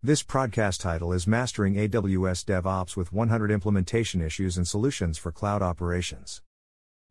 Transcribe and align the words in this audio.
This 0.00 0.22
podcast 0.22 0.78
title 0.78 1.12
is 1.12 1.26
Mastering 1.26 1.74
AWS 1.74 2.44
DevOps 2.44 2.96
with 2.96 3.12
100 3.12 3.50
Implementation 3.50 4.22
Issues 4.22 4.56
and 4.56 4.66
Solutions 4.66 5.18
for 5.18 5.32
Cloud 5.32 5.60
Operations. 5.60 6.40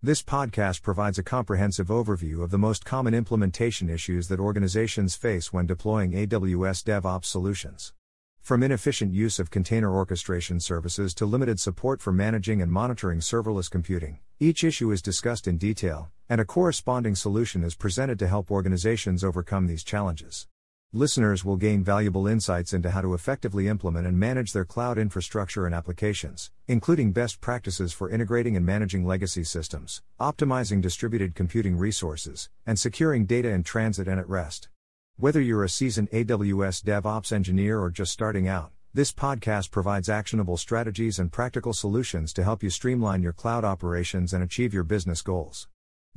This 0.01 0.23
podcast 0.23 0.83
provides 0.83 1.19
a 1.19 1.23
comprehensive 1.23 1.87
overview 1.87 2.41
of 2.41 2.49
the 2.49 2.57
most 2.57 2.85
common 2.85 3.13
implementation 3.13 3.89
issues 3.89 4.29
that 4.29 4.39
organizations 4.39 5.17
face 5.17 5.51
when 5.51 5.65
deploying 5.65 6.13
AWS 6.13 6.85
DevOps 6.85 7.25
solutions. 7.25 7.91
From 8.39 8.63
inefficient 8.63 9.13
use 9.13 9.37
of 9.37 9.51
container 9.51 9.93
orchestration 9.93 10.61
services 10.61 11.13
to 11.15 11.25
limited 11.25 11.59
support 11.59 12.01
for 12.01 12.13
managing 12.13 12.61
and 12.61 12.71
monitoring 12.71 13.19
serverless 13.19 13.69
computing, 13.69 14.19
each 14.39 14.63
issue 14.63 14.91
is 14.91 15.01
discussed 15.01 15.45
in 15.45 15.57
detail, 15.57 16.09
and 16.29 16.39
a 16.39 16.45
corresponding 16.45 17.15
solution 17.15 17.65
is 17.65 17.75
presented 17.75 18.17
to 18.19 18.29
help 18.29 18.49
organizations 18.49 19.25
overcome 19.25 19.67
these 19.67 19.83
challenges. 19.83 20.47
Listeners 20.93 21.43
will 21.43 21.57
gain 21.57 21.83
valuable 21.83 22.27
insights 22.27 22.71
into 22.71 22.91
how 22.91 23.01
to 23.01 23.13
effectively 23.13 23.67
implement 23.67 24.07
and 24.07 24.17
manage 24.17 24.53
their 24.53 24.63
cloud 24.63 24.97
infrastructure 24.97 25.65
and 25.65 25.75
applications, 25.75 26.49
including 26.65 27.11
best 27.11 27.41
practices 27.41 27.91
for 27.91 28.09
integrating 28.09 28.55
and 28.55 28.65
managing 28.65 29.05
legacy 29.05 29.43
systems, 29.43 30.01
optimizing 30.17 30.79
distributed 30.79 31.35
computing 31.35 31.75
resources, 31.75 32.49
and 32.65 32.79
securing 32.79 33.25
data 33.25 33.49
in 33.49 33.63
transit 33.63 34.07
and 34.07 34.17
at 34.17 34.29
rest. 34.29 34.69
Whether 35.17 35.41
you're 35.41 35.65
a 35.65 35.69
seasoned 35.69 36.09
AWS 36.11 36.85
DevOps 36.85 37.33
engineer 37.33 37.81
or 37.81 37.89
just 37.89 38.13
starting 38.13 38.47
out, 38.47 38.71
this 38.93 39.11
podcast 39.11 39.71
provides 39.71 40.07
actionable 40.07 40.55
strategies 40.55 41.19
and 41.19 41.33
practical 41.33 41.73
solutions 41.73 42.31
to 42.31 42.45
help 42.45 42.63
you 42.63 42.69
streamline 42.69 43.21
your 43.21 43.33
cloud 43.33 43.65
operations 43.65 44.31
and 44.31 44.41
achieve 44.41 44.73
your 44.73 44.85
business 44.85 45.21
goals. 45.21 45.67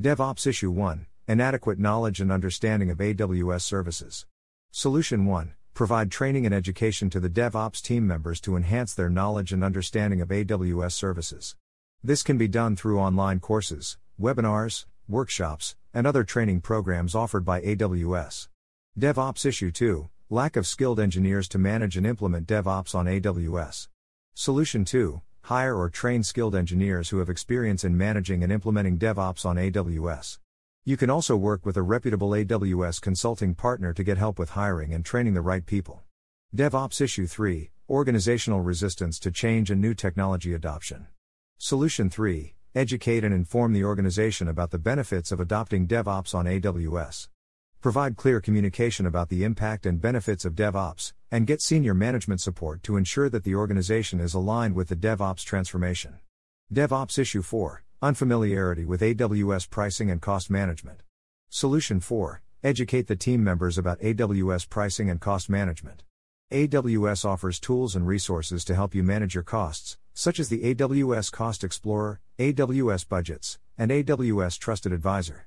DevOps 0.00 0.46
Issue 0.46 0.70
1 0.70 1.06
Inadequate 1.26 1.80
knowledge 1.80 2.20
and 2.20 2.30
understanding 2.30 2.88
of 2.88 2.98
AWS 2.98 3.62
services. 3.62 4.26
Solution 4.72 5.26
1 5.26 5.54
Provide 5.74 6.12
training 6.12 6.46
and 6.46 6.54
education 6.54 7.10
to 7.10 7.18
the 7.18 7.28
DevOps 7.28 7.82
team 7.82 8.06
members 8.06 8.40
to 8.40 8.56
enhance 8.56 8.94
their 8.94 9.10
knowledge 9.10 9.52
and 9.52 9.64
understanding 9.64 10.20
of 10.20 10.28
AWS 10.28 10.92
services. 10.92 11.56
This 12.04 12.22
can 12.22 12.38
be 12.38 12.46
done 12.46 12.76
through 12.76 13.00
online 13.00 13.40
courses, 13.40 13.98
webinars, 14.18 14.86
workshops, 15.08 15.74
and 15.92 16.06
other 16.06 16.22
training 16.22 16.60
programs 16.60 17.16
offered 17.16 17.44
by 17.44 17.60
AWS. 17.62 18.46
DevOps 18.96 19.44
Issue 19.44 19.72
2 19.72 20.08
Lack 20.30 20.54
of 20.54 20.68
skilled 20.68 21.00
engineers 21.00 21.48
to 21.48 21.58
manage 21.58 21.96
and 21.96 22.06
implement 22.06 22.46
DevOps 22.46 22.94
on 22.94 23.06
AWS. 23.06 23.88
Solution 24.34 24.84
2 24.84 25.20
Hire 25.42 25.76
or 25.76 25.90
train 25.90 26.22
skilled 26.22 26.54
engineers 26.54 27.08
who 27.08 27.18
have 27.18 27.28
experience 27.28 27.82
in 27.82 27.98
managing 27.98 28.44
and 28.44 28.52
implementing 28.52 29.00
DevOps 29.00 29.44
on 29.44 29.56
AWS. 29.56 30.38
You 30.86 30.96
can 30.96 31.10
also 31.10 31.36
work 31.36 31.66
with 31.66 31.76
a 31.76 31.82
reputable 31.82 32.30
AWS 32.30 33.02
consulting 33.02 33.54
partner 33.54 33.92
to 33.92 34.02
get 34.02 34.16
help 34.16 34.38
with 34.38 34.50
hiring 34.50 34.94
and 34.94 35.04
training 35.04 35.34
the 35.34 35.42
right 35.42 35.64
people. 35.64 36.02
DevOps 36.56 37.02
Issue 37.02 37.26
3 37.26 37.70
Organizational 37.90 38.62
Resistance 38.62 39.18
to 39.18 39.30
Change 39.30 39.70
and 39.70 39.78
New 39.78 39.92
Technology 39.92 40.54
Adoption. 40.54 41.06
Solution 41.58 42.08
3 42.08 42.54
Educate 42.74 43.24
and 43.24 43.34
inform 43.34 43.74
the 43.74 43.84
organization 43.84 44.48
about 44.48 44.70
the 44.70 44.78
benefits 44.78 45.30
of 45.30 45.38
adopting 45.38 45.86
DevOps 45.86 46.34
on 46.34 46.46
AWS. 46.46 47.28
Provide 47.82 48.16
clear 48.16 48.40
communication 48.40 49.04
about 49.04 49.28
the 49.28 49.44
impact 49.44 49.84
and 49.84 50.00
benefits 50.00 50.46
of 50.46 50.54
DevOps, 50.54 51.12
and 51.30 51.46
get 51.46 51.60
senior 51.60 51.92
management 51.92 52.40
support 52.40 52.82
to 52.84 52.96
ensure 52.96 53.28
that 53.28 53.44
the 53.44 53.54
organization 53.54 54.18
is 54.18 54.32
aligned 54.32 54.74
with 54.74 54.88
the 54.88 54.96
DevOps 54.96 55.44
transformation. 55.44 56.20
DevOps 56.72 57.18
Issue 57.18 57.42
4 57.42 57.82
Unfamiliarity 58.02 58.86
with 58.86 59.02
AWS 59.02 59.68
pricing 59.68 60.10
and 60.10 60.22
cost 60.22 60.48
management. 60.48 61.02
Solution 61.50 62.00
4 62.00 62.40
Educate 62.64 63.08
the 63.08 63.16
team 63.16 63.44
members 63.44 63.76
about 63.76 64.00
AWS 64.00 64.70
pricing 64.70 65.10
and 65.10 65.20
cost 65.20 65.50
management. 65.50 66.02
AWS 66.50 67.26
offers 67.26 67.60
tools 67.60 67.94
and 67.94 68.06
resources 68.06 68.64
to 68.64 68.74
help 68.74 68.94
you 68.94 69.02
manage 69.02 69.34
your 69.34 69.44
costs, 69.44 69.98
such 70.14 70.40
as 70.40 70.48
the 70.48 70.74
AWS 70.74 71.30
Cost 71.30 71.62
Explorer, 71.62 72.20
AWS 72.38 73.06
Budgets, 73.06 73.58
and 73.76 73.90
AWS 73.90 74.58
Trusted 74.58 74.94
Advisor. 74.94 75.46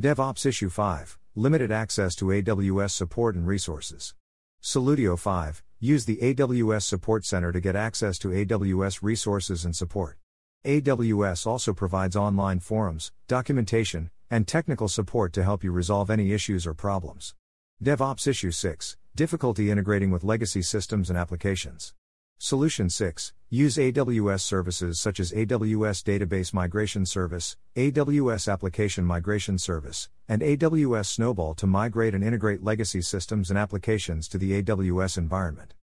DevOps 0.00 0.44
Issue 0.44 0.70
5 0.70 1.20
Limited 1.36 1.70
access 1.70 2.16
to 2.16 2.24
AWS 2.26 2.90
support 2.90 3.36
and 3.36 3.46
resources. 3.46 4.14
Solution 4.60 5.16
5 5.16 5.62
Use 5.78 6.04
the 6.04 6.16
AWS 6.16 6.82
Support 6.82 7.24
Center 7.24 7.52
to 7.52 7.60
get 7.60 7.76
access 7.76 8.18
to 8.18 8.28
AWS 8.30 9.02
resources 9.02 9.64
and 9.64 9.76
support. 9.76 10.18
AWS 10.64 11.44
also 11.44 11.72
provides 11.72 12.14
online 12.14 12.60
forums, 12.60 13.10
documentation, 13.26 14.10
and 14.30 14.46
technical 14.46 14.86
support 14.86 15.32
to 15.32 15.42
help 15.42 15.64
you 15.64 15.72
resolve 15.72 16.08
any 16.08 16.32
issues 16.32 16.68
or 16.68 16.72
problems. 16.72 17.34
DevOps 17.82 18.28
Issue 18.28 18.52
6 18.52 18.96
Difficulty 19.16 19.72
integrating 19.72 20.12
with 20.12 20.22
legacy 20.22 20.62
systems 20.62 21.10
and 21.10 21.18
applications. 21.18 21.94
Solution 22.38 22.88
6 22.88 23.32
Use 23.50 23.76
AWS 23.76 24.40
services 24.42 25.00
such 25.00 25.18
as 25.18 25.32
AWS 25.32 26.04
Database 26.04 26.54
Migration 26.54 27.06
Service, 27.06 27.56
AWS 27.74 28.50
Application 28.50 29.04
Migration 29.04 29.58
Service, 29.58 30.10
and 30.28 30.42
AWS 30.42 31.06
Snowball 31.06 31.54
to 31.54 31.66
migrate 31.66 32.14
and 32.14 32.22
integrate 32.22 32.62
legacy 32.62 33.02
systems 33.02 33.50
and 33.50 33.58
applications 33.58 34.28
to 34.28 34.38
the 34.38 34.62
AWS 34.62 35.18
environment. 35.18 35.74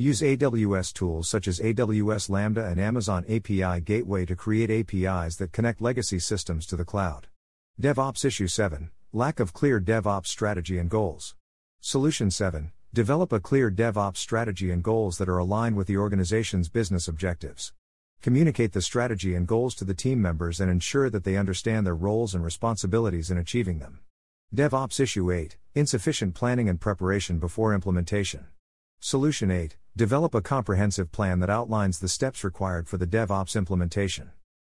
Use 0.00 0.20
AWS 0.20 0.92
tools 0.92 1.28
such 1.28 1.48
as 1.48 1.58
AWS 1.58 2.30
Lambda 2.30 2.64
and 2.64 2.78
Amazon 2.78 3.24
API 3.28 3.80
Gateway 3.80 4.24
to 4.26 4.36
create 4.36 4.70
APIs 4.70 5.34
that 5.34 5.50
connect 5.50 5.80
legacy 5.80 6.20
systems 6.20 6.66
to 6.66 6.76
the 6.76 6.84
cloud. 6.84 7.26
DevOps 7.80 8.24
Issue 8.24 8.46
7 8.46 8.90
Lack 9.12 9.40
of 9.40 9.52
clear 9.52 9.80
DevOps 9.80 10.28
strategy 10.28 10.78
and 10.78 10.88
goals. 10.88 11.34
Solution 11.80 12.30
7 12.30 12.70
Develop 12.94 13.32
a 13.32 13.40
clear 13.40 13.72
DevOps 13.72 14.18
strategy 14.18 14.70
and 14.70 14.84
goals 14.84 15.18
that 15.18 15.28
are 15.28 15.38
aligned 15.38 15.74
with 15.74 15.88
the 15.88 15.96
organization's 15.96 16.68
business 16.68 17.08
objectives. 17.08 17.72
Communicate 18.22 18.74
the 18.74 18.82
strategy 18.82 19.34
and 19.34 19.48
goals 19.48 19.74
to 19.74 19.84
the 19.84 19.94
team 19.94 20.22
members 20.22 20.60
and 20.60 20.70
ensure 20.70 21.10
that 21.10 21.24
they 21.24 21.36
understand 21.36 21.84
their 21.84 21.96
roles 21.96 22.36
and 22.36 22.44
responsibilities 22.44 23.32
in 23.32 23.36
achieving 23.38 23.80
them. 23.80 23.98
DevOps 24.54 25.00
Issue 25.00 25.32
8 25.32 25.56
Insufficient 25.74 26.36
planning 26.36 26.68
and 26.68 26.80
preparation 26.80 27.40
before 27.40 27.74
implementation. 27.74 28.46
Solution 29.00 29.50
8 29.52 29.76
Develop 29.98 30.32
a 30.32 30.40
comprehensive 30.40 31.10
plan 31.10 31.40
that 31.40 31.50
outlines 31.50 31.98
the 31.98 32.06
steps 32.06 32.44
required 32.44 32.88
for 32.88 32.98
the 32.98 33.06
DevOps 33.06 33.56
implementation. 33.56 34.30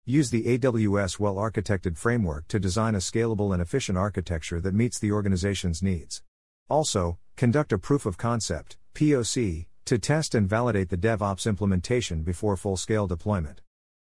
Use 0.05 0.29
the 0.29 0.57
AWS 0.57 1.19
well 1.19 1.35
architected 1.35 1.97
framework 1.97 2.47
to 2.47 2.57
design 2.57 2.95
a 2.95 2.99
scalable 2.99 3.51
and 3.51 3.61
efficient 3.61 3.97
architecture 3.97 4.61
that 4.61 4.73
meets 4.73 4.97
the 4.97 5.11
organization's 5.11 5.83
needs. 5.83 6.23
Also, 6.69 7.19
conduct 7.35 7.73
a 7.73 7.77
proof 7.77 8.05
of 8.05 8.17
concept, 8.17 8.77
POC, 8.95 9.65
to 9.83 9.97
test 9.97 10.35
and 10.35 10.47
validate 10.47 10.87
the 10.87 10.95
DevOps 10.95 11.45
implementation 11.45 12.21
before 12.21 12.55
full 12.55 12.77
scale 12.77 13.05
deployment. 13.05 13.59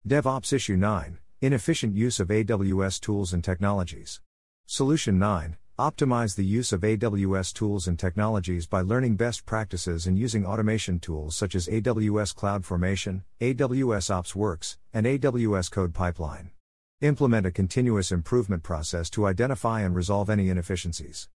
DevOps 0.06 0.52
Issue 0.52 0.76
9 0.76 1.20
Inefficient 1.40 1.96
use 1.96 2.20
of 2.20 2.28
AWS 2.28 3.00
tools 3.00 3.32
and 3.32 3.42
technologies. 3.42 4.20
Solution 4.66 5.18
9 5.18 5.56
Optimize 5.78 6.38
the 6.38 6.46
use 6.46 6.72
of 6.72 6.80
AWS 6.84 7.54
tools 7.54 7.86
and 7.86 8.00
technologies 8.00 8.66
by 8.66 8.80
learning 8.80 9.18
best 9.18 9.46
practices 9.46 10.08
and 10.08 10.18
using 10.18 10.46
automation 10.46 11.02
tools 11.02 11.36
such 11.36 11.54
as 11.54 11.68
AWS 11.68 12.34
CloudFormation, 12.34 13.24
AWS 13.42 14.10
OpsWorks, 14.10 14.78
and 14.94 15.06
AWS 15.06 15.70
Code 15.70 15.94
Pipeline. 15.94 16.52
Implement 17.02 17.46
a 17.46 17.52
continuous 17.52 18.14
improvement 18.14 18.64
process 18.64 19.10
to 19.10 19.26
identify 19.28 19.82
and 19.82 19.98
resolve 19.98 20.30
any 20.30 20.48
inefficiencies. 20.48 21.28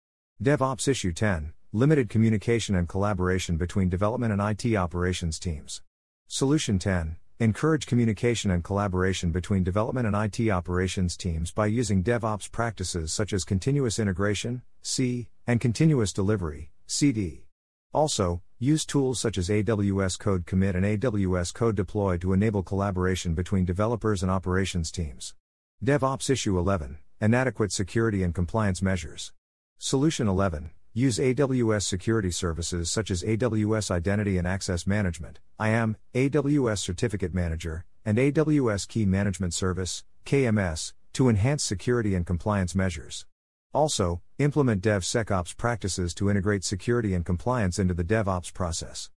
DevOps 0.42 0.88
Issue 0.88 1.12
10 1.12 1.52
Limited 1.74 2.08
communication 2.08 2.74
and 2.74 2.88
collaboration 2.88 3.58
between 3.58 3.90
development 3.90 4.32
and 4.32 4.40
IT 4.40 4.74
operations 4.74 5.38
teams. 5.38 5.82
Solution 6.28 6.78
10 6.78 7.16
Encourage 7.40 7.86
communication 7.86 8.50
and 8.50 8.62
collaboration 8.62 9.30
between 9.30 9.64
development 9.64 10.06
and 10.06 10.14
IT 10.14 10.50
operations 10.50 11.16
teams 11.16 11.50
by 11.50 11.64
using 11.64 12.04
DevOps 12.04 12.52
practices 12.52 13.14
such 13.14 13.32
as 13.32 13.44
continuous 13.44 13.98
integration, 13.98 14.60
C, 14.82 15.30
and 15.46 15.58
continuous 15.58 16.12
delivery, 16.12 16.70
CD. 16.86 17.46
Also, 17.94 18.42
use 18.58 18.84
tools 18.84 19.18
such 19.18 19.38
as 19.38 19.48
AWS 19.48 20.18
Code 20.18 20.44
Commit 20.44 20.76
and 20.76 20.84
AWS 20.84 21.54
Code 21.54 21.76
Deploy 21.76 22.18
to 22.18 22.34
enable 22.34 22.62
collaboration 22.62 23.32
between 23.32 23.64
developers 23.64 24.22
and 24.22 24.30
operations 24.30 24.90
teams. 24.90 25.34
DevOps 25.82 26.28
Issue 26.28 26.58
11 26.58 26.98
Inadequate 27.22 27.72
security 27.72 28.22
and 28.22 28.34
compliance 28.34 28.82
measures. 28.82 29.32
Solution 29.78 30.28
11 30.28 30.72
Use 30.92 31.18
AWS 31.18 31.82
security 31.82 32.32
services 32.32 32.90
such 32.90 33.12
as 33.12 33.22
AWS 33.22 33.92
Identity 33.92 34.38
and 34.38 34.46
Access 34.46 34.88
Management, 34.88 35.38
IAM, 35.60 35.96
AWS 36.14 36.78
Certificate 36.78 37.32
Manager, 37.32 37.84
and 38.04 38.18
AWS 38.18 38.88
Key 38.88 39.06
Management 39.06 39.54
Service, 39.54 40.02
KMS, 40.26 40.92
to 41.12 41.28
enhance 41.28 41.62
security 41.62 42.16
and 42.16 42.26
compliance 42.26 42.74
measures. 42.74 43.24
Also, 43.72 44.20
implement 44.40 44.82
DevSecOps 44.82 45.56
practices 45.56 46.12
to 46.14 46.28
integrate 46.28 46.64
security 46.64 47.14
and 47.14 47.24
compliance 47.24 47.78
into 47.78 47.94
the 47.94 48.02
DevOps 48.02 48.52
process. 48.52 49.10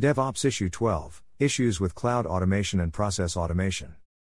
DevOps 0.00 0.44
Issue 0.44 0.68
12 0.68 1.22
Issues 1.38 1.78
with 1.78 1.94
Cloud 1.94 2.26
Automation 2.26 2.80
and 2.80 2.92
Process 2.92 3.36
Automation. 3.36 3.94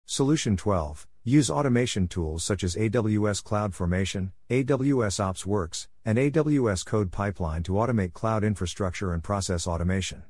Solution 0.06 0.56
12 0.56 1.06
Use 1.22 1.50
automation 1.50 2.08
tools 2.08 2.42
such 2.42 2.64
as 2.64 2.74
AWS 2.74 3.44
CloudFormation, 3.44 4.32
AWS 4.48 5.20
OpsWorks, 5.20 5.86
and 6.04 6.18
AWS 6.18 6.84
Code 6.84 7.12
Pipeline 7.12 7.62
to 7.64 7.72
automate 7.72 8.12
cloud 8.12 8.44
infrastructure 8.44 9.12
and 9.12 9.22
process 9.22 9.66
automation. 9.66 10.22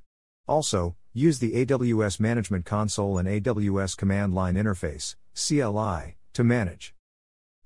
Also, 0.47 0.97
use 1.13 1.39
the 1.39 1.65
AWS 1.65 2.21
Management 2.21 2.65
Console 2.65 3.19
and 3.19 3.29
AWS 3.29 3.97
Command 3.97 4.35
Line 4.35 4.55
Interface, 4.55 5.17
CLI, 5.35 6.17
to 6.33 6.45
manage. 6.45 6.95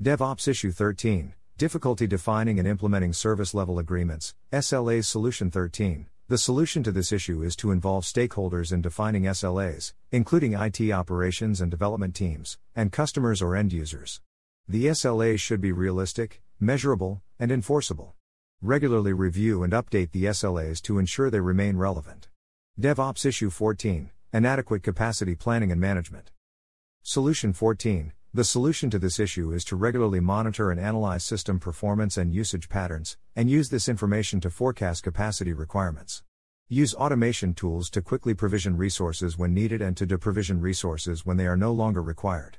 DevOps 0.03 0.49
Issue 0.49 0.71
13 0.71 1.35
Difficulty 1.56 2.09
defining 2.09 2.59
and 2.59 2.67
implementing 2.67 3.12
service 3.12 3.55
level 3.55 3.79
agreements, 3.79 4.35
SLAs 4.53 5.05
Solution 5.05 5.53
13. 5.53 6.07
The 6.27 6.37
solution 6.37 6.83
to 6.83 6.91
this 6.91 7.12
issue 7.12 7.43
is 7.43 7.55
to 7.57 7.71
involve 7.71 8.05
stakeholders 8.05 8.73
in 8.73 8.83
defining 8.83 9.23
SLAs, 9.25 9.93
including 10.11 10.55
IT 10.55 10.91
operations 10.91 11.61
and 11.61 11.71
development 11.71 12.15
teams, 12.15 12.59
and 12.75 12.91
customers 12.91 13.41
or 13.41 13.55
end 13.55 13.73
users. 13.73 14.21
The 14.67 14.87
SLAs 14.87 15.39
should 15.39 15.61
be 15.61 15.71
realistic, 15.71 16.43
measurable, 16.59 17.23
and 17.44 17.52
enforceable. 17.52 18.14
Regularly 18.62 19.12
review 19.12 19.64
and 19.64 19.75
update 19.75 20.12
the 20.12 20.25
SLAs 20.25 20.81
to 20.81 20.99
ensure 20.99 21.29
they 21.29 21.41
remain 21.41 21.76
relevant. 21.76 22.29
DevOps 22.81 23.26
Issue 23.26 23.50
14 23.50 24.11
Inadequate 24.32 24.82
Capacity 24.82 25.35
Planning 25.35 25.70
and 25.70 25.79
Management. 25.79 26.31
Solution 27.02 27.52
14 27.52 28.14
The 28.32 28.44
solution 28.44 28.88
to 28.88 28.99
this 28.99 29.20
issue 29.20 29.52
is 29.52 29.62
to 29.67 29.76
regularly 29.76 30.20
monitor 30.20 30.70
and 30.70 30.81
analyze 30.81 31.23
system 31.23 31.61
performance 31.61 32.17
and 32.17 32.32
usage 32.32 32.70
patterns, 32.70 33.19
and 33.37 33.50
use 33.50 33.69
this 33.69 33.90
information 33.90 34.40
to 34.40 34.49
forecast 34.49 35.02
capacity 35.02 35.52
requirements. 35.52 36.23
Use 36.70 36.94
automation 36.94 37.52
tools 37.52 37.90
to 37.90 38.00
quickly 38.00 38.32
provision 38.32 38.79
resources 38.79 39.37
when 39.37 39.52
needed 39.52 39.82
and 39.82 39.99
to 39.99 40.06
deprovision 40.06 40.62
resources 40.62 41.26
when 41.26 41.37
they 41.37 41.47
are 41.47 41.58
no 41.58 41.73
longer 41.73 42.00
required. 42.00 42.56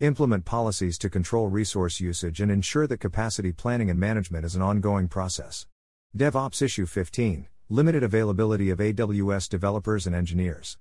Implement 0.00 0.44
policies 0.44 0.98
to 0.98 1.08
control 1.08 1.48
resource 1.48 2.00
usage 2.00 2.42
and 2.42 2.50
ensure 2.50 2.86
that 2.86 3.00
capacity 3.00 3.50
planning 3.50 3.88
and 3.88 3.98
management 3.98 4.44
is 4.44 4.54
an 4.54 4.60
ongoing 4.60 5.08
process. 5.08 5.66
DevOps 6.14 6.60
Issue 6.60 6.84
15 6.84 7.46
Limited 7.70 8.02
availability 8.02 8.68
of 8.68 8.78
AWS 8.78 9.48
developers 9.48 10.06
and 10.06 10.14
engineers. 10.14 10.76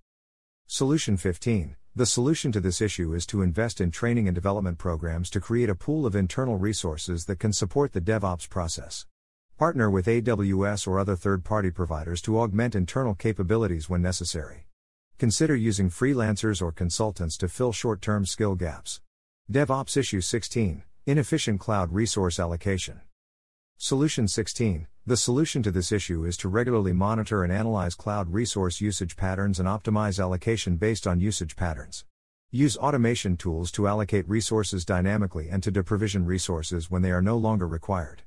Solution 0.68 1.16
15 1.16 1.78
The 1.96 2.06
solution 2.06 2.52
to 2.52 2.60
this 2.60 2.82
issue 2.82 3.14
is 3.14 3.26
to 3.28 3.42
invest 3.42 3.80
in 3.80 3.90
training 3.90 4.28
and 4.28 4.36
development 4.36 4.80
programs 4.80 5.30
to 5.30 5.40
create 5.40 5.70
a 5.70 5.76
pool 5.76 6.06
of 6.06 6.14
internal 6.14 6.58
resources 6.58 7.24
that 7.24 7.40
can 7.40 7.54
support 7.54 7.94
the 7.94 8.02
DevOps 8.02 8.50
process. 8.50 9.06
Partner 9.58 9.90
with 9.90 10.08
AWS 10.08 10.90
or 10.90 11.00
other 11.00 11.16
third 11.16 11.46
party 11.46 11.72
providers 11.72 12.22
to 12.24 12.38
augment 12.38 12.76
internal 12.76 13.16
capabilities 13.16 13.90
when 13.90 14.02
necessary. 14.02 14.68
Consider 15.18 15.56
using 15.56 15.90
freelancers 15.90 16.62
or 16.62 16.74
consultants 16.74 17.38
to 17.38 17.48
fill 17.48 17.72
short 17.72 18.02
term 18.02 18.26
skill 18.26 18.56
gaps. 18.56 19.00
DevOps 19.52 19.96
Issue 19.96 20.22
16 20.22 20.82
Inefficient 21.06 21.60
Cloud 21.60 21.94
Resource 21.94 22.40
Allocation. 22.40 23.02
Solution 23.78 24.28
16 24.28 24.88
The 25.06 25.16
solution 25.16 25.62
to 25.62 25.70
this 25.70 25.92
issue 25.92 26.26
is 26.26 26.36
to 26.38 26.50
regularly 26.50 26.94
monitor 26.94 27.44
and 27.44 27.54
analyze 27.54 27.94
cloud 27.94 28.34
resource 28.34 28.82
usage 28.82 29.16
patterns 29.16 29.60
and 29.60 29.70
optimize 29.70 30.20
allocation 30.20 30.78
based 30.78 31.06
on 31.06 31.20
usage 31.20 31.56
patterns. 31.56 32.06
Use 32.50 32.76
automation 32.76 33.38
tools 33.38 33.72
to 33.74 33.88
allocate 33.88 34.28
resources 34.28 34.84
dynamically 34.84 35.50
and 35.50 35.62
to 35.62 35.72
deprovision 35.72 36.26
resources 36.26 36.90
when 36.90 37.04
they 37.04 37.12
are 37.12 37.22
no 37.22 37.38
longer 37.38 37.68
required. 37.68 38.24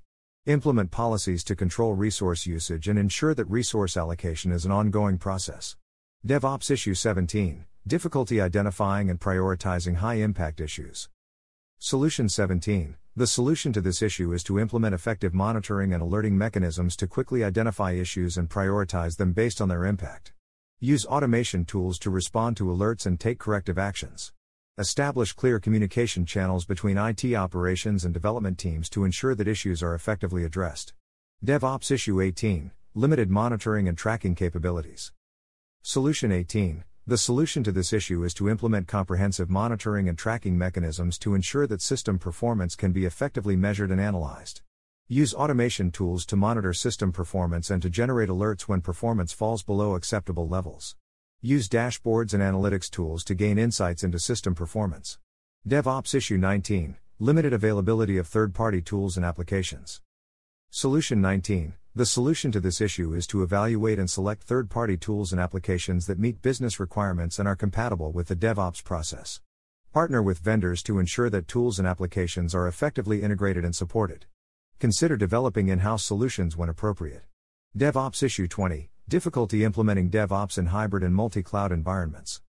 Implement 0.46 0.92
policies 0.92 1.42
to 1.42 1.56
control 1.56 1.94
resource 1.94 2.46
usage 2.46 2.86
and 2.86 2.96
ensure 2.96 3.34
that 3.34 3.50
resource 3.50 3.96
allocation 3.96 4.52
is 4.52 4.64
an 4.64 4.70
ongoing 4.70 5.18
process. 5.18 5.76
DevOps 6.24 6.70
Issue 6.70 6.94
17 6.94 7.64
Difficulty 7.86 8.40
identifying 8.40 9.08
and 9.08 9.18
prioritizing 9.18 9.96
high 9.96 10.16
impact 10.16 10.60
issues. 10.60 11.08
Solution 11.78 12.28
17 12.28 12.96
The 13.16 13.26
solution 13.26 13.72
to 13.72 13.80
this 13.80 14.02
issue 14.02 14.32
is 14.32 14.42
to 14.44 14.58
implement 14.58 14.94
effective 14.94 15.32
monitoring 15.32 15.94
and 15.94 16.02
alerting 16.02 16.36
mechanisms 16.36 16.96
to 16.96 17.06
quickly 17.06 17.42
identify 17.44 17.92
issues 17.92 18.36
and 18.36 18.50
prioritize 18.50 19.16
them 19.16 19.32
based 19.32 19.60
on 19.60 19.68
their 19.68 19.86
impact. 19.86 20.32
Use 20.80 21.06
automation 21.06 21.64
tools 21.64 21.98
to 22.00 22.10
respond 22.10 22.56
to 22.56 22.64
alerts 22.64 23.06
and 23.06 23.18
take 23.18 23.38
corrective 23.38 23.78
actions. 23.78 24.32
Establish 24.76 25.32
clear 25.32 25.58
communication 25.58 26.26
channels 26.26 26.64
between 26.66 26.98
IT 26.98 27.34
operations 27.34 28.04
and 28.04 28.12
development 28.12 28.58
teams 28.58 28.90
to 28.90 29.04
ensure 29.04 29.34
that 29.34 29.48
issues 29.48 29.82
are 29.82 29.94
effectively 29.94 30.44
addressed. 30.44 30.92
DevOps 31.44 31.90
Issue 31.90 32.20
18 32.20 32.70
Limited 32.94 33.30
monitoring 33.30 33.88
and 33.88 33.96
tracking 33.96 34.34
capabilities. 34.34 35.12
Solution 35.82 36.32
18 36.32 36.84
the 37.08 37.16
solution 37.16 37.64
to 37.64 37.72
this 37.72 37.94
issue 37.94 38.22
is 38.22 38.34
to 38.34 38.50
implement 38.50 38.86
comprehensive 38.86 39.48
monitoring 39.48 40.10
and 40.10 40.18
tracking 40.18 40.58
mechanisms 40.58 41.18
to 41.18 41.34
ensure 41.34 41.66
that 41.66 41.80
system 41.80 42.18
performance 42.18 42.76
can 42.76 42.92
be 42.92 43.06
effectively 43.06 43.56
measured 43.56 43.90
and 43.90 43.98
analyzed. 43.98 44.60
Use 45.08 45.32
automation 45.32 45.90
tools 45.90 46.26
to 46.26 46.36
monitor 46.36 46.74
system 46.74 47.10
performance 47.10 47.70
and 47.70 47.80
to 47.80 47.88
generate 47.88 48.28
alerts 48.28 48.68
when 48.68 48.82
performance 48.82 49.32
falls 49.32 49.62
below 49.62 49.94
acceptable 49.94 50.46
levels. 50.46 50.96
Use 51.40 51.66
dashboards 51.66 52.34
and 52.34 52.42
analytics 52.42 52.90
tools 52.90 53.24
to 53.24 53.34
gain 53.34 53.56
insights 53.56 54.04
into 54.04 54.18
system 54.18 54.54
performance. 54.54 55.18
DevOps 55.66 56.14
Issue 56.14 56.36
19 56.36 56.96
Limited 57.18 57.54
availability 57.54 58.18
of 58.18 58.26
third 58.26 58.52
party 58.52 58.82
tools 58.82 59.16
and 59.16 59.24
applications. 59.24 60.02
Solution 60.68 61.22
19 61.22 61.72
the 61.98 62.06
solution 62.06 62.52
to 62.52 62.60
this 62.60 62.80
issue 62.80 63.12
is 63.12 63.26
to 63.26 63.42
evaluate 63.42 63.98
and 63.98 64.08
select 64.08 64.44
third 64.44 64.70
party 64.70 64.96
tools 64.96 65.32
and 65.32 65.40
applications 65.40 66.06
that 66.06 66.16
meet 66.16 66.40
business 66.40 66.78
requirements 66.78 67.40
and 67.40 67.48
are 67.48 67.56
compatible 67.56 68.12
with 68.12 68.28
the 68.28 68.36
DevOps 68.36 68.84
process. 68.84 69.40
Partner 69.92 70.22
with 70.22 70.38
vendors 70.38 70.80
to 70.84 71.00
ensure 71.00 71.28
that 71.28 71.48
tools 71.48 71.76
and 71.76 71.88
applications 71.88 72.54
are 72.54 72.68
effectively 72.68 73.20
integrated 73.20 73.64
and 73.64 73.74
supported. 73.74 74.26
Consider 74.78 75.16
developing 75.16 75.66
in 75.66 75.80
house 75.80 76.04
solutions 76.04 76.56
when 76.56 76.68
appropriate. 76.68 77.24
DevOps 77.76 78.22
Issue 78.22 78.46
20 78.46 78.90
Difficulty 79.08 79.64
implementing 79.64 80.08
DevOps 80.08 80.56
in 80.56 80.66
hybrid 80.66 81.02
and 81.02 81.16
multi 81.16 81.42
cloud 81.42 81.72
environments. 81.72 82.40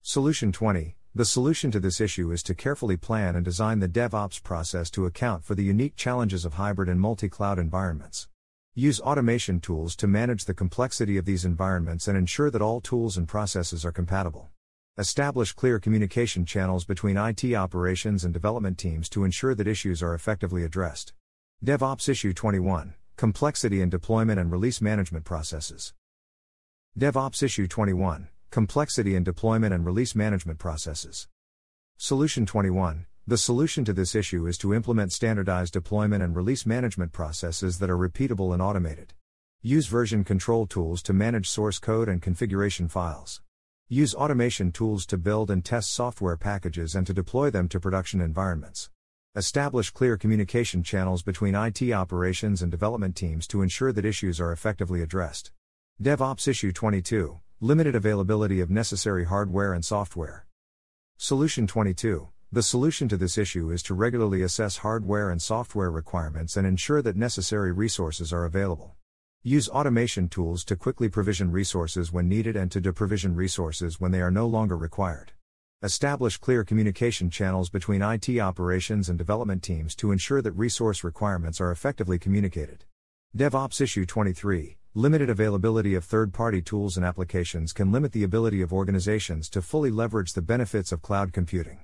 Solution 0.00 0.50
20 0.50 0.96
The 1.14 1.26
solution 1.26 1.70
to 1.72 1.78
this 1.78 2.00
issue 2.00 2.32
is 2.32 2.42
to 2.44 2.54
carefully 2.54 2.96
plan 2.96 3.36
and 3.36 3.44
design 3.44 3.80
the 3.80 3.86
DevOps 3.86 4.42
process 4.42 4.90
to 4.92 5.04
account 5.04 5.44
for 5.44 5.54
the 5.54 5.64
unique 5.64 5.94
challenges 5.94 6.46
of 6.46 6.54
hybrid 6.54 6.88
and 6.88 6.98
multi 6.98 7.28
cloud 7.28 7.58
environments. 7.58 8.28
Use 8.74 9.00
automation 9.00 9.60
tools 9.60 9.96
to 9.96 10.06
manage 10.06 10.44
the 10.44 10.54
complexity 10.54 11.16
of 11.16 11.24
these 11.24 11.44
environments 11.44 12.06
and 12.06 12.16
ensure 12.16 12.50
that 12.50 12.62
all 12.62 12.80
tools 12.80 13.16
and 13.16 13.26
processes 13.26 13.84
are 13.84 13.92
compatible. 13.92 14.50
Establish 14.96 15.52
clear 15.52 15.78
communication 15.78 16.44
channels 16.44 16.84
between 16.84 17.16
IT 17.16 17.54
operations 17.54 18.24
and 18.24 18.32
development 18.34 18.78
teams 18.78 19.08
to 19.08 19.24
ensure 19.24 19.54
that 19.54 19.66
issues 19.66 20.02
are 20.02 20.14
effectively 20.14 20.64
addressed. 20.64 21.12
DevOps 21.64 22.08
Issue 22.08 22.32
21 22.32 22.94
Complexity 23.16 23.80
in 23.80 23.90
Deployment 23.90 24.38
and 24.38 24.50
Release 24.52 24.80
Management 24.80 25.24
Processes. 25.24 25.92
DevOps 26.98 27.42
Issue 27.42 27.66
21 27.66 28.28
Complexity 28.50 29.14
in 29.14 29.24
Deployment 29.24 29.74
and 29.74 29.84
Release 29.84 30.14
Management 30.14 30.58
Processes. 30.58 31.28
Solution 31.96 32.46
21 32.46 33.06
the 33.28 33.36
solution 33.36 33.84
to 33.84 33.92
this 33.92 34.14
issue 34.14 34.46
is 34.46 34.56
to 34.56 34.72
implement 34.72 35.12
standardized 35.12 35.74
deployment 35.74 36.22
and 36.22 36.34
release 36.34 36.64
management 36.64 37.12
processes 37.12 37.78
that 37.78 37.90
are 37.90 37.98
repeatable 37.98 38.54
and 38.54 38.62
automated. 38.62 39.12
Use 39.60 39.86
version 39.86 40.24
control 40.24 40.66
tools 40.66 41.02
to 41.02 41.12
manage 41.12 41.46
source 41.46 41.78
code 41.78 42.08
and 42.08 42.22
configuration 42.22 42.88
files. 42.88 43.42
Use 43.86 44.14
automation 44.14 44.72
tools 44.72 45.04
to 45.04 45.18
build 45.18 45.50
and 45.50 45.62
test 45.62 45.92
software 45.92 46.38
packages 46.38 46.94
and 46.94 47.06
to 47.06 47.12
deploy 47.12 47.50
them 47.50 47.68
to 47.68 47.78
production 47.78 48.22
environments. 48.22 48.88
Establish 49.36 49.90
clear 49.90 50.16
communication 50.16 50.82
channels 50.82 51.22
between 51.22 51.54
IT 51.54 51.92
operations 51.92 52.62
and 52.62 52.70
development 52.70 53.14
teams 53.14 53.46
to 53.48 53.60
ensure 53.60 53.92
that 53.92 54.06
issues 54.06 54.40
are 54.40 54.52
effectively 54.52 55.02
addressed. 55.02 55.52
DevOps 56.02 56.48
Issue 56.48 56.72
22 56.72 57.40
Limited 57.60 57.94
availability 57.94 58.62
of 58.62 58.70
necessary 58.70 59.26
hardware 59.26 59.74
and 59.74 59.84
software. 59.84 60.46
Solution 61.18 61.66
22 61.66 62.28
the 62.50 62.62
solution 62.62 63.08
to 63.08 63.18
this 63.18 63.36
issue 63.36 63.70
is 63.70 63.82
to 63.82 63.92
regularly 63.92 64.40
assess 64.40 64.78
hardware 64.78 65.28
and 65.28 65.42
software 65.42 65.90
requirements 65.90 66.56
and 66.56 66.66
ensure 66.66 67.02
that 67.02 67.14
necessary 67.14 67.72
resources 67.72 68.32
are 68.32 68.46
available. 68.46 68.94
Use 69.42 69.68
automation 69.68 70.30
tools 70.30 70.64
to 70.64 70.74
quickly 70.74 71.10
provision 71.10 71.52
resources 71.52 72.10
when 72.10 72.26
needed 72.26 72.56
and 72.56 72.72
to 72.72 72.80
deprovision 72.80 73.36
resources 73.36 74.00
when 74.00 74.12
they 74.12 74.22
are 74.22 74.30
no 74.30 74.46
longer 74.46 74.78
required. 74.78 75.32
Establish 75.82 76.38
clear 76.38 76.64
communication 76.64 77.28
channels 77.28 77.68
between 77.68 78.00
IT 78.00 78.38
operations 78.38 79.10
and 79.10 79.18
development 79.18 79.62
teams 79.62 79.94
to 79.94 80.10
ensure 80.10 80.40
that 80.40 80.52
resource 80.52 81.04
requirements 81.04 81.60
are 81.60 81.70
effectively 81.70 82.18
communicated. 82.18 82.86
DevOps 83.36 83.82
Issue 83.82 84.06
23 84.06 84.78
Limited 84.94 85.28
availability 85.28 85.94
of 85.94 86.06
third 86.06 86.32
party 86.32 86.62
tools 86.62 86.96
and 86.96 87.04
applications 87.04 87.74
can 87.74 87.92
limit 87.92 88.12
the 88.12 88.24
ability 88.24 88.62
of 88.62 88.72
organizations 88.72 89.50
to 89.50 89.60
fully 89.60 89.90
leverage 89.90 90.32
the 90.32 90.40
benefits 90.40 90.92
of 90.92 91.02
cloud 91.02 91.34
computing. 91.34 91.80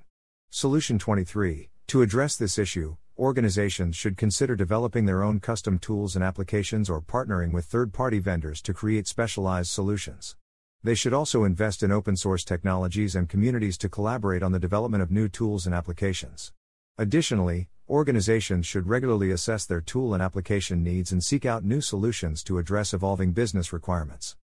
Solution 0.57 0.97
23 0.97 1.69
To 1.87 2.01
address 2.01 2.37
this 2.37 2.57
issue, 2.57 2.95
organizations 3.19 3.97
should 3.97 4.15
consider 4.15 4.55
developing 4.55 5.03
their 5.03 5.21
own 5.21 5.41
custom 5.41 5.77
tools 5.77 6.15
and 6.15 6.23
applications 6.23 6.89
or 6.89 7.01
partnering 7.01 7.51
with 7.51 7.65
third 7.65 7.91
party 7.91 8.19
vendors 8.19 8.61
to 8.61 8.73
create 8.73 9.05
specialized 9.05 9.69
solutions. 9.69 10.37
They 10.81 10.95
should 10.95 11.11
also 11.11 11.43
invest 11.43 11.83
in 11.83 11.91
open 11.91 12.15
source 12.15 12.45
technologies 12.45 13.17
and 13.17 13.27
communities 13.27 13.77
to 13.79 13.89
collaborate 13.89 14.41
on 14.41 14.53
the 14.53 14.57
development 14.57 15.03
of 15.03 15.11
new 15.11 15.27
tools 15.27 15.65
and 15.65 15.75
applications. 15.75 16.53
Additionally, 16.97 17.67
organizations 17.89 18.65
should 18.65 18.87
regularly 18.87 19.31
assess 19.31 19.65
their 19.65 19.81
tool 19.81 20.13
and 20.13 20.23
application 20.23 20.81
needs 20.81 21.11
and 21.11 21.21
seek 21.21 21.45
out 21.45 21.65
new 21.65 21.81
solutions 21.81 22.41
to 22.45 22.59
address 22.59 22.93
evolving 22.93 23.33
business 23.33 23.73
requirements. 23.73 24.37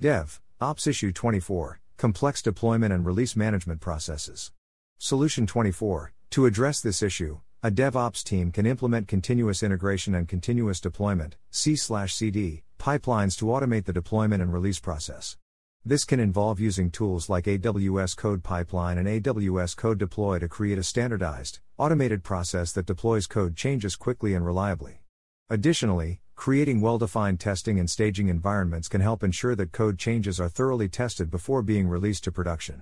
Dev, 0.00 0.40
Ops 0.60 0.88
Issue 0.88 1.12
24 1.12 1.78
Complex 1.96 2.42
Deployment 2.42 2.92
and 2.92 3.06
Release 3.06 3.36
Management 3.36 3.80
Processes. 3.80 4.50
Solution 4.98 5.46
24 5.46 6.14
To 6.30 6.46
address 6.46 6.80
this 6.80 7.02
issue, 7.02 7.40
a 7.62 7.70
DevOps 7.70 8.24
team 8.24 8.50
can 8.50 8.64
implement 8.64 9.08
continuous 9.08 9.62
integration 9.62 10.14
and 10.14 10.26
continuous 10.26 10.80
deployment 10.80 11.36
(CI/CD) 11.50 12.62
pipelines 12.78 13.36
to 13.36 13.44
automate 13.44 13.84
the 13.84 13.92
deployment 13.92 14.42
and 14.42 14.54
release 14.54 14.80
process. 14.80 15.36
This 15.84 16.04
can 16.04 16.18
involve 16.18 16.58
using 16.60 16.90
tools 16.90 17.28
like 17.28 17.44
AWS 17.44 18.16
Code 18.16 18.42
Pipeline 18.42 18.96
and 18.96 19.06
AWS 19.06 19.76
Code 19.76 19.98
Deploy 19.98 20.38
to 20.38 20.48
create 20.48 20.78
a 20.78 20.82
standardized, 20.82 21.60
automated 21.76 22.24
process 22.24 22.72
that 22.72 22.86
deploys 22.86 23.26
code 23.26 23.54
changes 23.54 23.96
quickly 23.96 24.32
and 24.32 24.46
reliably. 24.46 25.02
Additionally, 25.50 26.20
creating 26.36 26.80
well 26.80 26.96
defined 26.96 27.38
testing 27.38 27.78
and 27.78 27.90
staging 27.90 28.28
environments 28.28 28.88
can 28.88 29.02
help 29.02 29.22
ensure 29.22 29.54
that 29.56 29.72
code 29.72 29.98
changes 29.98 30.40
are 30.40 30.48
thoroughly 30.48 30.88
tested 30.88 31.30
before 31.30 31.60
being 31.60 31.86
released 31.86 32.24
to 32.24 32.32
production. 32.32 32.80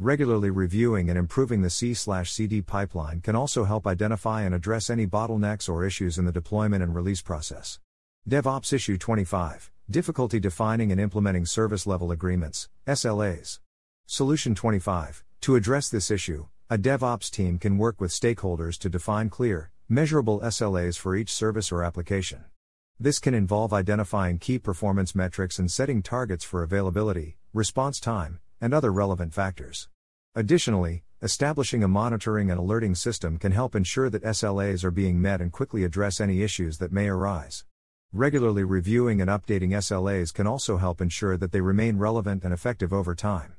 Regularly 0.00 0.50
reviewing 0.50 1.10
and 1.10 1.18
improving 1.18 1.62
the 1.62 1.70
CI/CD 1.70 2.62
pipeline 2.62 3.20
can 3.20 3.34
also 3.34 3.64
help 3.64 3.84
identify 3.84 4.42
and 4.42 4.54
address 4.54 4.90
any 4.90 5.08
bottlenecks 5.08 5.68
or 5.68 5.84
issues 5.84 6.18
in 6.18 6.24
the 6.24 6.30
deployment 6.30 6.84
and 6.84 6.94
release 6.94 7.20
process. 7.20 7.80
DevOps 8.28 8.72
Issue 8.72 8.96
25 8.96 9.72
Difficulty 9.90 10.38
defining 10.38 10.92
and 10.92 11.00
implementing 11.00 11.44
service 11.44 11.84
level 11.84 12.12
agreements, 12.12 12.68
SLAs. 12.86 13.58
Solution 14.06 14.54
25 14.54 15.24
To 15.40 15.56
address 15.56 15.88
this 15.88 16.12
issue, 16.12 16.46
a 16.70 16.78
DevOps 16.78 17.28
team 17.28 17.58
can 17.58 17.76
work 17.76 18.00
with 18.00 18.12
stakeholders 18.12 18.78
to 18.78 18.88
define 18.88 19.28
clear, 19.28 19.72
measurable 19.88 20.38
SLAs 20.42 20.96
for 20.96 21.16
each 21.16 21.32
service 21.32 21.72
or 21.72 21.82
application. 21.82 22.44
This 23.00 23.18
can 23.18 23.34
involve 23.34 23.72
identifying 23.72 24.38
key 24.38 24.60
performance 24.60 25.16
metrics 25.16 25.58
and 25.58 25.68
setting 25.68 26.02
targets 26.02 26.44
for 26.44 26.62
availability, 26.62 27.36
response 27.52 27.98
time, 27.98 28.38
and 28.60 28.74
other 28.74 28.92
relevant 28.92 29.34
factors. 29.34 29.88
Additionally, 30.34 31.02
establishing 31.22 31.82
a 31.82 31.88
monitoring 31.88 32.50
and 32.50 32.60
alerting 32.60 32.94
system 32.94 33.38
can 33.38 33.52
help 33.52 33.74
ensure 33.74 34.08
that 34.08 34.22
SLAs 34.22 34.84
are 34.84 34.90
being 34.90 35.20
met 35.20 35.40
and 35.40 35.50
quickly 35.50 35.84
address 35.84 36.20
any 36.20 36.42
issues 36.42 36.78
that 36.78 36.92
may 36.92 37.08
arise. 37.08 37.64
Regularly 38.12 38.64
reviewing 38.64 39.20
and 39.20 39.28
updating 39.28 39.70
SLAs 39.70 40.32
can 40.32 40.46
also 40.46 40.76
help 40.76 41.00
ensure 41.00 41.36
that 41.36 41.52
they 41.52 41.60
remain 41.60 41.98
relevant 41.98 42.44
and 42.44 42.54
effective 42.54 42.92
over 42.92 43.14
time. 43.14 43.56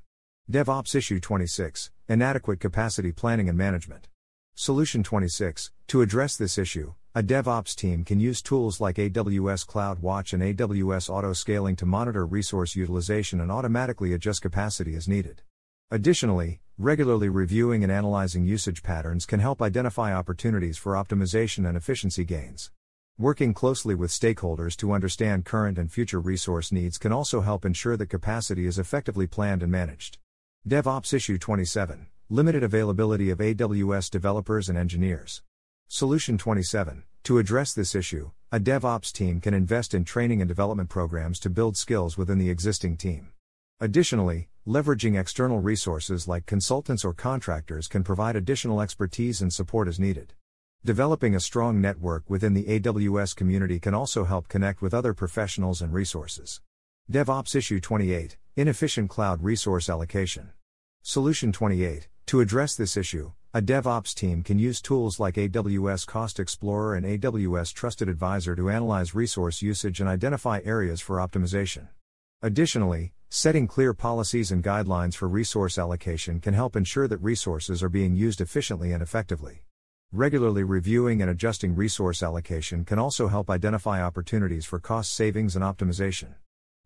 DevOps 0.50 0.96
Issue 0.96 1.20
26 1.20 1.92
Inadequate 2.08 2.60
Capacity 2.60 3.12
Planning 3.12 3.50
and 3.50 3.58
Management. 3.58 4.08
Solution 4.56 5.04
26 5.04 5.72
To 5.88 6.02
address 6.02 6.36
this 6.36 6.58
issue, 6.58 6.96
a 7.16 7.24
DevOps 7.24 7.76
team 7.76 8.06
can 8.06 8.20
use 8.20 8.40
tools 8.40 8.80
like 8.80 8.98
AWS 8.98 9.66
CloudWatch 9.66 10.32
and 10.34 10.44
AWS 10.44 11.10
Auto 11.10 11.34
Scaling 11.34 11.76
to 11.78 11.88
monitor 11.88 12.24
resource 12.24 12.76
utilization 12.76 13.42
and 13.42 13.52
automatically 13.52 14.14
adjust 14.14 14.44
capacity 14.44 14.94
as 14.94 15.08
needed. 15.08 15.42
Additionally, 15.90 16.60
regularly 16.78 17.28
reviewing 17.28 17.82
and 17.84 17.92
analyzing 17.92 18.46
usage 18.46 18.84
patterns 18.84 19.26
can 19.26 19.40
help 19.40 19.60
identify 19.60 20.14
opportunities 20.14 20.78
for 20.78 20.94
optimization 20.94 21.68
and 21.68 21.76
efficiency 21.76 22.24
gains. 22.24 22.70
Working 23.18 23.56
closely 23.56 23.96
with 23.96 24.12
stakeholders 24.12 24.78
to 24.78 24.92
understand 24.92 25.46
current 25.46 25.80
and 25.80 25.92
future 25.92 26.20
resource 26.20 26.72
needs 26.72 27.00
can 27.00 27.12
also 27.12 27.42
help 27.42 27.66
ensure 27.66 27.98
that 27.98 28.12
capacity 28.12 28.68
is 28.68 28.78
effectively 28.78 29.26
planned 29.26 29.64
and 29.64 29.72
managed. 29.72 30.20
DevOps 30.68 31.12
Issue 31.12 31.40
27 31.40 32.06
Limited 32.30 32.62
availability 32.62 33.32
of 33.32 33.40
AWS 33.40 34.12
developers 34.12 34.70
and 34.70 34.78
engineers. 34.78 35.42
Solution 35.92 36.38
27 36.38 37.02
To 37.24 37.40
address 37.40 37.74
this 37.74 37.96
issue, 37.96 38.30
a 38.52 38.60
DevOps 38.60 39.12
team 39.12 39.42
can 39.42 39.56
invest 39.56 39.96
in 39.96 40.06
training 40.06 40.40
and 40.40 40.48
development 40.48 40.88
programs 40.88 41.40
to 41.40 41.50
build 41.50 41.76
skills 41.78 42.16
within 42.16 42.38
the 42.38 42.52
existing 42.52 42.96
team. 42.96 43.30
Additionally, 43.80 44.50
leveraging 44.68 45.20
external 45.20 45.62
resources 45.62 46.28
like 46.28 46.46
consultants 46.46 47.04
or 47.04 47.16
contractors 47.16 47.88
can 47.88 48.04
provide 48.04 48.36
additional 48.36 48.82
expertise 48.82 49.42
and 49.42 49.52
support 49.52 49.88
as 49.88 50.00
needed. 50.00 50.34
Developing 50.86 51.34
a 51.34 51.40
strong 51.40 51.82
network 51.82 52.30
within 52.30 52.54
the 52.54 52.66
AWS 52.66 53.36
community 53.36 53.80
can 53.80 53.96
also 53.96 54.26
help 54.26 54.48
connect 54.48 54.84
with 54.84 54.94
other 54.94 55.16
professionals 55.16 55.82
and 55.82 55.92
resources. 55.92 56.62
DevOps 57.12 57.56
Issue 57.56 57.80
28 57.80 58.38
Inefficient 58.56 59.10
Cloud 59.10 59.42
Resource 59.42 59.90
Allocation. 59.90 60.52
Solution 61.02 61.52
28 61.52 62.08
To 62.28 62.42
address 62.42 62.76
this 62.76 62.96
issue, 62.96 63.32
a 63.52 63.64
DevOps 63.64 64.14
team 64.14 64.44
can 64.44 64.60
use 64.60 64.80
tools 64.80 65.20
like 65.20 65.34
AWS 65.34 66.06
Cost 66.06 66.40
Explorer 66.40 66.94
and 66.94 67.04
AWS 67.04 67.74
Trusted 67.74 68.08
Advisor 68.08 68.56
to 68.56 68.70
analyze 68.70 69.16
resource 69.16 69.64
usage 69.64 70.00
and 70.00 70.08
identify 70.08 70.62
areas 70.64 71.02
for 71.02 71.16
optimization. 71.16 71.88
Additionally, 72.44 73.12
setting 73.30 73.66
clear 73.66 73.96
policies 73.96 74.52
and 74.52 74.64
guidelines 74.64 75.16
for 75.16 75.28
resource 75.28 75.80
allocation 75.80 76.40
can 76.40 76.54
help 76.54 76.76
ensure 76.76 77.08
that 77.08 77.18
resources 77.24 77.82
are 77.82 77.90
being 77.90 78.16
used 78.16 78.40
efficiently 78.40 78.92
and 78.92 79.02
effectively. 79.02 79.64
Regularly 80.12 80.62
reviewing 80.62 81.20
and 81.20 81.32
adjusting 81.32 81.76
resource 81.76 82.22
allocation 82.22 82.86
can 82.86 83.00
also 83.00 83.30
help 83.30 83.50
identify 83.50 84.00
opportunities 84.00 84.68
for 84.68 84.80
cost 84.80 85.12
savings 85.12 85.56
and 85.56 85.66
optimization. 85.66 86.36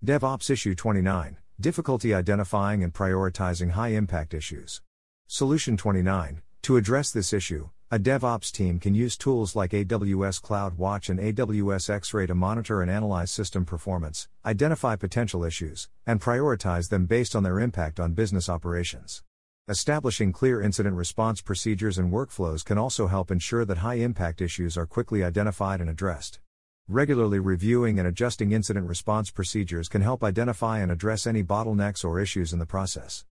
DevOps 0.05 0.50
Issue 0.50 0.75
29 0.75 1.39
Difficulty 1.60 2.13
identifying 2.13 2.86
and 2.86 2.93
prioritizing 2.93 3.72
high 3.72 3.89
impact 3.89 4.34
issues. 4.34 4.82
Solution 5.27 5.75
29 5.75 6.41
To 6.63 6.77
address 6.77 7.12
this 7.12 7.34
issue, 7.34 7.72
a 7.91 8.00
DevOps 8.00 8.50
team 8.50 8.79
can 8.79 8.96
use 8.96 9.17
tools 9.17 9.53
like 9.53 9.72
AWS 9.72 10.41
CloudWatch 10.41 11.10
and 11.10 11.20
AWS 11.20 11.89
X-Ray 11.89 12.25
to 12.27 12.36
monitor 12.36 12.82
and 12.82 12.89
analyze 12.89 13.32
system 13.32 13.65
performance, 13.65 14.29
identify 14.46 14.96
potential 14.96 15.43
issues, 15.43 15.89
and 16.08 16.22
prioritize 16.22 16.88
them 16.88 17.05
based 17.05 17.36
on 17.36 17.43
their 17.43 17.60
impact 17.60 18.00
on 18.00 18.13
business 18.13 18.48
operations. 18.48 19.24
Establishing 19.67 20.32
clear 20.32 20.62
incident 20.62 20.96
response 20.96 21.41
procedures 21.41 21.98
and 21.98 22.13
workflows 22.13 22.63
can 22.63 22.77
also 22.77 23.08
help 23.08 23.29
ensure 23.29 23.65
that 23.65 23.79
high 23.79 23.96
impact 23.96 24.39
issues 24.39 24.77
are 24.77 24.86
quickly 24.86 25.22
identified 25.22 25.82
and 25.82 25.89
addressed. 25.89 26.39
Regularly 26.88 27.39
reviewing 27.39 28.00
and 28.00 28.08
adjusting 28.08 28.53
incident 28.53 28.88
response 28.88 29.32
procedures 29.32 29.89
can 29.89 30.01
help 30.01 30.24
identify 30.24 30.79
and 30.79 30.93
address 30.93 31.27
any 31.27 31.43
bottlenecks 31.43 32.05
or 32.05 32.22
issues 32.22 32.53
in 32.53 32.60
the 32.60 32.65
process. 32.65 33.25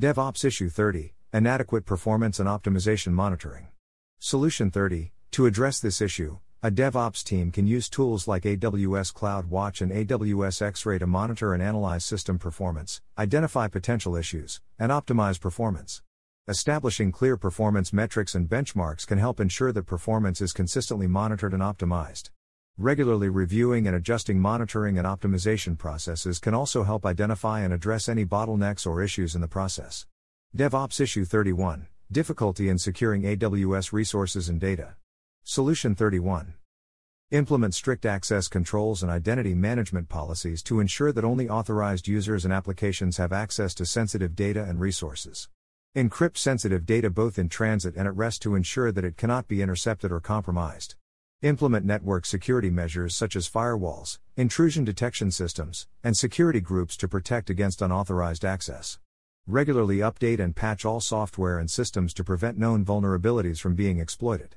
DevOps 0.00 0.42
Issue 0.42 0.70
30 0.70 1.12
Inadequate 1.30 1.84
Performance 1.84 2.40
and 2.40 2.48
Optimization 2.48 3.12
Monitoring. 3.12 3.66
Solution 4.18 4.70
30 4.70 5.12
To 5.32 5.44
address 5.44 5.78
this 5.78 6.00
issue, 6.00 6.38
a 6.62 6.70
DevOps 6.70 7.22
team 7.22 7.50
can 7.50 7.66
use 7.66 7.90
tools 7.90 8.26
like 8.26 8.44
AWS 8.44 9.12
CloudWatch 9.12 9.82
and 9.82 9.92
AWS 9.92 10.62
X-Ray 10.62 10.98
to 10.98 11.06
monitor 11.06 11.52
and 11.52 11.62
analyze 11.62 12.02
system 12.06 12.38
performance, 12.38 13.02
identify 13.18 13.68
potential 13.68 14.16
issues, 14.16 14.62
and 14.78 14.90
optimize 14.90 15.38
performance. 15.38 16.00
Establishing 16.48 17.12
clear 17.12 17.36
performance 17.36 17.92
metrics 17.92 18.34
and 18.34 18.48
benchmarks 18.48 19.06
can 19.06 19.18
help 19.18 19.38
ensure 19.38 19.70
that 19.70 19.82
performance 19.82 20.40
is 20.40 20.54
consistently 20.54 21.06
monitored 21.06 21.52
and 21.52 21.62
optimized. 21.62 22.30
Regularly 22.78 23.28
reviewing 23.28 23.86
and 23.86 23.94
adjusting 23.94 24.40
monitoring 24.40 24.96
and 24.96 25.06
optimization 25.06 25.76
processes 25.76 26.38
can 26.38 26.54
also 26.54 26.84
help 26.84 27.04
identify 27.04 27.60
and 27.60 27.74
address 27.74 28.08
any 28.08 28.24
bottlenecks 28.24 28.86
or 28.86 29.02
issues 29.02 29.34
in 29.34 29.42
the 29.42 29.46
process. 29.46 30.06
DevOps 30.56 30.98
Issue 30.98 31.26
31 31.26 31.88
Difficulty 32.10 32.70
in 32.70 32.78
securing 32.78 33.22
AWS 33.24 33.92
resources 33.92 34.48
and 34.48 34.58
data. 34.58 34.94
Solution 35.44 35.94
31. 35.94 36.54
Implement 37.30 37.74
strict 37.74 38.06
access 38.06 38.48
controls 38.48 39.02
and 39.02 39.12
identity 39.12 39.54
management 39.54 40.08
policies 40.08 40.62
to 40.62 40.80
ensure 40.80 41.12
that 41.12 41.22
only 41.22 41.50
authorized 41.50 42.08
users 42.08 42.46
and 42.46 42.54
applications 42.54 43.18
have 43.18 43.30
access 43.30 43.74
to 43.74 43.84
sensitive 43.84 44.34
data 44.34 44.64
and 44.64 44.80
resources. 44.80 45.50
Encrypt 45.94 46.38
sensitive 46.38 46.86
data 46.86 47.10
both 47.10 47.38
in 47.38 47.50
transit 47.50 47.94
and 47.94 48.08
at 48.08 48.16
rest 48.16 48.40
to 48.40 48.54
ensure 48.54 48.90
that 48.90 49.04
it 49.04 49.18
cannot 49.18 49.48
be 49.48 49.60
intercepted 49.60 50.10
or 50.10 50.18
compromised. 50.18 50.94
Implement 51.42 51.84
network 51.84 52.24
security 52.24 52.70
measures 52.70 53.14
such 53.14 53.36
as 53.36 53.50
firewalls, 53.50 54.18
intrusion 54.34 54.82
detection 54.82 55.30
systems, 55.30 55.86
and 56.02 56.16
security 56.16 56.62
groups 56.62 56.96
to 56.96 57.06
protect 57.06 57.50
against 57.50 57.82
unauthorized 57.82 58.46
access. 58.46 58.98
Regularly 59.50 60.00
update 60.00 60.40
and 60.40 60.54
patch 60.54 60.84
all 60.84 61.00
software 61.00 61.58
and 61.58 61.70
systems 61.70 62.12
to 62.12 62.22
prevent 62.22 62.58
known 62.58 62.84
vulnerabilities 62.84 63.58
from 63.58 63.74
being 63.74 63.98
exploited. 63.98 64.56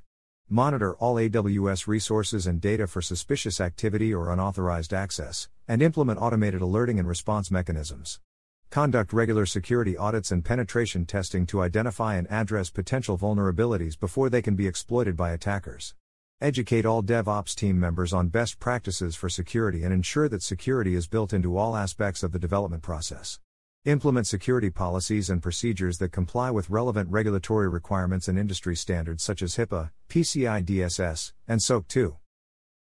Monitor 0.49 0.95
all 0.95 1.15
AWS 1.15 1.87
resources 1.87 2.45
and 2.45 2.59
data 2.59 2.85
for 2.87 3.01
suspicious 3.01 3.61
activity 3.61 4.13
or 4.13 4.33
unauthorized 4.33 4.93
access, 4.93 5.47
and 5.65 5.81
implement 5.81 6.19
automated 6.19 6.59
alerting 6.59 6.99
and 6.99 7.07
response 7.07 7.49
mechanisms. 7.49 8.19
Conduct 8.69 9.13
regular 9.13 9.45
security 9.45 9.95
audits 9.95 10.29
and 10.29 10.43
penetration 10.43 11.05
testing 11.05 11.45
to 11.45 11.61
identify 11.61 12.15
and 12.15 12.29
address 12.29 12.69
potential 12.69 13.17
vulnerabilities 13.17 13.97
before 13.97 14.29
they 14.29 14.41
can 14.41 14.57
be 14.57 14.67
exploited 14.67 15.15
by 15.15 15.31
attackers. 15.31 15.95
Educate 16.41 16.85
all 16.85 17.01
DevOps 17.01 17.55
team 17.55 17.79
members 17.79 18.11
on 18.11 18.27
best 18.27 18.59
practices 18.59 19.15
for 19.15 19.29
security 19.29 19.85
and 19.85 19.93
ensure 19.93 20.27
that 20.27 20.43
security 20.43 20.95
is 20.95 21.07
built 21.07 21.31
into 21.31 21.55
all 21.55 21.77
aspects 21.77 22.23
of 22.23 22.33
the 22.33 22.39
development 22.39 22.83
process. 22.83 23.39
Implement 23.85 24.27
security 24.27 24.69
policies 24.69 25.31
and 25.31 25.41
procedures 25.41 25.97
that 25.97 26.11
comply 26.11 26.51
with 26.51 26.69
relevant 26.69 27.09
regulatory 27.09 27.67
requirements 27.67 28.27
and 28.27 28.37
industry 28.37 28.75
standards 28.75 29.23
such 29.23 29.41
as 29.41 29.55
HIPAA, 29.55 29.89
PCI 30.07 30.63
DSS, 30.63 31.33
and 31.47 31.59
SOC 31.59 31.87
2. 31.87 32.15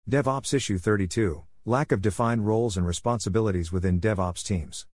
DevOps 0.10 0.54
Issue 0.54 0.78
32 0.78 1.44
Lack 1.66 1.92
of 1.92 2.02
defined 2.02 2.48
roles 2.48 2.78
and 2.78 2.88
responsibilities 2.88 3.74
within 3.74 4.00
DevOps 4.00 4.42
teams. 4.42 4.88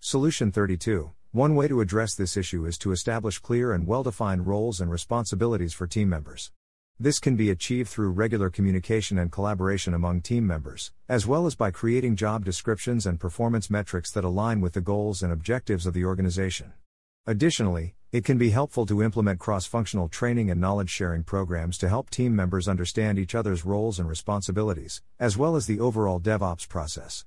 Solution 0.00 0.50
32 0.50 1.12
One 1.30 1.54
way 1.54 1.68
to 1.68 1.80
address 1.80 2.16
this 2.16 2.36
issue 2.36 2.66
is 2.66 2.76
to 2.78 2.90
establish 2.90 3.38
clear 3.38 3.72
and 3.72 3.86
well 3.86 4.02
defined 4.02 4.48
roles 4.48 4.80
and 4.80 4.90
responsibilities 4.90 5.72
for 5.72 5.86
team 5.86 6.08
members. 6.08 6.50
This 7.00 7.20
can 7.20 7.36
be 7.36 7.50
achieved 7.50 7.88
through 7.90 8.10
regular 8.10 8.50
communication 8.50 9.18
and 9.18 9.30
collaboration 9.30 9.94
among 9.94 10.20
team 10.20 10.44
members, 10.44 10.90
as 11.08 11.28
well 11.28 11.46
as 11.46 11.54
by 11.54 11.70
creating 11.70 12.16
job 12.16 12.44
descriptions 12.44 13.06
and 13.06 13.20
performance 13.20 13.70
metrics 13.70 14.10
that 14.10 14.24
align 14.24 14.60
with 14.60 14.72
the 14.72 14.80
goals 14.80 15.22
and 15.22 15.32
objectives 15.32 15.86
of 15.86 15.94
the 15.94 16.04
organization. 16.04 16.72
Additionally, 17.24 17.94
it 18.10 18.24
can 18.24 18.36
be 18.36 18.50
helpful 18.50 18.84
to 18.84 19.00
implement 19.00 19.38
cross 19.38 19.64
functional 19.64 20.08
training 20.08 20.50
and 20.50 20.60
knowledge 20.60 20.90
sharing 20.90 21.22
programs 21.22 21.78
to 21.78 21.88
help 21.88 22.10
team 22.10 22.34
members 22.34 22.66
understand 22.66 23.16
each 23.16 23.36
other's 23.36 23.64
roles 23.64 24.00
and 24.00 24.08
responsibilities, 24.08 25.00
as 25.20 25.36
well 25.36 25.54
as 25.54 25.68
the 25.68 25.78
overall 25.78 26.18
DevOps 26.18 26.68
process. 26.68 27.24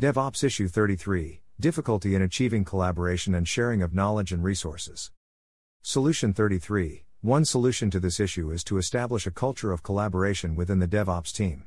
DevOps 0.00 0.42
Issue 0.42 0.66
33 0.66 1.40
Difficulty 1.60 2.16
in 2.16 2.22
achieving 2.22 2.64
collaboration 2.64 3.32
and 3.32 3.46
sharing 3.46 3.80
of 3.80 3.94
knowledge 3.94 4.32
and 4.32 4.42
resources. 4.42 5.12
Solution 5.82 6.32
33 6.32 7.04
one 7.22 7.44
solution 7.44 7.90
to 7.90 7.98
this 7.98 8.20
issue 8.20 8.52
is 8.52 8.62
to 8.62 8.78
establish 8.78 9.26
a 9.26 9.32
culture 9.32 9.72
of 9.72 9.82
collaboration 9.82 10.54
within 10.54 10.78
the 10.78 10.86
DevOps 10.86 11.34
team. 11.34 11.64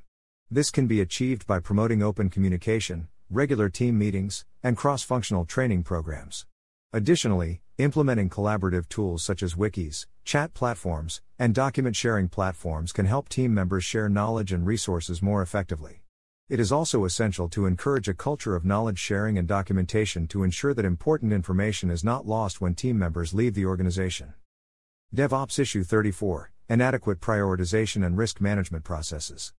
This 0.50 0.72
can 0.72 0.88
be 0.88 1.02
achieved 1.02 1.46
by 1.46 1.60
promoting 1.60 2.02
open 2.02 2.30
communication, 2.30 3.10
regular 3.30 3.68
team 3.68 3.98
meetings, 3.98 4.46
and 4.64 4.78
cross 4.78 5.04
functional 5.04 5.44
training 5.44 5.84
programs. 5.84 6.46
Additionally, 6.94 7.62
implementing 7.78 8.30
collaborative 8.30 8.88
tools 8.88 9.24
such 9.24 9.44
as 9.44 9.56
wikis, 9.56 10.06
chat 10.24 10.54
platforms, 10.54 11.22
and 11.38 11.54
document 11.54 11.98
sharing 11.98 12.30
platforms 12.30 12.94
can 12.94 13.06
help 13.06 13.28
team 13.28 13.54
members 13.54 13.84
share 13.84 14.08
knowledge 14.08 14.54
and 14.54 14.66
resources 14.66 15.22
more 15.22 15.42
effectively. 15.42 16.04
It 16.48 16.62
is 16.62 16.72
also 16.72 17.04
essential 17.04 17.50
to 17.50 17.66
encourage 17.66 18.08
a 18.08 18.14
culture 18.14 18.56
of 18.56 18.64
knowledge 18.64 19.00
sharing 19.00 19.38
and 19.38 19.50
documentation 19.50 20.28
to 20.28 20.44
ensure 20.44 20.74
that 20.74 20.86
important 20.86 21.34
information 21.34 21.90
is 21.90 22.06
not 22.06 22.26
lost 22.26 22.62
when 22.62 22.74
team 22.74 22.98
members 22.98 23.34
leave 23.34 23.54
the 23.54 23.66
organization. 23.66 24.34
DevOps 25.14 25.60
Issue 25.60 25.84
34 25.84 26.54
Inadequate 26.70 27.20
Prioritization 27.20 28.06
and 28.06 28.18
Risk 28.18 28.40
Management 28.40 28.86
Processes. 28.86 29.52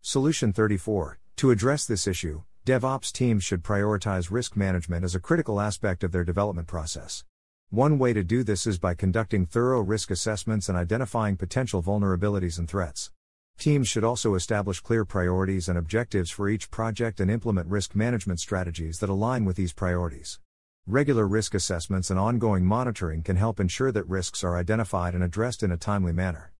Solution 0.00 0.52
34 0.52 1.20
To 1.36 1.52
address 1.52 1.86
this 1.86 2.08
issue, 2.08 2.42
DevOps 2.66 3.12
teams 3.12 3.44
should 3.44 3.62
prioritize 3.62 4.32
risk 4.32 4.56
management 4.56 5.04
as 5.04 5.14
a 5.14 5.20
critical 5.20 5.60
aspect 5.60 6.02
of 6.02 6.10
their 6.10 6.24
development 6.24 6.66
process. 6.66 7.24
One 7.68 8.00
way 8.00 8.12
to 8.12 8.24
do 8.24 8.42
this 8.42 8.66
is 8.66 8.80
by 8.80 8.94
conducting 8.94 9.46
thorough 9.46 9.80
risk 9.80 10.10
assessments 10.10 10.68
and 10.68 10.76
identifying 10.76 11.36
potential 11.36 11.84
vulnerabilities 11.84 12.58
and 12.58 12.68
threats. 12.68 13.12
Teams 13.58 13.86
should 13.86 14.02
also 14.02 14.34
establish 14.34 14.80
clear 14.80 15.04
priorities 15.04 15.68
and 15.68 15.78
objectives 15.78 16.32
for 16.32 16.48
each 16.48 16.68
project 16.68 17.20
and 17.20 17.30
implement 17.30 17.68
risk 17.68 17.94
management 17.94 18.40
strategies 18.40 18.98
that 18.98 19.08
align 19.08 19.44
with 19.44 19.54
these 19.54 19.72
priorities. 19.72 20.40
Regular 20.86 21.28
risk 21.28 21.54
assessments 21.54 22.10
and 22.10 22.18
ongoing 22.18 22.64
monitoring 22.64 23.22
can 23.22 23.36
help 23.36 23.60
ensure 23.60 23.92
that 23.92 24.08
risks 24.08 24.42
are 24.42 24.56
identified 24.56 25.14
and 25.14 25.22
addressed 25.22 25.62
in 25.62 25.70
a 25.70 25.76
timely 25.76 26.12
manner. 26.12 26.52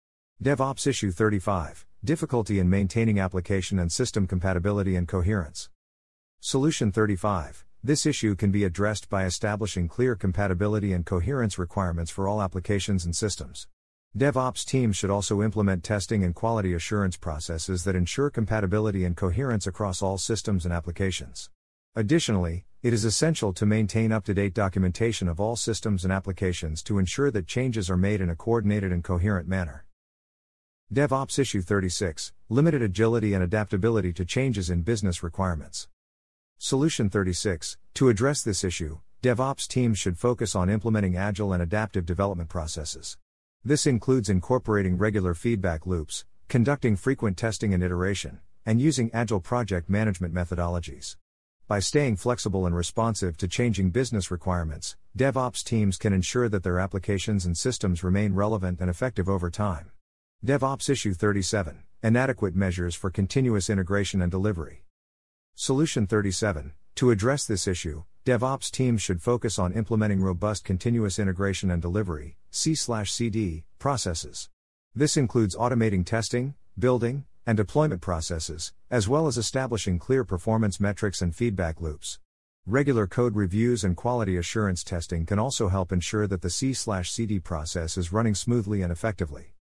DevOps 0.43 0.87
Issue 0.87 1.11
35 1.11 1.87
Difficulty 2.05 2.59
in 2.59 2.69
maintaining 2.69 3.19
application 3.19 3.79
and 3.79 3.91
system 3.91 4.27
compatibility 4.27 4.95
and 4.95 5.09
coherence. 5.09 5.71
Solution 6.39 6.93
35 6.93 7.65
This 7.83 8.05
issue 8.05 8.37
can 8.37 8.51
be 8.51 8.63
addressed 8.65 9.09
by 9.09 9.25
establishing 9.25 9.89
clear 9.89 10.15
compatibility 10.15 10.93
and 10.93 11.05
coherence 11.05 11.59
requirements 11.59 12.11
for 12.11 12.29
all 12.29 12.43
applications 12.43 13.07
and 13.07 13.17
systems. 13.17 13.69
DevOps 14.17 14.67
teams 14.67 14.97
should 14.97 15.11
also 15.11 15.43
implement 15.43 15.83
testing 15.83 16.23
and 16.25 16.35
quality 16.35 16.75
assurance 16.75 17.17
processes 17.17 17.85
that 17.85 17.97
ensure 17.97 18.29
compatibility 18.29 19.05
and 19.05 19.17
coherence 19.17 19.67
across 19.67 20.03
all 20.03 20.19
systems 20.19 20.65
and 20.65 20.75
applications. 20.75 21.49
Additionally, 21.97 22.67
it 22.85 22.93
is 22.93 23.05
essential 23.05 23.53
to 23.53 23.67
maintain 23.67 24.13
up 24.13 24.25
to 24.25 24.33
date 24.33 24.55
documentation 24.55 25.27
of 25.27 25.41
all 25.41 25.57
systems 25.57 26.05
and 26.05 26.13
applications 26.13 26.85
to 26.85 27.01
ensure 27.01 27.33
that 27.33 27.49
changes 27.49 27.91
are 27.91 27.97
made 27.97 28.21
in 28.21 28.31
a 28.31 28.37
coordinated 28.37 28.93
and 28.93 29.03
coherent 29.03 29.49
manner. 29.49 29.85
DevOps 30.95 31.37
Issue 31.37 31.61
36 31.63 32.33
Limited 32.49 32.81
agility 32.81 33.35
and 33.35 33.43
adaptability 33.43 34.13
to 34.13 34.25
changes 34.25 34.71
in 34.71 34.83
business 34.83 35.25
requirements. 35.25 35.89
Solution 36.59 37.11
36 37.11 37.77
To 37.95 38.09
address 38.09 38.43
this 38.43 38.63
issue, 38.63 39.01
DevOps 39.21 39.67
teams 39.67 39.99
should 39.99 40.17
focus 40.17 40.55
on 40.55 40.71
implementing 40.71 41.17
agile 41.17 41.53
and 41.53 41.61
adaptive 41.61 42.07
development 42.07 42.49
processes. 42.49 43.19
This 43.65 43.85
includes 43.85 44.31
incorporating 44.31 44.97
regular 44.97 45.35
feedback 45.35 45.87
loops, 45.87 46.25
conducting 46.47 46.95
frequent 46.95 47.37
testing 47.37 47.75
and 47.75 47.83
iteration, 47.83 48.39
and 48.65 48.81
using 48.81 49.11
agile 49.13 49.41
project 49.41 49.91
management 49.91 50.33
methodologies. 50.33 51.17
By 51.71 51.79
staying 51.79 52.17
flexible 52.17 52.67
and 52.67 52.75
responsive 52.75 53.37
to 53.37 53.47
changing 53.47 53.91
business 53.91 54.33
requirements, 54.33 54.97
DevOps 55.17 55.63
teams 55.63 55.99
can 55.99 56.13
ensure 56.13 56.49
that 56.49 56.65
their 56.65 56.81
applications 56.81 57.47
and 57.47 57.57
systems 57.57 58.03
remain 58.03 58.35
relevant 58.35 58.81
and 58.81 58.91
effective 58.91 59.29
over 59.29 59.51
time. 59.51 59.93
DevOps 60.45 60.91
Issue 60.91 61.15
37 61.15 61.85
Inadequate 62.03 62.57
Measures 62.57 62.97
for 62.97 63.09
Continuous 63.09 63.71
Integration 63.71 64.21
and 64.21 64.33
Delivery. 64.33 64.83
Solution 65.55 66.09
37 66.09 66.73
To 66.97 67.13
address 67.13 67.47
this 67.47 67.69
issue, 67.69 68.03
DevOps 68.25 68.73
teams 68.73 69.01
should 69.01 69.23
focus 69.23 69.57
on 69.57 69.73
implementing 69.73 70.21
robust 70.21 70.65
continuous 70.65 71.21
integration 71.21 71.71
and 71.71 71.81
delivery 71.81 72.37
(CI/CD) 72.51 73.63
processes. 73.79 74.49
This 74.93 75.17
includes 75.17 75.55
automating 75.55 76.05
testing, 76.05 76.55
building, 76.77 77.27
and 77.47 77.57
deployment 77.57 78.01
processes, 78.01 78.73
as 78.91 79.09
well 79.09 79.27
as 79.27 79.39
establishing 79.39 79.99
clear 79.99 80.25
performance 80.25 80.81
metrics 80.81 81.23
and 81.23 81.35
feedback 81.35 81.81
loops. 81.81 82.19
Regular 82.67 83.07
code 83.07 83.37
reviews 83.37 83.85
and 83.85 83.97
quality 83.97 84.37
assurance 84.37 84.85
testing 84.85 85.25
can 85.25 85.39
also 85.39 85.69
help 85.69 85.93
ensure 85.93 86.27
that 86.27 86.43
the 86.43 86.51
CI/CD 86.51 87.41
process 87.41 87.97
is 87.97 88.13
running 88.13 88.35
smoothly 88.35 88.83
and 88.83 88.93
effectively. 88.93 89.55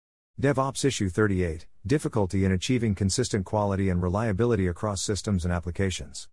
DevOps 0.42 0.84
Issue 0.84 1.10
38 1.10 1.68
Difficulty 1.86 2.44
in 2.44 2.52
achieving 2.52 2.96
consistent 2.96 3.46
quality 3.46 3.90
and 3.90 4.04
reliability 4.04 4.68
across 4.68 5.02
systems 5.02 5.46
and 5.46 5.54
applications. 5.54 6.28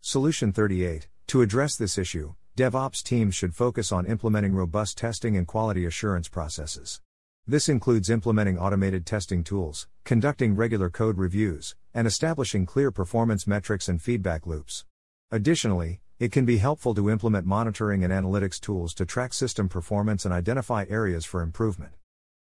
Solution 0.00 0.52
38 0.52 1.08
To 1.28 1.42
address 1.42 1.76
this 1.76 1.96
issue, 1.96 2.34
DevOps 2.56 3.02
teams 3.02 3.34
should 3.34 3.54
focus 3.54 3.92
on 3.92 4.06
implementing 4.06 4.52
robust 4.52 4.98
testing 4.98 5.36
and 5.36 5.46
quality 5.46 5.86
assurance 5.86 6.28
processes. 6.28 7.00
This 7.50 7.68
includes 7.68 8.10
implementing 8.10 8.60
automated 8.60 9.04
testing 9.04 9.42
tools, 9.42 9.88
conducting 10.04 10.54
regular 10.54 10.88
code 10.88 11.18
reviews, 11.18 11.74
and 11.92 12.06
establishing 12.06 12.64
clear 12.64 12.92
performance 12.92 13.44
metrics 13.44 13.88
and 13.88 14.00
feedback 14.00 14.46
loops. 14.46 14.84
Additionally, 15.32 16.00
it 16.20 16.30
can 16.30 16.44
be 16.44 16.58
helpful 16.58 16.94
to 16.94 17.10
implement 17.10 17.46
monitoring 17.46 18.04
and 18.04 18.12
analytics 18.12 18.60
tools 18.60 18.94
to 18.94 19.04
track 19.04 19.34
system 19.34 19.68
performance 19.68 20.24
and 20.24 20.32
identify 20.32 20.84
areas 20.88 21.24
for 21.24 21.42
improvement. 21.42 21.90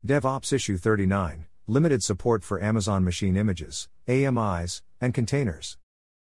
DevOps 0.07 0.53
Issue 0.53 0.77
39 0.77 1.47
Limited 1.67 2.03
support 2.03 2.45
for 2.45 2.63
Amazon 2.63 3.03
Machine 3.03 3.39
Images, 3.39 3.89
AMIs, 4.09 4.83
and 5.01 5.15
containers. 5.15 5.79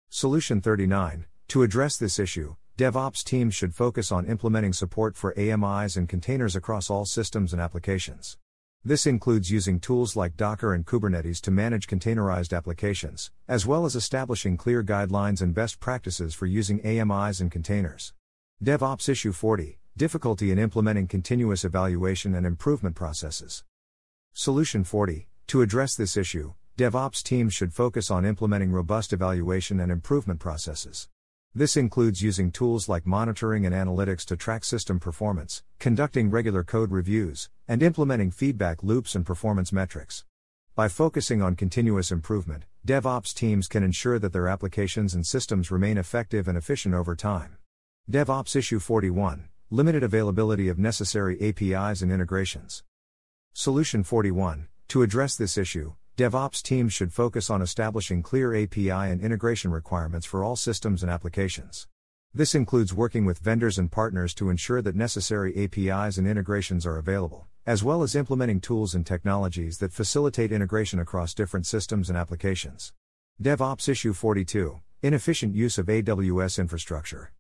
Solution 0.10 0.62
39 0.62 1.26
To 1.48 1.64
address 1.64 1.98
this 1.98 2.20
issue, 2.20 2.56
DevOps 2.78 3.24
teams 3.24 3.56
should 3.56 3.74
focus 3.74 4.12
on 4.12 4.28
implementing 4.28 4.74
support 4.74 5.16
for 5.16 5.34
AMIs 5.40 5.98
and 5.98 6.08
containers 6.08 6.56
across 6.56 6.92
all 6.92 7.06
systems 7.06 7.52
and 7.52 7.60
applications. 7.60 8.38
This 8.86 9.06
includes 9.06 9.52
using 9.52 9.82
tools 9.82 10.16
like 10.16 10.38
Docker 10.38 10.74
and 10.74 10.86
Kubernetes 10.86 11.42
to 11.42 11.52
manage 11.52 11.86
containerized 11.86 12.56
applications, 12.56 13.30
as 13.46 13.66
well 13.66 13.86
as 13.86 13.94
establishing 13.94 14.56
clear 14.56 14.84
guidelines 14.84 15.42
and 15.42 15.54
best 15.54 15.82
practices 15.82 16.34
for 16.34 16.46
using 16.46 16.80
AMIs 16.86 17.42
and 17.42 17.52
containers. 17.52 18.14
DevOps 18.64 19.10
Issue 19.10 19.34
40 19.34 19.80
Difficulty 19.98 20.50
in 20.50 20.58
implementing 20.58 21.08
continuous 21.08 21.66
evaluation 21.66 22.34
and 22.34 22.46
improvement 22.46 22.96
processes. 22.96 23.66
Solution 24.32 24.86
40 24.86 25.28
To 25.48 25.62
address 25.62 25.96
this 25.96 26.16
issue, 26.16 26.54
DevOps 26.78 27.22
teams 27.22 27.54
should 27.54 27.74
focus 27.74 28.10
on 28.10 28.26
implementing 28.26 28.72
robust 28.72 29.12
evaluation 29.12 29.82
and 29.82 29.92
improvement 29.92 30.40
processes. 30.40 31.10
This 31.56 31.76
includes 31.76 32.22
using 32.22 32.52
tools 32.52 32.88
like 32.88 33.08
monitoring 33.08 33.66
and 33.66 33.74
analytics 33.74 34.24
to 34.26 34.38
track 34.38 34.64
system 34.64 35.00
performance, 35.00 35.64
conducting 35.80 36.30
regular 36.30 36.64
code 36.64 36.92
reviews, 36.92 37.50
and 37.68 37.82
implementing 37.82 38.30
feedback 38.30 38.84
loops 38.84 39.16
and 39.16 39.26
performance 39.26 39.74
metrics. 39.74 40.26
By 40.76 40.90
focusing 40.90 41.42
on 41.42 41.56
continuous 41.56 42.12
improvement, 42.12 42.66
DevOps 42.86 43.34
teams 43.34 43.68
can 43.68 43.82
ensure 43.82 44.20
that 44.20 44.32
their 44.32 44.48
applications 44.48 45.16
and 45.16 45.26
systems 45.26 45.72
remain 45.72 45.98
effective 45.98 46.48
and 46.48 46.56
efficient 46.56 46.94
over 46.94 47.16
time. 47.16 47.58
DevOps 48.10 48.56
Issue 48.56 48.78
41 48.78 49.50
Limited 49.72 50.04
availability 50.04 50.70
of 50.70 50.78
necessary 50.78 51.36
APIs 51.42 52.04
and 52.04 52.12
integrations. 52.12 52.84
Solution 53.54 54.04
41 54.04 54.68
To 54.90 55.02
address 55.02 55.36
this 55.36 55.58
issue, 55.58 55.94
DevOps 56.20 56.62
teams 56.62 56.92
should 56.92 57.14
focus 57.14 57.50
on 57.50 57.62
establishing 57.62 58.22
clear 58.22 58.54
API 58.54 58.90
and 58.90 59.22
integration 59.22 59.72
requirements 59.72 60.26
for 60.26 60.44
all 60.44 60.58
systems 60.58 61.02
and 61.02 61.10
applications. 61.10 61.88
This 62.34 62.54
includes 62.54 62.94
working 62.94 63.24
with 63.24 63.40
vendors 63.40 63.80
and 63.80 63.90
partners 63.90 64.34
to 64.34 64.50
ensure 64.50 64.82
that 64.82 64.98
necessary 64.98 65.56
APIs 65.64 66.18
and 66.18 66.28
integrations 66.28 66.86
are 66.86 66.98
available, 66.98 67.48
as 67.66 67.86
well 67.86 68.04
as 68.04 68.18
implementing 68.18 68.60
tools 68.60 68.96
and 68.96 69.06
technologies 69.06 69.78
that 69.78 69.94
facilitate 69.94 70.52
integration 70.52 71.00
across 71.00 71.34
different 71.34 71.66
systems 71.66 72.10
and 72.10 72.18
applications. 72.18 72.92
DevOps 73.42 73.88
Issue 73.88 74.12
42 74.12 74.82
Inefficient 75.02 75.56
Use 75.56 75.78
of 75.78 75.86
AWS 75.86 76.60
Infrastructure. 76.60 77.32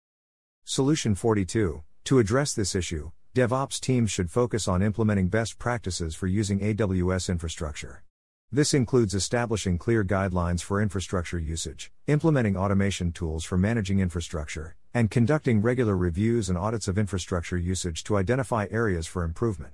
Solution 0.64 1.16
42 1.16 1.84
To 2.06 2.20
address 2.20 2.54
this 2.54 2.76
issue, 2.76 3.12
DevOps 3.36 3.82
teams 3.82 4.10
should 4.10 4.32
focus 4.32 4.70
on 4.70 4.82
implementing 4.82 5.28
best 5.28 5.60
practices 5.60 6.16
for 6.16 6.28
using 6.28 6.62
AWS 6.62 7.30
infrastructure. 7.30 8.04
This 8.52 8.74
includes 8.74 9.14
establishing 9.14 9.78
clear 9.78 10.04
guidelines 10.04 10.64
for 10.64 10.82
infrastructure 10.82 11.38
usage, 11.38 11.92
implementing 12.08 12.58
automation 12.58 13.12
tools 13.12 13.44
for 13.46 13.60
managing 13.60 14.00
infrastructure, 14.00 14.76
and 14.92 15.12
conducting 15.12 15.62
regular 15.62 15.96
reviews 15.96 16.50
and 16.50 16.58
audits 16.58 16.88
of 16.88 16.98
infrastructure 16.98 17.58
usage 17.58 18.04
to 18.06 18.18
identify 18.18 18.66
areas 18.72 19.06
for 19.06 19.24
improvement. 19.24 19.74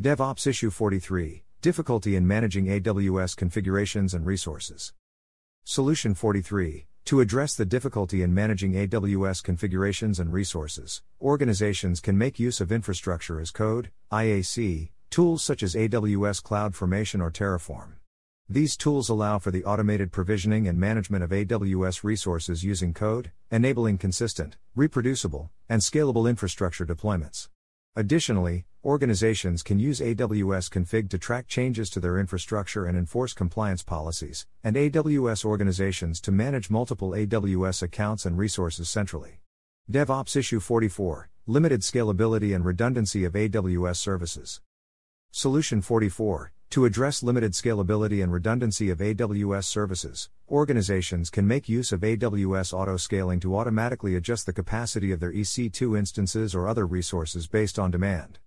DevOps 0.00 0.46
Issue 0.46 0.70
43 0.70 1.42
Difficulty 1.62 2.14
in 2.14 2.24
managing 2.24 2.66
AWS 2.66 3.34
configurations 3.36 4.14
and 4.14 4.24
resources. 4.24 4.92
Solution 5.64 6.14
43 6.14 6.86
To 7.06 7.20
address 7.20 7.56
the 7.56 7.66
difficulty 7.66 8.22
in 8.22 8.32
managing 8.32 8.74
AWS 8.74 9.42
configurations 9.42 10.20
and 10.20 10.32
resources, 10.32 11.02
organizations 11.20 11.98
can 11.98 12.16
make 12.16 12.38
use 12.38 12.60
of 12.60 12.70
infrastructure 12.70 13.40
as 13.40 13.50
code, 13.50 13.90
IAC, 14.12 14.90
tools 15.10 15.42
such 15.42 15.64
as 15.64 15.74
AWS 15.74 16.40
CloudFormation 16.44 17.20
or 17.20 17.32
Terraform. 17.32 17.94
These 18.52 18.76
tools 18.76 19.08
allow 19.08 19.38
for 19.38 19.50
the 19.50 19.64
automated 19.64 20.12
provisioning 20.12 20.68
and 20.68 20.78
management 20.78 21.24
of 21.24 21.30
AWS 21.30 22.04
resources 22.04 22.62
using 22.62 22.92
code, 22.92 23.30
enabling 23.50 23.96
consistent, 23.96 24.58
reproducible, 24.74 25.50
and 25.70 25.80
scalable 25.80 26.28
infrastructure 26.28 26.84
deployments. 26.84 27.48
Additionally, 27.96 28.66
organizations 28.84 29.62
can 29.62 29.78
use 29.78 30.00
AWS 30.00 30.68
config 30.68 31.08
to 31.08 31.18
track 31.18 31.48
changes 31.48 31.88
to 31.88 31.98
their 31.98 32.18
infrastructure 32.18 32.84
and 32.84 32.98
enforce 32.98 33.32
compliance 33.32 33.82
policies, 33.82 34.46
and 34.62 34.76
AWS 34.76 35.46
organizations 35.46 36.20
to 36.20 36.30
manage 36.30 36.68
multiple 36.68 37.12
AWS 37.12 37.82
accounts 37.82 38.26
and 38.26 38.36
resources 38.36 38.90
centrally. 38.90 39.40
DevOps 39.90 40.36
Issue 40.36 40.60
44 40.60 41.30
Limited 41.46 41.80
Scalability 41.80 42.54
and 42.54 42.66
Redundancy 42.66 43.24
of 43.24 43.32
AWS 43.32 43.96
Services. 43.96 44.60
Solution 45.30 45.80
44 45.80 46.52
To 46.72 46.86
address 46.86 47.22
limited 47.22 47.52
scalability 47.52 48.22
and 48.22 48.32
redundancy 48.32 48.88
of 48.88 49.00
AWS 49.00 49.64
services, 49.64 50.30
organizations 50.48 51.28
can 51.28 51.46
make 51.46 51.68
use 51.68 51.92
of 51.92 52.00
AWS 52.00 52.72
auto 52.72 52.96
scaling 52.96 53.40
to 53.40 53.54
automatically 53.54 54.16
adjust 54.16 54.46
the 54.46 54.54
capacity 54.54 55.12
of 55.12 55.20
their 55.20 55.34
EC2 55.34 55.98
instances 55.98 56.54
or 56.54 56.66
other 56.66 56.86
resources 56.86 57.46
based 57.46 57.78
on 57.78 57.90
demand. 57.90 58.38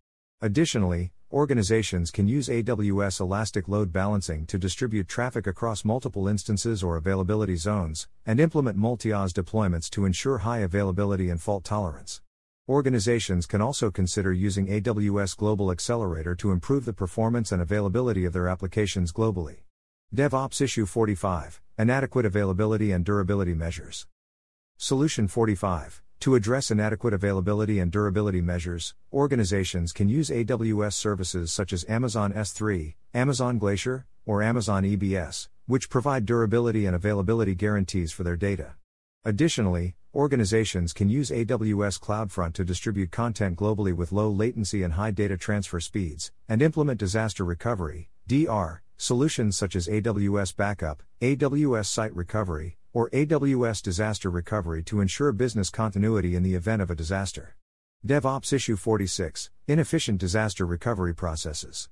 Additionally, 0.41 1.11
organizations 1.31 2.09
can 2.09 2.27
use 2.27 2.47
AWS 2.47 3.19
Elastic 3.19 3.67
Load 3.67 3.93
Balancing 3.93 4.47
to 4.47 4.57
distribute 4.57 5.07
traffic 5.07 5.45
across 5.45 5.85
multiple 5.85 6.27
instances 6.27 6.81
or 6.81 6.97
availability 6.97 7.57
zones, 7.57 8.07
and 8.25 8.39
implement 8.39 8.75
multi 8.75 9.13
OS 9.13 9.33
deployments 9.33 9.87
to 9.91 10.03
ensure 10.03 10.39
high 10.39 10.61
availability 10.61 11.29
and 11.29 11.39
fault 11.39 11.63
tolerance. 11.63 12.21
Organizations 12.67 13.45
can 13.45 13.61
also 13.61 13.91
consider 13.91 14.33
using 14.33 14.65
AWS 14.65 15.37
Global 15.37 15.69
Accelerator 15.69 16.33
to 16.33 16.51
improve 16.51 16.83
the 16.83 16.93
performance 16.93 17.51
and 17.51 17.61
availability 17.61 18.25
of 18.25 18.33
their 18.33 18.47
applications 18.47 19.13
globally. 19.13 19.57
DevOps 20.15 20.61
Issue 20.61 20.87
45 20.87 21.61
Inadequate 21.77 22.25
Availability 22.25 22.91
and 22.91 23.05
Durability 23.05 23.53
Measures. 23.53 24.07
Solution 24.77 25.27
45 25.27 26.01
To 26.21 26.33
address 26.33 26.71
inadequate 26.71 27.13
availability 27.13 27.77
and 27.77 27.91
durability 27.91 28.41
measures, 28.41 28.95
organizations 29.13 29.93
can 29.93 30.09
use 30.09 30.31
AWS 30.31 30.93
services 30.93 31.51
such 31.51 31.71
as 31.71 31.85
Amazon 31.87 32.33
S3, 32.33 32.95
Amazon 33.13 33.59
Glacier, 33.59 34.07
or 34.25 34.41
Amazon 34.41 34.81
EBS, 34.85 35.49
which 35.67 35.91
provide 35.91 36.25
durability 36.25 36.87
and 36.87 36.95
availability 36.95 37.53
guarantees 37.53 38.11
for 38.11 38.23
their 38.23 38.35
data. 38.35 38.73
Additionally, 39.27 39.95
organizations 40.13 40.93
can 40.93 41.09
use 41.09 41.31
AWS 41.31 41.99
CloudFront 41.99 42.53
to 42.53 42.63
distribute 42.63 43.11
content 43.11 43.57
globally 43.57 43.91
with 43.91 44.11
low 44.11 44.29
latency 44.29 44.83
and 44.83 44.93
high 44.93 45.09
data 45.09 45.35
transfer 45.35 45.79
speeds, 45.79 46.31
and 46.47 46.61
implement 46.61 46.99
disaster 46.99 47.43
recovery, 47.43 48.11
DR, 48.27 48.81
Solutions 48.97 49.57
such 49.57 49.75
as 49.75 49.87
AWS 49.87 50.55
Backup, 50.55 51.03
AWS 51.21 51.87
Site 51.87 52.15
Recovery, 52.15 52.77
or 52.93 53.09
AWS 53.09 53.81
Disaster 53.81 54.29
Recovery 54.29 54.83
to 54.83 55.01
ensure 55.01 55.33
business 55.33 55.69
continuity 55.69 56.35
in 56.35 56.43
the 56.43 56.55
event 56.55 56.81
of 56.81 56.89
a 56.91 56.95
disaster. 56.95 57.57
DevOps 58.05 58.53
Issue 58.53 58.77
46 58.77 59.49
Inefficient 59.67 60.19
Disaster 60.19 60.65
Recovery 60.65 61.13
Processes. 61.13 61.89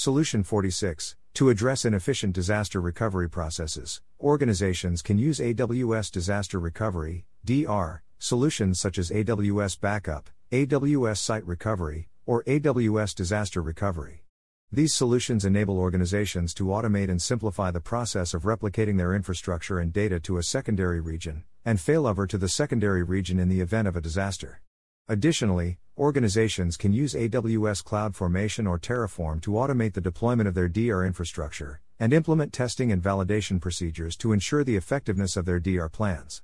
Solution 0.00 0.44
46 0.44 1.16
To 1.34 1.50
address 1.50 1.84
inefficient 1.84 2.32
disaster 2.32 2.80
recovery 2.80 3.28
processes, 3.28 4.00
organizations 4.20 5.02
can 5.02 5.18
use 5.18 5.40
AWS 5.40 6.12
Disaster 6.12 6.60
Recovery, 6.60 7.24
DR, 7.44 8.02
solutions 8.20 8.78
such 8.78 8.96
as 8.96 9.10
AWS 9.10 9.80
Backup, 9.80 10.30
AWS 10.52 11.16
Site 11.16 11.44
Recovery, 11.44 12.10
or 12.26 12.44
AWS 12.44 13.12
Disaster 13.12 13.60
Recovery. 13.60 14.22
These 14.70 14.94
solutions 14.94 15.44
enable 15.44 15.80
organizations 15.80 16.54
to 16.54 16.66
automate 16.66 17.10
and 17.10 17.20
simplify 17.20 17.72
the 17.72 17.80
process 17.80 18.34
of 18.34 18.44
replicating 18.44 18.98
their 18.98 19.14
infrastructure 19.14 19.80
and 19.80 19.92
data 19.92 20.20
to 20.20 20.38
a 20.38 20.44
secondary 20.44 21.00
region, 21.00 21.42
and 21.64 21.80
failover 21.80 22.28
to 22.28 22.38
the 22.38 22.48
secondary 22.48 23.02
region 23.02 23.40
in 23.40 23.48
the 23.48 23.60
event 23.60 23.88
of 23.88 23.96
a 23.96 24.00
disaster. 24.00 24.60
Additionally, 25.10 25.78
organizations 25.96 26.76
can 26.76 26.92
use 26.92 27.14
AWS 27.14 27.82
CloudFormation 27.82 28.68
or 28.68 28.78
Terraform 28.78 29.40
to 29.40 29.52
automate 29.52 29.94
the 29.94 30.02
deployment 30.02 30.46
of 30.46 30.54
their 30.54 30.68
DR 30.68 31.02
infrastructure, 31.06 31.80
and 31.98 32.12
implement 32.12 32.52
testing 32.52 32.92
and 32.92 33.02
validation 33.02 33.58
procedures 33.58 34.18
to 34.18 34.32
ensure 34.34 34.64
the 34.64 34.76
effectiveness 34.76 35.34
of 35.34 35.46
their 35.46 35.60
DR 35.60 35.88
plans. 35.88 36.42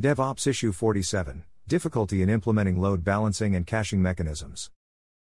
DevOps 0.00 0.46
Issue 0.46 0.72
47 0.72 1.44
Difficulty 1.68 2.22
in 2.22 2.30
implementing 2.30 2.80
load 2.80 3.04
balancing 3.04 3.54
and 3.54 3.66
caching 3.66 4.00
mechanisms. 4.00 4.70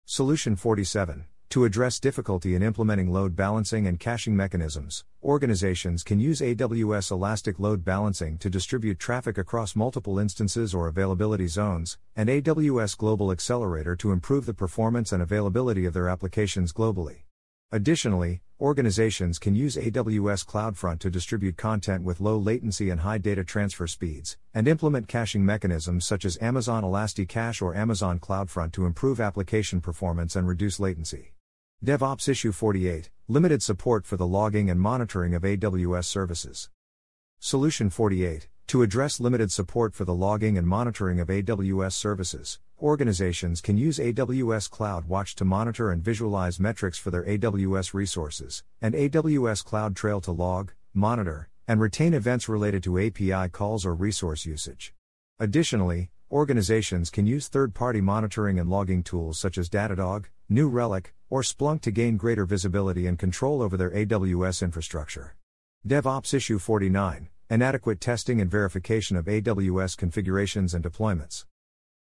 Solution 0.05 0.55
47 0.55 1.25
to 1.51 1.65
address 1.65 1.99
difficulty 1.99 2.55
in 2.55 2.63
implementing 2.63 3.11
load 3.11 3.35
balancing 3.35 3.85
and 3.85 3.99
caching 3.99 4.33
mechanisms, 4.33 5.03
organizations 5.21 6.01
can 6.01 6.17
use 6.17 6.39
AWS 6.39 7.11
Elastic 7.11 7.59
Load 7.59 7.83
Balancing 7.83 8.37
to 8.37 8.49
distribute 8.49 8.99
traffic 8.99 9.37
across 9.37 9.75
multiple 9.75 10.17
instances 10.17 10.73
or 10.73 10.87
availability 10.87 11.47
zones, 11.47 11.97
and 12.15 12.29
AWS 12.29 12.97
Global 12.97 13.33
Accelerator 13.33 13.97
to 13.97 14.13
improve 14.13 14.45
the 14.45 14.53
performance 14.53 15.11
and 15.11 15.21
availability 15.21 15.83
of 15.83 15.93
their 15.93 16.07
applications 16.07 16.71
globally. 16.71 17.23
Additionally, 17.73 18.39
organizations 18.61 19.37
can 19.37 19.53
use 19.53 19.75
AWS 19.75 20.45
CloudFront 20.45 20.99
to 20.99 21.09
distribute 21.09 21.57
content 21.57 22.05
with 22.05 22.21
low 22.21 22.37
latency 22.37 22.89
and 22.89 23.01
high 23.01 23.17
data 23.17 23.43
transfer 23.43 23.87
speeds, 23.87 24.37
and 24.53 24.69
implement 24.69 25.09
caching 25.09 25.45
mechanisms 25.45 26.05
such 26.05 26.23
as 26.23 26.37
Amazon 26.41 26.83
ElastiCache 26.83 27.61
or 27.61 27.75
Amazon 27.75 28.19
CloudFront 28.19 28.71
to 28.71 28.85
improve 28.85 29.19
application 29.19 29.81
performance 29.81 30.37
and 30.37 30.47
reduce 30.47 30.79
latency. 30.79 31.33
DevOps 31.83 32.29
Issue 32.29 32.51
48 32.51 33.09
Limited 33.27 33.63
support 33.63 34.05
for 34.05 34.15
the 34.15 34.27
logging 34.27 34.69
and 34.69 34.79
monitoring 34.79 35.33
of 35.33 35.41
AWS 35.41 36.05
services. 36.05 36.69
Solution 37.39 37.89
48 37.89 38.47
To 38.67 38.83
address 38.83 39.19
limited 39.19 39.51
support 39.51 39.95
for 39.95 40.05
the 40.05 40.13
logging 40.13 40.59
and 40.59 40.67
monitoring 40.67 41.19
of 41.19 41.29
AWS 41.29 41.93
services, 41.93 42.59
organizations 42.79 43.61
can 43.61 43.77
use 43.77 43.97
AWS 43.97 44.69
CloudWatch 44.69 45.33
to 45.33 45.43
monitor 45.43 45.89
and 45.89 46.03
visualize 46.03 46.59
metrics 46.59 46.99
for 46.99 47.09
their 47.09 47.23
AWS 47.23 47.95
resources, 47.95 48.63
and 48.79 48.93
AWS 48.93 49.65
CloudTrail 49.65 50.21
to 50.21 50.31
log, 50.31 50.73
monitor, 50.93 51.49
and 51.67 51.81
retain 51.81 52.13
events 52.13 52.47
related 52.47 52.83
to 52.83 52.99
API 52.99 53.49
calls 53.49 53.87
or 53.87 53.95
resource 53.95 54.45
usage. 54.45 54.93
Additionally, 55.39 56.11
organizations 56.31 57.09
can 57.09 57.25
use 57.25 57.47
third 57.47 57.73
party 57.73 58.01
monitoring 58.01 58.59
and 58.59 58.69
logging 58.69 59.01
tools 59.01 59.39
such 59.39 59.57
as 59.57 59.67
Datadog, 59.67 60.25
New 60.53 60.67
Relic, 60.67 61.13
or 61.29 61.43
Splunk 61.43 61.79
to 61.79 61.91
gain 61.91 62.17
greater 62.17 62.45
visibility 62.45 63.07
and 63.07 63.17
control 63.17 63.61
over 63.61 63.77
their 63.77 63.91
AWS 63.91 64.61
infrastructure. 64.61 65.37
DevOps 65.87 66.33
Issue 66.33 66.59
49 66.59 67.29
Inadequate 67.49 68.01
Testing 68.01 68.41
and 68.41 68.51
Verification 68.51 69.15
of 69.15 69.27
AWS 69.27 69.95
Configurations 69.95 70.73
and 70.73 70.83
Deployments. 70.83 71.45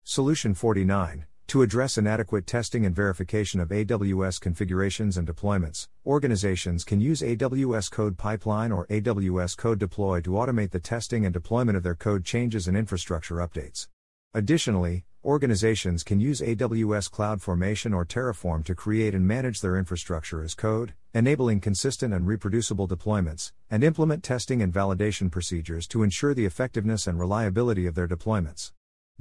Solution 0.05 0.53
49 0.53 1.25
To 1.47 1.61
address 1.61 1.97
inadequate 1.97 2.47
testing 2.47 2.85
and 2.85 2.95
verification 2.95 3.59
of 3.59 3.71
AWS 3.71 4.39
configurations 4.39 5.17
and 5.17 5.27
deployments, 5.27 5.89
organizations 6.05 6.85
can 6.85 7.01
use 7.01 7.19
AWS 7.19 7.91
Code 7.91 8.17
Pipeline 8.17 8.71
or 8.71 8.87
AWS 8.87 9.57
Code 9.57 9.79
Deploy 9.79 10.21
to 10.21 10.29
automate 10.29 10.71
the 10.71 10.79
testing 10.79 11.25
and 11.25 11.33
deployment 11.33 11.75
of 11.75 11.83
their 11.83 11.93
code 11.93 12.23
changes 12.23 12.69
and 12.69 12.77
infrastructure 12.77 13.35
updates. 13.35 13.89
Additionally, 14.33 15.03
organizations 15.23 16.03
can 16.03 16.19
use 16.19 16.41
AWS 16.41 17.09
CloudFormation 17.11 17.93
or 17.93 18.05
Terraform 18.05 18.63
to 18.65 18.75
create 18.75 19.13
and 19.13 19.27
manage 19.27 19.61
their 19.61 19.77
infrastructure 19.77 20.43
as 20.43 20.55
code, 20.55 20.93
enabling 21.13 21.59
consistent 21.59 22.13
and 22.13 22.25
reproducible 22.25 22.87
deployments, 22.87 23.51
and 23.69 23.83
implement 23.83 24.23
testing 24.23 24.61
and 24.61 24.73
validation 24.73 25.31
procedures 25.31 25.87
to 25.87 26.03
ensure 26.03 26.33
the 26.33 26.45
effectiveness 26.45 27.07
and 27.07 27.19
reliability 27.19 27.85
of 27.85 27.95
their 27.95 28.07
deployments. 28.07 28.71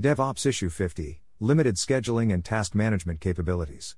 DevOps 0.00 0.46
Issue 0.46 0.68
50 0.68 1.20
Limited 1.40 1.76
Scheduling 1.76 2.32
and 2.32 2.44
Task 2.44 2.74
Management 2.74 3.20
Capabilities. 3.20 3.96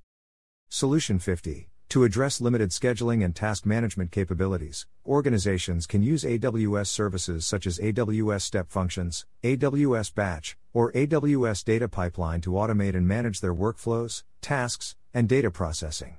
Solution 0.69 1.17
50 1.17 1.70
To 1.91 2.05
address 2.05 2.39
limited 2.39 2.69
scheduling 2.69 3.21
and 3.21 3.35
task 3.35 3.65
management 3.65 4.11
capabilities, 4.11 4.85
organizations 5.05 5.85
can 5.85 6.01
use 6.01 6.23
AWS 6.23 6.87
services 6.87 7.45
such 7.45 7.67
as 7.67 7.79
AWS 7.79 8.43
Step 8.43 8.71
Functions, 8.71 9.25
AWS 9.43 10.15
Batch, 10.15 10.55
or 10.71 10.93
AWS 10.93 11.65
Data 11.65 11.89
Pipeline 11.89 12.39
to 12.39 12.51
automate 12.51 12.95
and 12.95 13.05
manage 13.05 13.41
their 13.41 13.53
workflows, 13.53 14.23
tasks, 14.39 14.95
and 15.13 15.27
data 15.27 15.51
processing. 15.51 16.15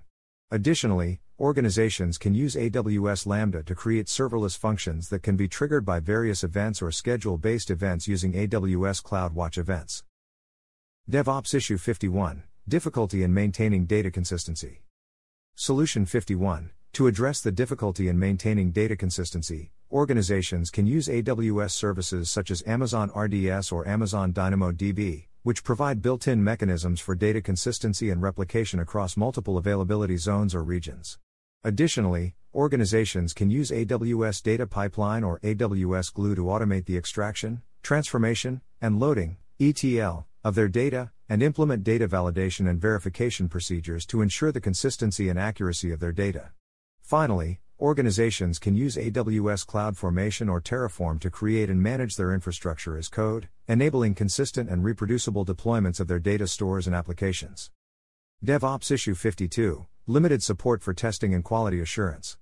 Additionally, 0.51 1.23
organizations 1.41 2.19
can 2.19 2.35
use 2.35 2.55
AWS 2.55 3.27
Lambda 3.27 3.63
to 3.63 3.75
create 3.75 4.09
serverless 4.09 4.59
functions 4.59 5.09
that 5.09 5.23
can 5.23 5.39
be 5.39 5.49
triggered 5.49 5.87
by 5.87 6.01
various 6.01 6.45
events 6.45 6.83
or 6.83 6.93
schedule 6.93 7.39
based 7.39 7.71
events 7.71 8.07
using 8.07 8.35
AWS 8.35 9.03
CloudWatch 9.03 9.57
events. 9.57 10.05
DevOps 11.11 11.55
Issue 11.55 11.79
51 11.79 12.43
Difficulty 12.69 13.23
in 13.23 13.33
maintaining 13.33 13.87
data 13.87 14.11
consistency. 14.11 14.83
Solution 15.55 16.07
51 16.07 16.71
To 16.95 17.07
address 17.07 17.41
the 17.41 17.53
difficulty 17.53 18.09
in 18.09 18.19
maintaining 18.19 18.73
data 18.73 18.97
consistency, 18.97 19.71
organizations 19.91 20.71
can 20.71 20.87
use 20.87 21.09
AWS 21.09 21.71
services 21.71 22.31
such 22.31 22.51
as 22.51 22.63
Amazon 22.67 23.11
RDS 23.15 23.71
or 23.71 23.87
Amazon 23.87 24.33
DynamoDB 24.33 25.27
which 25.43 25.65
provide 25.65 26.01
built 26.01 26.29
in 26.29 26.43
mechanisms 26.43 27.01
for 27.01 27.17
data 27.17 27.41
consistency 27.41 28.11
and 28.11 28.23
replication 28.23 28.79
across 28.79 29.17
multiple 29.17 29.59
availability 29.59 30.17
zones 30.17 30.55
or 30.55 30.63
regions. 30.63 31.19
Additionally, 31.65 32.37
organizations 32.55 33.33
can 33.33 33.51
use 33.51 33.73
AWS 33.73 34.43
Data 34.43 34.69
Pipeline 34.69 35.25
or 35.25 35.41
AWS 35.41 36.15
Glue 36.15 36.37
to 36.37 36.43
automate 36.43 36.87
the 36.87 36.97
extraction, 36.97 37.63
transformation, 37.83 38.61
and 38.81 39.01
loading 39.01 39.37
ETL, 39.59 40.27
of 40.45 40.55
their 40.55 40.69
data, 40.69 41.11
and 41.29 41.43
implement 41.43 41.85
data 41.85 42.09
validation 42.09 42.69
and 42.69 42.81
verification 42.81 43.49
procedures 43.49 44.07
to 44.07 44.23
ensure 44.23 44.53
the 44.53 44.61
consistency 44.61 45.29
and 45.29 45.39
accuracy 45.39 45.93
of 45.93 46.01
their 46.01 46.13
data. 46.13 46.51
Finally, 47.03 47.61
Organizations 47.83 48.61
can 48.61 48.77
use 48.77 48.95
AWS 48.95 49.67
CloudFormation 49.67 50.49
or 50.49 50.61
Terraform 50.61 51.19
to 51.19 51.31
create 51.31 51.69
and 51.69 51.83
manage 51.83 52.15
their 52.15 52.33
infrastructure 52.33 52.97
as 52.97 53.09
code, 53.09 53.49
enabling 53.67 54.15
consistent 54.15 54.71
and 54.71 54.85
reproducible 54.85 55.45
deployments 55.45 55.99
of 55.99 56.07
their 56.07 56.21
data 56.21 56.47
stores 56.47 56.87
and 56.87 56.95
applications. 56.95 57.73
DevOps 58.45 58.93
Issue 58.93 59.17
52 59.17 59.85
Limited 60.07 60.45
support 60.45 60.81
for 60.81 60.95
testing 60.95 61.35
and 61.35 61.43
quality 61.43 61.81
assurance. 61.81 62.39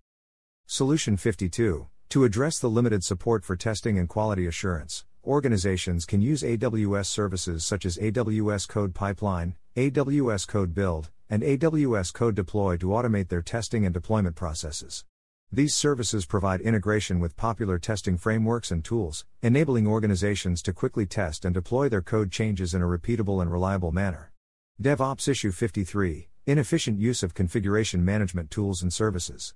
Solution 0.66 1.16
52 1.16 1.88
To 2.10 2.24
address 2.24 2.58
the 2.58 2.68
limited 2.68 3.02
support 3.02 3.42
for 3.42 3.56
testing 3.56 3.98
and 3.98 4.10
quality 4.10 4.46
assurance, 4.46 5.06
organizations 5.24 6.06
can 6.06 6.20
use 6.20 6.42
AWS 6.42 7.06
services 7.06 7.64
such 7.64 7.84
as 7.84 7.98
AWS 7.98 8.68
Code 8.68 8.94
Pipeline, 8.94 9.54
AWS 9.76 10.46
Code 10.46 10.74
Build, 10.74 11.10
and 11.28 11.42
AWS 11.42 12.12
Code 12.12 12.34
Deploy 12.34 12.76
to 12.78 12.86
automate 12.86 13.28
their 13.28 13.42
testing 13.42 13.84
and 13.84 13.94
deployment 13.94 14.36
processes. 14.36 15.04
These 15.52 15.74
services 15.74 16.26
provide 16.26 16.60
integration 16.60 17.18
with 17.20 17.36
popular 17.36 17.78
testing 17.78 18.16
frameworks 18.16 18.70
and 18.70 18.84
tools, 18.84 19.24
enabling 19.42 19.86
organizations 19.86 20.62
to 20.62 20.72
quickly 20.72 21.06
test 21.06 21.44
and 21.44 21.52
deploy 21.52 21.88
their 21.88 22.02
code 22.02 22.30
changes 22.30 22.72
in 22.72 22.82
a 22.82 22.86
repeatable 22.86 23.42
and 23.42 23.50
reliable 23.50 23.92
manner. 23.92 24.32
DevOps 24.80 25.28
Issue 25.28 25.52
53 25.52 26.28
Inefficient 26.46 26.98
Use 26.98 27.22
of 27.22 27.34
Configuration 27.34 28.04
Management 28.04 28.50
Tools 28.50 28.82
and 28.82 28.92
Services. 28.92 29.54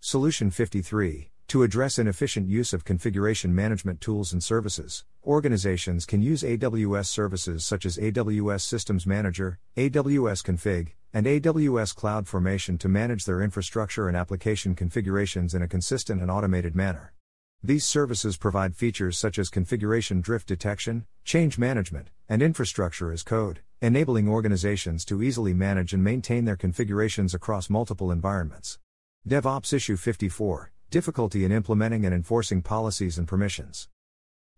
Solution 0.00 0.50
53 0.50 1.30
To 1.48 1.62
address 1.62 2.00
inefficient 2.00 2.48
use 2.48 2.72
of 2.72 2.84
configuration 2.84 3.54
management 3.54 4.00
tools 4.00 4.32
and 4.32 4.42
services, 4.42 5.04
organizations 5.24 6.04
can 6.04 6.20
use 6.20 6.42
AWS 6.42 7.06
services 7.06 7.64
such 7.64 7.86
as 7.86 7.98
AWS 7.98 8.62
Systems 8.62 9.06
Manager, 9.06 9.60
AWS 9.76 10.42
Config, 10.42 10.88
and 11.12 11.24
AWS 11.24 11.94
CloudFormation 11.94 12.80
to 12.80 12.88
manage 12.88 13.26
their 13.26 13.42
infrastructure 13.42 14.08
and 14.08 14.16
application 14.16 14.74
configurations 14.74 15.54
in 15.54 15.62
a 15.62 15.68
consistent 15.68 16.20
and 16.20 16.32
automated 16.32 16.74
manner. 16.74 17.12
These 17.62 17.86
services 17.86 18.36
provide 18.36 18.74
features 18.74 19.16
such 19.16 19.38
as 19.38 19.48
configuration 19.48 20.20
drift 20.20 20.48
detection, 20.48 21.06
change 21.24 21.58
management, 21.58 22.08
and 22.28 22.42
infrastructure 22.42 23.12
as 23.12 23.22
code, 23.22 23.60
enabling 23.80 24.28
organizations 24.28 25.04
to 25.04 25.22
easily 25.22 25.54
manage 25.54 25.94
and 25.94 26.02
maintain 26.02 26.44
their 26.44 26.56
configurations 26.56 27.34
across 27.34 27.70
multiple 27.70 28.10
environments. 28.10 28.80
DevOps 29.28 29.72
Issue 29.72 29.96
54 29.96 30.72
Difficulty 30.88 31.44
in 31.44 31.50
implementing 31.50 32.04
and 32.06 32.14
enforcing 32.14 32.62
policies 32.62 33.18
and 33.18 33.26
permissions. 33.26 33.88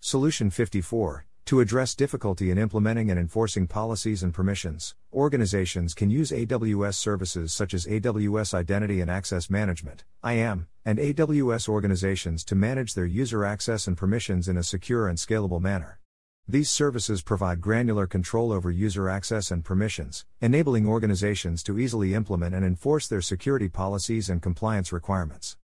Solution 0.01 0.51
54 0.51 1.25
to 1.47 1.61
address 1.61 1.95
difficulty 1.95 2.51
in 2.51 2.59
implementing 2.59 3.11
and 3.11 3.19
enforcing 3.19 3.67
policies 3.67 4.23
and 4.23 4.35
permissions, 4.35 4.95
organizations 5.15 5.95
can 5.95 6.11
use 6.11 6.31
AWS 6.31 6.97
services 6.97 7.55
such 7.55 7.73
as 7.73 7.87
AWS 7.87 8.53
Identity 8.53 9.01
and 9.01 9.11
Access 9.11 9.49
Management, 9.49 10.05
IAM, 10.23 10.69
and 10.85 10.99
AWS 10.99 11.67
organizations 11.67 12.45
to 12.45 12.55
manage 12.55 12.93
their 12.93 13.07
user 13.07 13.47
access 13.47 13.87
and 13.87 13.97
permissions 13.97 14.47
in 14.47 14.59
a 14.59 14.63
secure 14.63 15.09
and 15.09 15.17
scalable 15.17 15.63
manner. 15.63 16.01
These 16.47 16.69
services 16.69 17.23
provide 17.23 17.63
granular 17.63 18.07
control 18.07 18.53
over 18.53 18.71
user 18.71 19.09
access 19.09 19.51
and 19.51 19.65
permissions, 19.65 20.27
enabling 20.43 20.87
organizations 20.87 21.63
to 21.63 21.79
easily 21.79 22.13
implement 22.13 22.55
and 22.55 22.67
enforce 22.67 23.09
their 23.09 23.23
security 23.23 23.71
policies 23.71 24.29
and 24.29 24.43
compliance 24.43 24.93
requirements. 24.93 25.57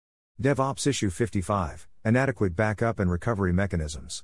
DevOps 0.41 0.88
Issue 0.88 1.12
55 1.12 1.88
Inadequate 2.04 2.56
Backup 2.56 3.00
and 3.00 3.10
Recovery 3.10 3.54
Mechanisms. 3.54 4.24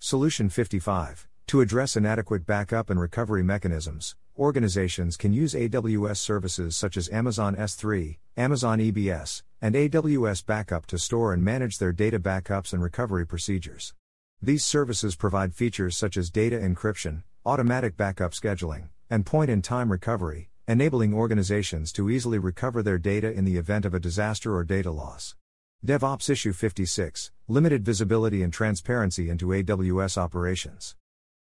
Solution 0.00 0.48
55 0.48 1.28
To 1.46 1.60
address 1.60 1.96
inadequate 1.96 2.44
backup 2.44 2.90
and 2.90 3.00
recovery 3.00 3.44
mechanisms, 3.44 4.16
organizations 4.36 5.16
can 5.16 5.32
use 5.32 5.54
AWS 5.54 6.16
services 6.16 6.76
such 6.76 6.96
as 6.96 7.08
Amazon 7.10 7.54
S3, 7.54 8.18
Amazon 8.36 8.80
EBS, 8.80 9.44
and 9.62 9.76
AWS 9.76 10.44
Backup 10.44 10.86
to 10.86 10.98
store 10.98 11.32
and 11.32 11.44
manage 11.44 11.78
their 11.78 11.92
data 11.92 12.18
backups 12.18 12.72
and 12.72 12.82
recovery 12.82 13.24
procedures. 13.24 13.94
These 14.42 14.64
services 14.64 15.14
provide 15.14 15.54
features 15.54 15.96
such 15.96 16.16
as 16.16 16.30
data 16.30 16.56
encryption, 16.56 17.22
automatic 17.46 17.96
backup 17.96 18.32
scheduling, 18.32 18.88
and 19.08 19.24
point 19.24 19.50
in 19.50 19.62
time 19.62 19.92
recovery, 19.92 20.50
enabling 20.68 21.14
organizations 21.14 21.90
to 21.90 22.10
easily 22.10 22.38
recover 22.38 22.82
their 22.82 22.98
data 22.98 23.32
in 23.32 23.46
the 23.46 23.56
event 23.56 23.86
of 23.86 23.94
a 23.94 23.98
disaster 23.98 24.54
or 24.54 24.64
data 24.64 24.90
loss. 24.90 25.34
DevOps 25.82 26.28
Issue 26.28 26.52
56 26.52 27.30
Limited 27.48 27.82
Visibility 27.82 28.42
and 28.42 28.52
Transparency 28.52 29.30
into 29.30 29.46
AWS 29.46 30.18
Operations. 30.18 30.94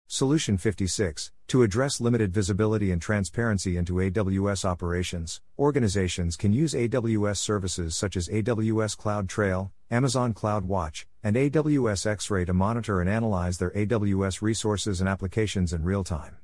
Solution 0.07 0.57
56 0.57 1.33
To 1.49 1.65
address 1.65 2.01
limited 2.01 2.33
visibility 2.33 2.93
and 2.93 3.03
transparency 3.03 3.77
into 3.77 3.95
AWS 3.95 4.65
operations, 4.65 5.41
organizations 5.59 6.37
can 6.37 6.53
use 6.53 6.73
AWS 6.75 7.39
services 7.39 7.97
such 7.97 8.17
as 8.17 8.29
AWS 8.29 8.97
CloudTrail, 8.97 9.73
Amazon 9.91 10.35
CloudWatch, 10.35 11.07
and 11.25 11.35
AWS 11.35 12.07
X 12.07 12.31
Ray 12.31 12.45
to 12.45 12.55
monitor 12.55 13.01
and 13.01 13.11
analyze 13.11 13.59
their 13.59 13.71
AWS 13.71 14.41
resources 14.41 15.01
and 15.01 15.09
applications 15.09 15.73
in 15.73 15.83
real 15.83 16.05
time. 16.05 16.37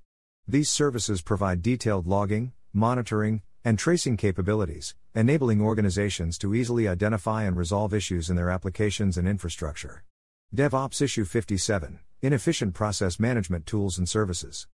These 0.48 0.70
services 0.70 1.22
provide 1.22 1.60
detailed 1.60 2.06
logging, 2.06 2.52
monitoring, 2.76 3.42
and 3.64 3.78
tracing 3.78 4.16
capabilities, 4.16 4.94
enabling 5.14 5.60
organizations 5.60 6.38
to 6.38 6.54
easily 6.54 6.86
identify 6.86 7.42
and 7.42 7.56
resolve 7.56 7.92
issues 7.92 8.30
in 8.30 8.36
their 8.36 8.50
applications 8.50 9.16
and 9.18 9.26
infrastructure. 9.26 10.04
DevOps 10.54 11.02
Issue 11.02 11.24
57 11.24 11.98
Inefficient 12.22 12.74
Process 12.74 13.18
Management 13.18 13.66
Tools 13.66 13.98
and 13.98 14.08
Services. 14.08 14.68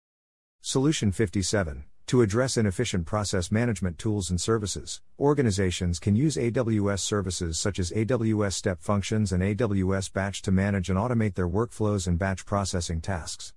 Solution 0.60 1.12
57 1.12 1.84
To 2.06 2.22
address 2.22 2.56
inefficient 2.56 3.06
process 3.06 3.52
management 3.52 3.98
tools 3.98 4.30
and 4.30 4.40
services, 4.40 5.00
organizations 5.18 5.98
can 5.98 6.16
use 6.16 6.36
AWS 6.36 7.00
services 7.00 7.58
such 7.58 7.78
as 7.78 7.92
AWS 7.92 8.54
Step 8.54 8.80
Functions 8.80 9.30
and 9.30 9.42
AWS 9.42 10.12
Batch 10.12 10.42
to 10.42 10.50
manage 10.50 10.90
and 10.90 10.98
automate 10.98 11.34
their 11.34 11.48
workflows 11.48 12.08
and 12.08 12.18
batch 12.18 12.44
processing 12.44 13.00
tasks. 13.00 13.52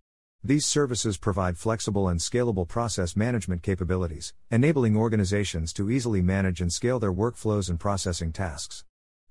These 0.46 0.66
services 0.66 1.16
provide 1.16 1.58
flexible 1.58 2.10
and 2.10 2.20
scalable 2.20 2.68
process 2.68 3.16
management 3.16 3.64
capabilities, 3.64 4.34
enabling 4.52 4.98
organizations 4.98 5.72
to 5.72 5.90
easily 5.90 6.22
manage 6.22 6.60
and 6.60 6.70
scale 6.70 7.00
their 7.00 7.14
workflows 7.14 7.70
and 7.70 7.80
processing 7.80 8.34
tasks. 8.34 8.84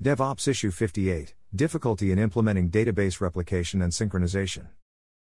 DevOps 0.03 0.48
Issue 0.48 0.70
58 0.70 1.35
Difficulty 1.55 2.12
in 2.12 2.18
implementing 2.18 2.70
database 2.70 3.20
replication 3.20 3.83
and 3.83 3.92
synchronization. 3.92 4.68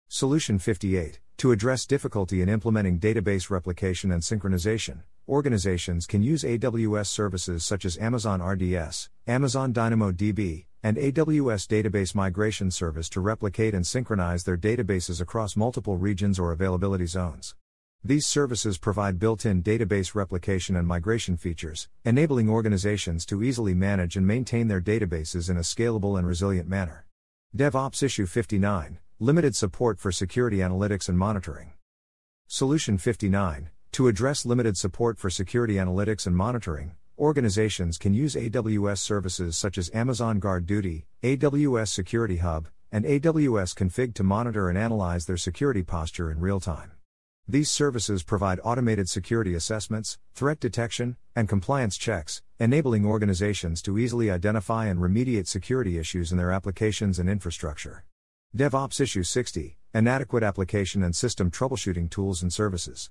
Solution 0.08 0.60
58 0.60 1.20
To 1.38 1.52
address 1.52 1.88
difficulty 1.88 2.44
in 2.44 2.50
implementing 2.50 3.00
database 3.00 3.50
replication 3.50 4.12
and 4.12 4.22
synchronization, 4.22 5.00
organizations 5.28 6.06
can 6.06 6.22
use 6.22 6.44
AWS 6.44 7.08
services 7.08 7.66
such 7.66 7.84
as 7.84 7.98
Amazon 7.98 8.44
RDS, 8.44 9.10
Amazon 9.26 9.74
DynamoDB, 9.74 10.66
and 10.84 10.98
AWS 10.98 11.66
Database 11.68 12.14
Migration 12.14 12.70
Service 12.70 13.08
to 13.10 13.22
replicate 13.22 13.74
and 13.74 13.88
synchronize 13.88 14.44
their 14.44 14.58
databases 14.58 15.22
across 15.22 15.56
multiple 15.56 15.98
regions 15.98 16.38
or 16.38 16.52
availability 16.52 17.06
zones. 17.06 17.56
These 18.04 18.28
services 18.28 18.78
provide 18.78 19.18
built 19.18 19.46
in 19.46 19.64
database 19.64 20.14
replication 20.14 20.76
and 20.76 20.86
migration 20.86 21.38
features, 21.38 21.88
enabling 22.04 22.50
organizations 22.50 23.26
to 23.28 23.42
easily 23.42 23.74
manage 23.74 24.18
and 24.18 24.28
maintain 24.28 24.68
their 24.68 24.82
databases 24.82 25.50
in 25.50 25.56
a 25.56 25.62
scalable 25.62 26.18
and 26.20 26.28
resilient 26.28 26.68
manner. 26.68 27.06
DevOps 27.56 28.04
Issue 28.04 28.26
59 28.26 29.00
limited 29.20 29.56
support 29.56 30.00
for 30.00 30.12
security 30.12 30.58
analytics 30.58 31.08
and 31.08 31.18
monitoring. 31.18 31.72
Solution 32.48 32.98
59 32.98 33.70
To 33.94 34.08
address 34.10 34.46
limited 34.46 34.76
support 34.76 35.18
for 35.18 35.30
security 35.30 35.76
analytics 35.76 36.28
and 36.28 36.36
monitoring, 36.36 36.96
organizations 37.18 37.98
can 37.98 38.14
use 38.14 38.36
AWS 38.36 38.98
services 39.00 39.58
such 39.58 39.78
as 39.78 39.92
Amazon 39.94 40.40
Guard 40.40 40.66
Duty, 40.66 41.06
AWS 41.24 41.90
Security 41.90 42.38
Hub, 42.38 42.68
and 42.92 43.06
AWS 43.06 43.76
Config 43.76 44.14
to 44.16 44.24
monitor 44.24 44.70
and 44.70 44.78
analyze 44.78 45.26
their 45.26 45.38
security 45.38 45.84
posture 45.84 46.32
in 46.32 46.40
real 46.40 46.60
time. 46.60 46.92
These 47.48 47.70
services 47.70 48.24
provide 48.24 48.60
automated 48.64 49.10
security 49.10 49.54
assessments, 49.54 50.18
threat 50.34 50.60
detection, 50.60 51.18
and 51.36 51.50
compliance 51.50 51.98
checks, 51.98 52.42
enabling 52.60 53.06
organizations 53.06 53.82
to 53.82 53.98
easily 53.98 54.32
identify 54.32 54.86
and 54.86 55.00
remediate 55.00 55.48
security 55.48 55.98
issues 55.98 56.32
in 56.32 56.38
their 56.38 56.52
applications 56.52 57.20
and 57.20 57.30
infrastructure. 57.30 58.06
DevOps 58.56 59.02
Issue 59.02 59.24
60 59.24 59.78
Inadequate 59.94 60.44
Application 60.44 61.04
and 61.04 61.16
System 61.16 61.52
Troubleshooting 61.52 62.10
Tools 62.10 62.42
and 62.42 62.54
Services. 62.54 63.10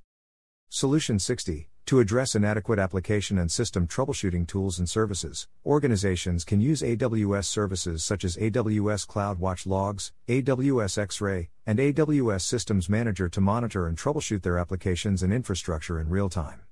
Solution 0.69 1.19
60 1.19 1.69
To 1.87 2.01
address 2.01 2.35
inadequate 2.35 2.79
application 2.79 3.38
and 3.38 3.51
system 3.51 3.87
troubleshooting 3.87 4.47
tools 4.47 4.79
and 4.79 4.88
services, 4.88 5.49
organizations 5.66 6.45
can 6.45 6.61
use 6.61 6.81
AWS 6.81 7.45
services 7.45 8.05
such 8.05 8.25
as 8.25 8.37
AWS 8.37 9.07
CloudWatch 9.07 9.66
Logs, 9.66 10.12
AWS 10.29 10.97
X-Ray, 10.97 11.51
and 11.66 11.79
AWS 11.79 12.42
Systems 12.42 12.88
Manager 12.88 13.29
to 13.29 13.40
monitor 13.40 13.87
and 13.87 13.99
troubleshoot 13.99 14.42
their 14.42 14.59
applications 14.59 15.23
and 15.23 15.33
infrastructure 15.33 16.01
in 16.01 16.09
real 16.09 16.29
time. 16.29 16.62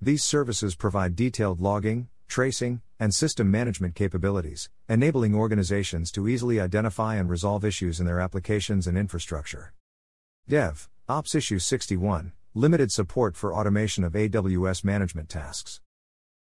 These 0.00 0.24
services 0.24 0.74
provide 0.74 1.16
detailed 1.16 1.60
logging, 1.60 2.08
tracing, 2.28 2.82
and 2.98 3.14
system 3.14 3.50
management 3.50 3.94
capabilities, 3.94 4.68
enabling 4.88 5.34
organizations 5.34 6.10
to 6.12 6.28
easily 6.28 6.60
identify 6.60 7.14
and 7.14 7.30
resolve 7.30 7.64
issues 7.64 8.00
in 8.00 8.06
their 8.06 8.20
applications 8.20 8.86
and 8.86 8.98
infrastructure. 8.98 9.72
Dev 10.48 10.88
Ops 11.08 11.34
Issue 11.34 11.60
61 11.60 12.32
Limited 12.58 12.90
support 12.90 13.36
for 13.36 13.52
automation 13.52 14.02
of 14.02 14.14
AWS 14.14 14.82
management 14.82 15.28
tasks. 15.28 15.82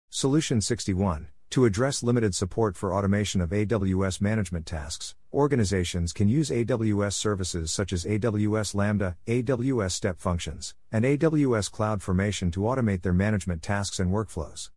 Solution 0.09 0.61
61 0.61 1.27
To 1.49 1.65
address 1.65 2.03
limited 2.03 2.33
support 2.33 2.77
for 2.77 2.93
automation 2.93 3.41
of 3.41 3.49
AWS 3.49 4.21
management 4.21 4.65
tasks, 4.65 5.13
organizations 5.33 6.13
can 6.13 6.29
use 6.29 6.49
AWS 6.51 7.15
services 7.15 7.69
such 7.69 7.91
as 7.91 8.05
AWS 8.05 8.73
Lambda, 8.73 9.17
AWS 9.27 9.91
Step 9.91 10.17
Functions, 10.17 10.73
and 10.89 11.03
AWS 11.03 11.69
CloudFormation 11.69 12.49
to 12.53 12.61
automate 12.61 13.01
their 13.01 13.11
management 13.11 13.61
tasks 13.61 13.99
and 13.99 14.09
workflows. 14.09 14.69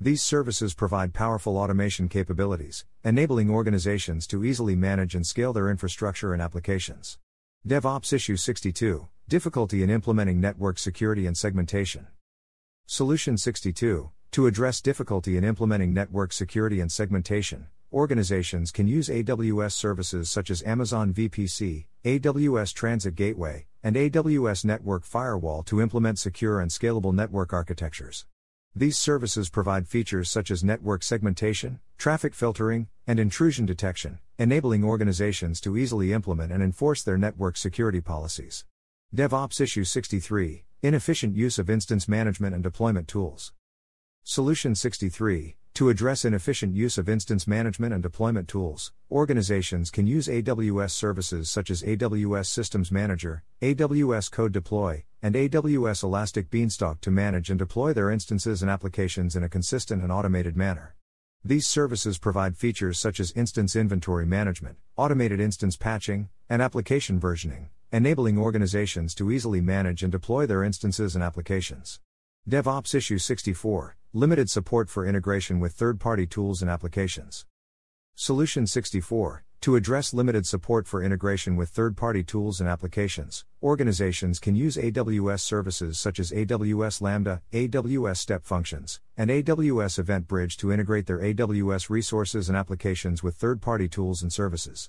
These 0.00 0.22
services 0.22 0.72
provide 0.72 1.12
powerful 1.12 1.58
automation 1.58 2.08
capabilities, 2.08 2.86
enabling 3.04 3.50
organizations 3.50 4.26
to 4.28 4.46
easily 4.46 4.74
manage 4.74 5.14
and 5.14 5.26
scale 5.26 5.52
their 5.52 5.68
infrastructure 5.68 6.32
and 6.32 6.40
applications. 6.40 7.18
DevOps 7.68 8.14
Issue 8.14 8.36
62 8.36 9.08
Difficulty 9.28 9.82
in 9.82 9.90
implementing 9.90 10.40
network 10.40 10.78
security 10.78 11.26
and 11.26 11.36
segmentation. 11.36 12.06
Solution 12.86 13.36
62 13.36 14.12
To 14.30 14.46
address 14.46 14.80
difficulty 14.80 15.36
in 15.36 15.42
implementing 15.42 15.92
network 15.92 16.32
security 16.32 16.78
and 16.78 16.92
segmentation, 16.92 17.66
organizations 17.92 18.70
can 18.70 18.86
use 18.86 19.08
AWS 19.08 19.72
services 19.72 20.30
such 20.30 20.48
as 20.48 20.62
Amazon 20.62 21.12
VPC, 21.12 21.86
AWS 22.04 22.72
Transit 22.72 23.16
Gateway, 23.16 23.66
and 23.82 23.96
AWS 23.96 24.64
Network 24.64 25.02
Firewall 25.04 25.64
to 25.64 25.82
implement 25.82 26.20
secure 26.20 26.60
and 26.60 26.70
scalable 26.70 27.12
network 27.12 27.52
architectures. 27.52 28.26
These 28.76 28.96
services 28.96 29.48
provide 29.50 29.88
features 29.88 30.30
such 30.30 30.52
as 30.52 30.62
network 30.62 31.02
segmentation, 31.02 31.80
traffic 31.98 32.32
filtering, 32.32 32.86
and 33.08 33.18
intrusion 33.18 33.66
detection, 33.66 34.20
enabling 34.38 34.84
organizations 34.84 35.60
to 35.62 35.76
easily 35.76 36.12
implement 36.12 36.52
and 36.52 36.62
enforce 36.62 37.02
their 37.02 37.18
network 37.18 37.56
security 37.56 38.00
policies. 38.00 38.64
DevOps 39.14 39.60
Issue 39.60 39.84
63 39.84 40.64
Inefficient 40.82 41.36
Use 41.36 41.60
of 41.60 41.70
Instance 41.70 42.08
Management 42.08 42.54
and 42.54 42.62
Deployment 42.62 43.06
Tools. 43.06 43.52
Solution 44.24 44.74
63 44.74 45.56
To 45.74 45.88
address 45.88 46.24
inefficient 46.24 46.74
use 46.74 46.98
of 46.98 47.08
instance 47.08 47.46
management 47.46 47.94
and 47.94 48.02
deployment 48.02 48.48
tools, 48.48 48.92
organizations 49.10 49.92
can 49.92 50.08
use 50.08 50.26
AWS 50.26 50.90
services 50.90 51.48
such 51.48 51.70
as 51.70 51.84
AWS 51.84 52.46
Systems 52.46 52.90
Manager, 52.90 53.44
AWS 53.62 54.30
Code 54.30 54.52
Deploy, 54.52 55.04
and 55.22 55.36
AWS 55.36 56.02
Elastic 56.02 56.50
Beanstalk 56.50 57.00
to 57.00 57.10
manage 57.12 57.48
and 57.48 57.60
deploy 57.60 57.92
their 57.92 58.10
instances 58.10 58.60
and 58.60 58.70
applications 58.70 59.36
in 59.36 59.44
a 59.44 59.48
consistent 59.48 60.02
and 60.02 60.10
automated 60.10 60.56
manner. 60.56 60.96
These 61.44 61.68
services 61.68 62.18
provide 62.18 62.56
features 62.56 62.98
such 62.98 63.20
as 63.20 63.30
instance 63.32 63.76
inventory 63.76 64.26
management, 64.26 64.78
automated 64.96 65.38
instance 65.38 65.76
patching, 65.76 66.28
and 66.50 66.60
application 66.60 67.20
versioning 67.20 67.68
enabling 67.92 68.38
organizations 68.38 69.14
to 69.14 69.30
easily 69.30 69.60
manage 69.60 70.02
and 70.02 70.10
deploy 70.10 70.46
their 70.46 70.64
instances 70.64 71.14
and 71.14 71.22
applications. 71.22 72.00
DevOps 72.48 72.94
Issue 72.94 73.18
64 73.18 73.96
Limited 74.12 74.48
support 74.48 74.88
for 74.88 75.04
integration 75.04 75.60
with 75.60 75.74
third 75.74 76.00
party 76.00 76.26
tools 76.26 76.62
and 76.62 76.70
applications. 76.70 77.44
Solution 78.14 78.66
64 78.66 79.44
To 79.60 79.76
address 79.76 80.14
limited 80.14 80.46
support 80.46 80.88
for 80.88 81.02
integration 81.02 81.54
with 81.54 81.68
third 81.68 81.98
party 81.98 82.22
tools 82.22 82.58
and 82.60 82.68
applications, 82.68 83.44
organizations 83.62 84.38
can 84.38 84.54
use 84.56 84.78
AWS 84.78 85.40
services 85.40 85.98
such 85.98 86.18
as 86.18 86.32
AWS 86.32 87.02
Lambda, 87.02 87.42
AWS 87.52 88.16
Step 88.16 88.44
Functions, 88.44 89.00
and 89.18 89.28
AWS 89.28 89.98
Event 89.98 90.26
Bridge 90.26 90.56
to 90.56 90.72
integrate 90.72 91.04
their 91.04 91.18
AWS 91.18 91.90
resources 91.90 92.48
and 92.48 92.56
applications 92.56 93.22
with 93.22 93.36
third 93.36 93.60
party 93.60 93.86
tools 93.86 94.22
and 94.22 94.32
services. 94.32 94.88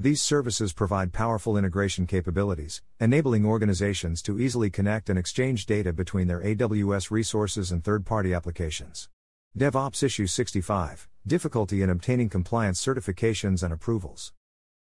These 0.00 0.22
services 0.22 0.72
provide 0.72 1.12
powerful 1.12 1.56
integration 1.56 2.06
capabilities, 2.06 2.82
enabling 3.00 3.44
organizations 3.44 4.22
to 4.22 4.38
easily 4.38 4.70
connect 4.70 5.10
and 5.10 5.18
exchange 5.18 5.66
data 5.66 5.92
between 5.92 6.28
their 6.28 6.40
AWS 6.40 7.10
resources 7.10 7.72
and 7.72 7.82
third 7.82 8.06
party 8.06 8.32
applications. 8.32 9.08
DevOps 9.58 10.04
Issue 10.04 10.28
65 10.28 11.08
Difficulty 11.26 11.82
in 11.82 11.90
obtaining 11.90 12.28
compliance 12.28 12.80
certifications 12.80 13.64
and 13.64 13.72
approvals. 13.72 14.32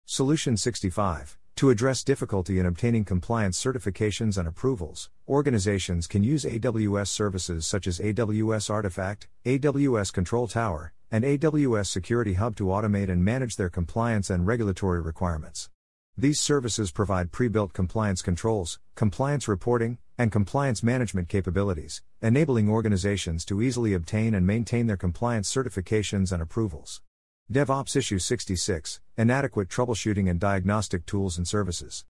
Solution 0.05 0.55
65 0.55 1.39
to 1.61 1.69
address 1.69 2.03
difficulty 2.03 2.57
in 2.57 2.65
obtaining 2.65 3.05
compliance 3.05 3.63
certifications 3.63 4.35
and 4.35 4.47
approvals, 4.47 5.11
organizations 5.27 6.07
can 6.07 6.23
use 6.23 6.43
AWS 6.43 7.09
services 7.09 7.67
such 7.67 7.85
as 7.85 7.99
AWS 7.99 8.71
Artifact, 8.71 9.27
AWS 9.45 10.11
Control 10.11 10.47
Tower, 10.47 10.91
and 11.11 11.23
AWS 11.23 11.85
Security 11.85 12.33
Hub 12.33 12.55
to 12.55 12.63
automate 12.63 13.09
and 13.09 13.23
manage 13.23 13.57
their 13.57 13.69
compliance 13.69 14.31
and 14.31 14.47
regulatory 14.47 15.01
requirements. 15.01 15.69
These 16.17 16.39
services 16.39 16.91
provide 16.91 17.31
pre 17.31 17.47
built 17.47 17.73
compliance 17.73 18.23
controls, 18.23 18.79
compliance 18.95 19.47
reporting, 19.47 19.99
and 20.17 20.31
compliance 20.31 20.81
management 20.81 21.29
capabilities, 21.29 22.01
enabling 22.23 22.71
organizations 22.71 23.45
to 23.45 23.61
easily 23.61 23.93
obtain 23.93 24.33
and 24.33 24.47
maintain 24.47 24.87
their 24.87 24.97
compliance 24.97 25.53
certifications 25.53 26.31
and 26.31 26.41
approvals. 26.41 27.03
DevOps 27.51 27.97
Issue 27.97 28.17
66 28.17 29.01
Inadequate 29.17 29.67
Troubleshooting 29.67 30.29
and 30.29 30.39
Diagnostic 30.39 31.05
Tools 31.05 31.37
and 31.37 31.45
Services. 31.45 32.05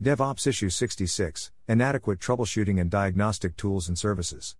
DevOps 0.00 0.46
Issue 0.46 0.70
66 0.70 1.50
Inadequate 1.66 2.20
Troubleshooting 2.20 2.80
and 2.80 2.88
Diagnostic 2.88 3.56
Tools 3.56 3.88
and 3.88 3.98
Services. 3.98 4.54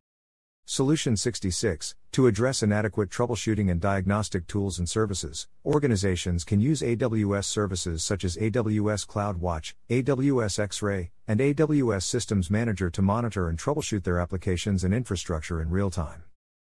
Solution 0.64 1.16
66 1.16 1.94
To 2.10 2.26
address 2.26 2.64
inadequate 2.64 3.10
troubleshooting 3.10 3.70
and 3.70 3.80
diagnostic 3.80 4.48
tools 4.48 4.80
and 4.80 4.88
services, 4.88 5.46
organizations 5.64 6.42
can 6.42 6.60
use 6.60 6.82
AWS 6.82 7.44
services 7.44 8.02
such 8.02 8.24
as 8.24 8.36
AWS 8.38 9.06
CloudWatch, 9.06 9.74
AWS 9.88 10.58
X 10.58 10.82
Ray, 10.82 11.12
and 11.28 11.38
AWS 11.38 12.02
Systems 12.02 12.50
Manager 12.50 12.90
to 12.90 13.02
monitor 13.02 13.48
and 13.48 13.56
troubleshoot 13.56 14.02
their 14.02 14.18
applications 14.18 14.82
and 14.82 14.92
infrastructure 14.92 15.62
in 15.62 15.70
real 15.70 15.92
time. 15.92 16.24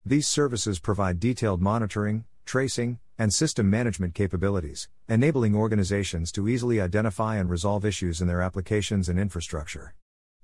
These 0.04 0.28
services 0.28 0.80
provide 0.80 1.20
detailed 1.20 1.62
monitoring, 1.62 2.26
tracing, 2.46 3.00
and 3.18 3.34
system 3.34 3.70
management 3.70 4.14
capabilities, 4.16 4.90
enabling 5.08 5.56
organizations 5.56 6.32
to 6.32 6.48
easily 6.48 6.82
identify 6.82 7.38
and 7.38 7.50
resolve 7.50 7.86
issues 7.86 8.22
in 8.22 8.28
their 8.28 8.42
applications 8.42 9.10
and 9.10 9.20
infrastructure. 9.20 9.94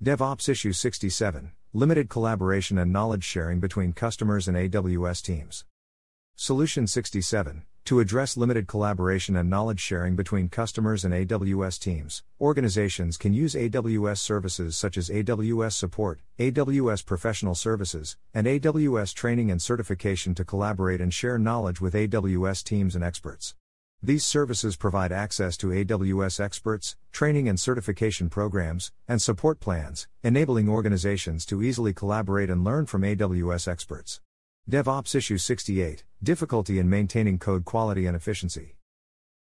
DevOps 0.02 0.48
Issue 0.48 0.72
67 0.72 1.52
Limited 1.72 2.08
collaboration 2.08 2.78
and 2.78 2.92
knowledge 2.92 3.22
sharing 3.22 3.60
between 3.60 3.92
customers 3.92 4.48
and 4.48 4.56
AWS 4.56 5.22
teams. 5.22 5.64
Solution 6.34 6.86
67 6.86 7.64
To 7.84 7.98
address 7.98 8.36
limited 8.36 8.68
collaboration 8.68 9.36
and 9.36 9.50
knowledge 9.50 9.80
sharing 9.80 10.14
between 10.14 10.48
customers 10.48 11.04
and 11.04 11.12
AWS 11.12 11.80
teams, 11.80 12.22
organizations 12.40 13.16
can 13.16 13.32
use 13.32 13.54
AWS 13.54 14.18
services 14.18 14.76
such 14.76 14.96
as 14.96 15.08
AWS 15.08 15.72
Support, 15.72 16.20
AWS 16.38 17.04
Professional 17.04 17.54
Services, 17.54 18.16
and 18.32 18.46
AWS 18.46 19.12
Training 19.14 19.50
and 19.50 19.60
Certification 19.60 20.34
to 20.36 20.44
collaborate 20.44 21.00
and 21.00 21.12
share 21.12 21.38
knowledge 21.38 21.80
with 21.80 21.94
AWS 21.94 22.62
teams 22.62 22.94
and 22.94 23.02
experts. 23.02 23.54
These 24.02 24.24
services 24.24 24.76
provide 24.76 25.12
access 25.12 25.58
to 25.58 25.66
AWS 25.66 26.40
experts, 26.40 26.96
training 27.12 27.50
and 27.50 27.60
certification 27.60 28.30
programs, 28.30 28.92
and 29.06 29.20
support 29.20 29.60
plans, 29.60 30.08
enabling 30.22 30.70
organizations 30.70 31.44
to 31.46 31.62
easily 31.62 31.92
collaborate 31.92 32.48
and 32.48 32.64
learn 32.64 32.86
from 32.86 33.02
AWS 33.02 33.68
experts. 33.68 34.20
DevOps 34.70 35.16
Issue 35.16 35.36
68 35.36 36.04
Difficulty 36.22 36.78
in 36.78 36.88
maintaining 36.88 37.40
code 37.40 37.64
quality 37.64 38.06
and 38.06 38.14
efficiency. 38.14 38.76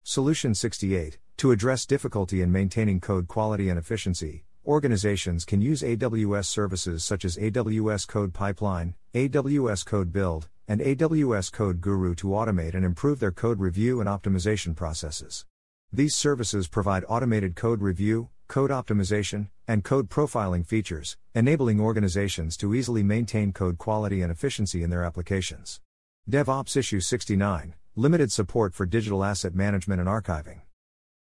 Solution 0.04 0.54
68 0.54 1.18
To 1.38 1.50
address 1.50 1.84
difficulty 1.84 2.42
in 2.42 2.52
maintaining 2.52 3.00
code 3.00 3.26
quality 3.26 3.68
and 3.68 3.76
efficiency, 3.76 4.44
organizations 4.64 5.44
can 5.44 5.60
use 5.60 5.82
AWS 5.82 6.44
services 6.44 7.02
such 7.02 7.24
as 7.24 7.36
AWS 7.38 8.06
Code 8.06 8.32
Pipeline, 8.32 8.94
AWS 9.14 9.84
Code 9.84 10.12
Build, 10.12 10.46
and 10.68 10.80
AWS 10.80 11.50
Code 11.50 11.80
Guru 11.80 12.14
to 12.14 12.28
automate 12.28 12.74
and 12.74 12.84
improve 12.84 13.18
their 13.18 13.32
code 13.32 13.58
review 13.58 13.98
and 13.98 14.08
optimization 14.08 14.76
processes. 14.76 15.44
These 15.92 16.14
services 16.14 16.68
provide 16.68 17.04
automated 17.08 17.56
code 17.56 17.82
review, 17.82 18.28
code 18.48 18.70
optimization, 18.70 19.48
and 19.66 19.84
code 19.84 20.08
profiling 20.08 20.66
features, 20.66 21.16
enabling 21.34 21.80
organizations 21.80 22.56
to 22.56 22.74
easily 22.74 23.02
maintain 23.02 23.52
code 23.52 23.78
quality 23.78 24.22
and 24.22 24.30
efficiency 24.30 24.82
in 24.82 24.90
their 24.90 25.04
applications. 25.04 25.80
DevOps 26.28 26.76
Issue 26.76 27.00
69 27.00 27.74
Limited 27.94 28.30
support 28.30 28.74
for 28.74 28.84
digital 28.84 29.24
asset 29.24 29.54
management 29.54 30.00
and 30.00 30.08
archiving. 30.08 30.60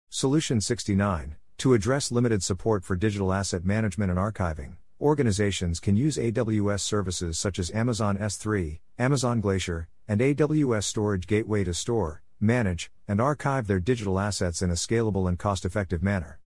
Solution 0.10 0.60
69 0.60 1.36
To 1.60 1.74
address 1.74 2.12
limited 2.12 2.44
support 2.44 2.84
for 2.84 2.96
digital 2.96 3.32
asset 3.32 3.64
management 3.64 4.12
and 4.12 4.20
archiving, 4.20 4.78
organizations 5.00 5.80
can 5.80 5.96
use 5.96 6.18
AWS 6.18 6.82
services 6.82 7.40
such 7.40 7.58
as 7.60 7.72
Amazon 7.72 8.18
S3, 8.18 8.80
Amazon 9.00 9.40
Glacier, 9.40 9.88
and 10.08 10.20
AWS 10.20 10.84
Storage 10.84 11.28
Gateway 11.28 11.64
to 11.64 11.74
store, 11.74 12.22
manage, 12.40 12.92
and 13.08 13.22
archive 13.22 13.68
their 13.68 13.80
digital 13.80 14.20
assets 14.20 14.62
in 14.62 14.70
a 14.70 14.74
scalable 14.74 15.28
and 15.28 15.40
cost 15.40 15.66
effective 15.66 16.04
manner. 16.04 16.40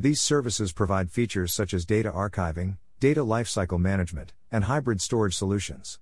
These 0.00 0.20
services 0.20 0.72
provide 0.72 1.10
features 1.10 1.52
such 1.52 1.74
as 1.74 1.84
data 1.84 2.12
archiving, 2.12 2.76
data 3.00 3.24
lifecycle 3.24 3.80
management, 3.80 4.32
and 4.52 4.64
hybrid 4.64 5.00
storage 5.00 5.34
solutions. 5.34 5.98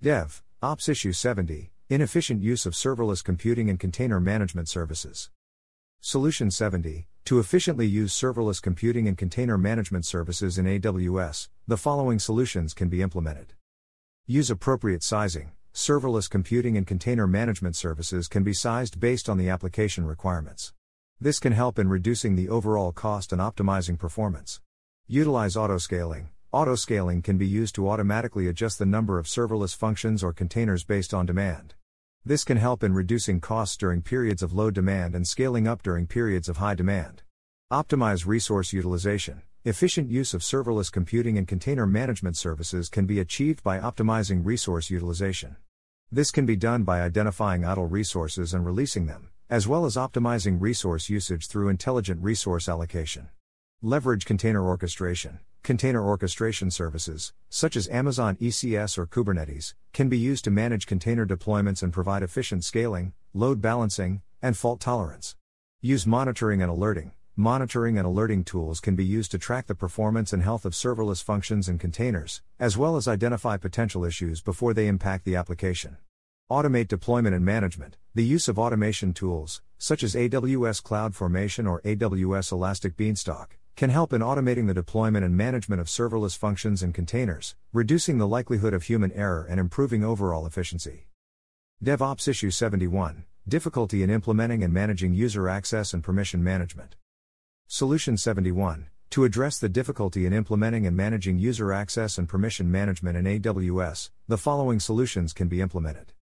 Dev, 0.00 0.42
Ops 0.62 0.88
Issue 0.88 1.12
70 1.12 1.70
Inefficient 1.90 2.42
use 2.42 2.64
of 2.64 2.72
serverless 2.72 3.22
computing 3.22 3.68
and 3.68 3.78
container 3.78 4.18
management 4.18 4.66
services. 4.66 5.30
Solution 6.00 6.50
70 6.50 7.06
To 7.26 7.38
efficiently 7.38 7.86
use 7.86 8.18
serverless 8.18 8.62
computing 8.62 9.06
and 9.06 9.18
container 9.18 9.58
management 9.58 10.06
services 10.06 10.56
in 10.56 10.64
AWS, 10.64 11.50
the 11.66 11.76
following 11.76 12.18
solutions 12.18 12.72
can 12.72 12.88
be 12.88 13.02
implemented. 13.02 13.52
Use 14.26 14.48
appropriate 14.48 15.02
sizing. 15.02 15.52
Serverless 15.74 16.30
computing 16.30 16.78
and 16.78 16.86
container 16.86 17.26
management 17.26 17.76
services 17.76 18.26
can 18.26 18.42
be 18.42 18.54
sized 18.54 18.98
based 18.98 19.28
on 19.28 19.36
the 19.36 19.50
application 19.50 20.06
requirements. 20.06 20.72
This 21.20 21.40
can 21.40 21.50
help 21.52 21.80
in 21.80 21.88
reducing 21.88 22.36
the 22.36 22.48
overall 22.48 22.92
cost 22.92 23.32
and 23.32 23.40
optimizing 23.40 23.98
performance. 23.98 24.60
Utilize 25.08 25.56
autoscaling. 25.56 26.26
Autoscaling 26.54 27.24
can 27.24 27.36
be 27.36 27.46
used 27.46 27.74
to 27.74 27.88
automatically 27.88 28.46
adjust 28.46 28.78
the 28.78 28.86
number 28.86 29.18
of 29.18 29.26
serverless 29.26 29.74
functions 29.74 30.22
or 30.22 30.32
containers 30.32 30.84
based 30.84 31.12
on 31.12 31.26
demand. 31.26 31.74
This 32.24 32.44
can 32.44 32.56
help 32.56 32.84
in 32.84 32.94
reducing 32.94 33.40
costs 33.40 33.76
during 33.76 34.00
periods 34.00 34.44
of 34.44 34.52
low 34.52 34.70
demand 34.70 35.16
and 35.16 35.26
scaling 35.26 35.66
up 35.66 35.82
during 35.82 36.06
periods 36.06 36.48
of 36.48 36.58
high 36.58 36.76
demand. 36.76 37.22
Optimize 37.72 38.24
resource 38.24 38.72
utilization. 38.72 39.42
Efficient 39.64 40.08
use 40.08 40.34
of 40.34 40.42
serverless 40.42 40.92
computing 40.92 41.36
and 41.36 41.48
container 41.48 41.84
management 41.84 42.36
services 42.36 42.88
can 42.88 43.06
be 43.06 43.18
achieved 43.18 43.64
by 43.64 43.80
optimizing 43.80 44.46
resource 44.46 44.88
utilization. 44.88 45.56
This 46.12 46.30
can 46.30 46.46
be 46.46 46.54
done 46.54 46.84
by 46.84 47.00
identifying 47.00 47.64
idle 47.64 47.86
resources 47.86 48.54
and 48.54 48.64
releasing 48.64 49.06
them, 49.06 49.30
as 49.50 49.66
well 49.66 49.86
as 49.86 49.96
optimizing 49.96 50.60
resource 50.60 51.08
usage 51.08 51.46
through 51.46 51.70
intelligent 51.70 52.22
resource 52.22 52.68
allocation. 52.68 53.28
Leverage 53.80 54.26
container 54.26 54.62
orchestration. 54.62 55.38
Container 55.62 56.04
orchestration 56.04 56.70
services, 56.70 57.32
such 57.48 57.74
as 57.74 57.88
Amazon 57.88 58.36
ECS 58.36 58.98
or 58.98 59.06
Kubernetes, 59.06 59.74
can 59.92 60.08
be 60.08 60.18
used 60.18 60.44
to 60.44 60.50
manage 60.50 60.86
container 60.86 61.26
deployments 61.26 61.82
and 61.82 61.92
provide 61.92 62.22
efficient 62.22 62.62
scaling, 62.62 63.14
load 63.32 63.62
balancing, 63.62 64.20
and 64.42 64.56
fault 64.56 64.80
tolerance. 64.80 65.34
Use 65.80 66.06
monitoring 66.06 66.60
and 66.60 66.70
alerting. 66.70 67.12
Monitoring 67.34 67.96
and 67.96 68.06
alerting 68.06 68.44
tools 68.44 68.80
can 68.80 68.96
be 68.96 69.04
used 69.04 69.30
to 69.30 69.38
track 69.38 69.66
the 69.66 69.74
performance 69.74 70.32
and 70.32 70.42
health 70.42 70.64
of 70.64 70.72
serverless 70.72 71.22
functions 71.22 71.68
and 71.68 71.80
containers, 71.80 72.42
as 72.58 72.76
well 72.76 72.96
as 72.96 73.08
identify 73.08 73.56
potential 73.56 74.04
issues 74.04 74.42
before 74.42 74.74
they 74.74 74.88
impact 74.88 75.24
the 75.24 75.36
application. 75.36 75.96
Automate 76.50 76.88
deployment 76.88 77.34
and 77.34 77.44
management. 77.44 77.98
The 78.14 78.24
use 78.24 78.48
of 78.48 78.58
automation 78.58 79.12
tools, 79.12 79.60
such 79.76 80.02
as 80.02 80.14
AWS 80.14 80.82
CloudFormation 80.82 81.68
or 81.68 81.82
AWS 81.82 82.52
Elastic 82.52 82.96
Beanstalk, 82.96 83.58
can 83.76 83.90
help 83.90 84.14
in 84.14 84.22
automating 84.22 84.66
the 84.66 84.72
deployment 84.72 85.26
and 85.26 85.36
management 85.36 85.78
of 85.78 85.88
serverless 85.88 86.38
functions 86.38 86.82
and 86.82 86.94
containers, 86.94 87.54
reducing 87.74 88.16
the 88.16 88.26
likelihood 88.26 88.72
of 88.72 88.84
human 88.84 89.12
error 89.12 89.46
and 89.46 89.60
improving 89.60 90.02
overall 90.02 90.46
efficiency. 90.46 91.08
DevOps 91.84 92.26
Issue 92.26 92.50
71 92.50 93.24
Difficulty 93.46 94.02
in 94.02 94.08
implementing 94.08 94.64
and 94.64 94.72
managing 94.72 95.12
user 95.12 95.50
access 95.50 95.92
and 95.92 96.02
permission 96.02 96.42
management. 96.42 96.96
Solution 97.66 98.16
71 98.16 98.86
To 99.10 99.24
address 99.24 99.58
the 99.58 99.68
difficulty 99.68 100.24
in 100.24 100.32
implementing 100.32 100.86
and 100.86 100.96
managing 100.96 101.38
user 101.38 101.74
access 101.74 102.16
and 102.16 102.26
permission 102.26 102.70
management 102.70 103.18
in 103.18 103.26
AWS, 103.26 104.08
the 104.28 104.38
following 104.38 104.80
solutions 104.80 105.34
can 105.34 105.48
be 105.48 105.60
implemented. 105.60 106.14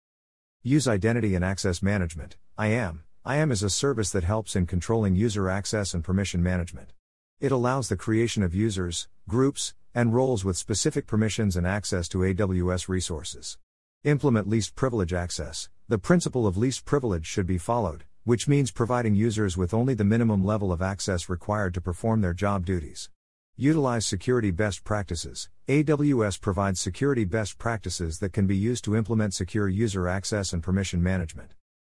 Use 0.67 0.87
Identity 0.87 1.35
and 1.35 1.45
Access 1.45 1.83
Management, 1.83 2.37
IAM. 2.59 3.03
IAM 3.23 3.51
is 3.51 3.61
a 3.61 3.69
service 3.69 4.09
that 4.09 4.23
helps 4.23 4.55
in 4.55 4.65
controlling 4.65 5.15
user 5.15 5.47
access 5.47 5.93
and 5.93 6.03
permission 6.03 6.41
management. 6.41 6.91
It 7.39 7.51
allows 7.51 7.87
the 7.87 7.95
creation 7.95 8.41
of 8.41 8.55
users, 8.55 9.07
groups, 9.29 9.75
and 9.93 10.11
roles 10.11 10.43
with 10.43 10.57
specific 10.57 11.05
permissions 11.05 11.55
and 11.55 11.67
access 11.67 12.07
to 12.07 12.17
AWS 12.17 12.89
resources. 12.89 13.59
Implement 14.05 14.49
least 14.49 14.73
privilege 14.73 15.13
access. 15.13 15.69
The 15.87 15.99
principle 15.99 16.47
of 16.47 16.57
least 16.57 16.83
privilege 16.83 17.27
should 17.27 17.45
be 17.45 17.59
followed, 17.59 18.05
which 18.23 18.47
means 18.47 18.71
providing 18.71 19.13
users 19.13 19.55
with 19.55 19.71
only 19.71 19.93
the 19.93 20.03
minimum 20.03 20.43
level 20.43 20.71
of 20.71 20.81
access 20.81 21.29
required 21.29 21.75
to 21.75 21.79
perform 21.79 22.21
their 22.21 22.33
job 22.33 22.65
duties. 22.65 23.11
Utilize 23.57 24.05
security 24.05 24.51
best 24.51 24.83
practices. 24.83 25.47
AWS 25.69 26.41
provides 26.41 26.81
security 26.81 27.23
best 27.23 27.57
practices 27.57 28.19
that 28.19 28.33
can 28.33 28.45
be 28.47 28.57
used 28.57 28.83
to 28.83 28.97
implement 28.97 29.33
secure 29.33 29.69
user 29.69 30.09
access 30.09 30.51
and 30.51 30.61
permission 30.61 31.01
management. 31.01 31.53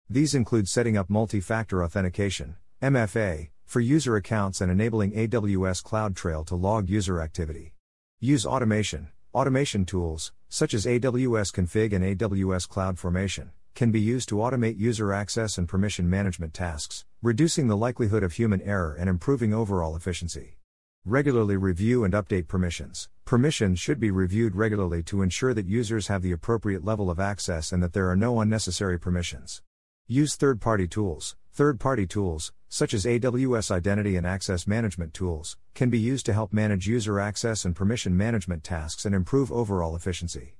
These 0.09 0.33
include 0.33 0.67
setting 0.67 0.97
up 0.97 1.07
multi 1.07 1.39
factor 1.39 1.83
authentication, 1.83 2.55
MFA, 2.81 3.49
for 3.63 3.79
user 3.79 4.15
accounts 4.15 4.59
and 4.59 4.71
enabling 4.71 5.11
AWS 5.11 5.83
CloudTrail 5.83 6.47
to 6.47 6.55
log 6.55 6.89
user 6.89 7.21
activity. 7.21 7.75
Use 8.19 8.43
automation. 8.43 9.09
Automation 9.31 9.85
tools, 9.85 10.33
such 10.49 10.73
as 10.73 10.87
AWS 10.87 11.53
Config 11.53 11.93
and 11.93 12.03
AWS 12.03 12.67
CloudFormation, 12.67 13.49
can 13.75 13.91
be 13.91 14.01
used 14.01 14.27
to 14.29 14.37
automate 14.37 14.79
user 14.79 15.13
access 15.13 15.59
and 15.59 15.69
permission 15.69 16.09
management 16.09 16.55
tasks, 16.55 17.05
reducing 17.21 17.67
the 17.67 17.77
likelihood 17.77 18.23
of 18.23 18.33
human 18.33 18.63
error 18.63 18.95
and 18.99 19.07
improving 19.07 19.53
overall 19.53 19.95
efficiency. 19.95 20.57
Regularly 21.05 21.57
review 21.57 22.03
and 22.03 22.13
update 22.13 22.47
permissions. 22.47 23.09
Permissions 23.25 23.79
should 23.79 23.99
be 23.99 24.11
reviewed 24.11 24.55
regularly 24.55 25.01
to 25.01 25.23
ensure 25.23 25.51
that 25.51 25.65
users 25.65 26.09
have 26.09 26.21
the 26.21 26.31
appropriate 26.31 26.85
level 26.85 27.09
of 27.09 27.19
access 27.19 27.71
and 27.71 27.81
that 27.81 27.93
there 27.93 28.07
are 28.11 28.15
no 28.15 28.39
unnecessary 28.39 28.99
permissions. 28.99 29.63
Use 30.05 30.35
third 30.35 30.61
party 30.61 30.87
tools. 30.87 31.35
Third 31.53 31.79
party 31.79 32.05
tools, 32.05 32.53
such 32.69 32.93
as 32.93 33.05
AWS 33.05 33.71
Identity 33.71 34.15
and 34.15 34.27
Access 34.27 34.67
Management 34.67 35.15
tools, 35.15 35.57
can 35.73 35.89
be 35.89 35.97
used 35.97 36.27
to 36.27 36.33
help 36.33 36.53
manage 36.53 36.85
user 36.85 37.19
access 37.19 37.65
and 37.65 37.75
permission 37.75 38.15
management 38.15 38.63
tasks 38.63 39.03
and 39.03 39.15
improve 39.15 39.51
overall 39.51 39.95
efficiency. 39.95 40.57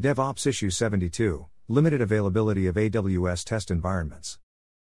DevOps 0.00 0.44
Issue 0.44 0.70
72 0.70 1.46
Limited 1.68 2.00
Availability 2.00 2.66
of 2.66 2.74
AWS 2.74 3.44
Test 3.44 3.70
Environments. 3.70 4.40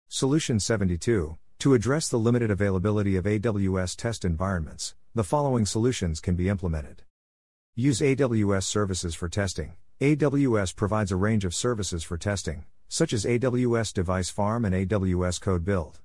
Solution 0.07 0.61
72 0.61 1.36
To 1.61 1.74
address 1.74 2.09
the 2.09 2.18
limited 2.18 2.50
availability 2.50 3.16
of 3.16 3.24
AWS 3.24 3.96
test 3.96 4.24
environments, 4.24 4.94
the 5.14 5.24
following 5.24 5.64
solutions 5.64 6.20
can 6.20 6.34
be 6.34 6.48
implemented. 6.48 7.02
Use 7.74 8.00
AWS 8.00 8.64
services 8.64 9.14
for 9.14 9.28
testing. 9.28 9.74
AWS 10.00 10.76
provides 10.76 11.11
a 11.11 11.16
range 11.16 11.44
of 11.44 11.55
services 11.55 12.05
for 12.05 12.18
testing, 12.18 12.64
such 12.88 13.12
as 13.12 13.24
AWS 13.24 13.94
Device 13.94 14.28
Farm 14.28 14.64
and 14.64 14.74
AWS 14.74 15.40
Code 15.40 15.64
Build. 15.64 16.00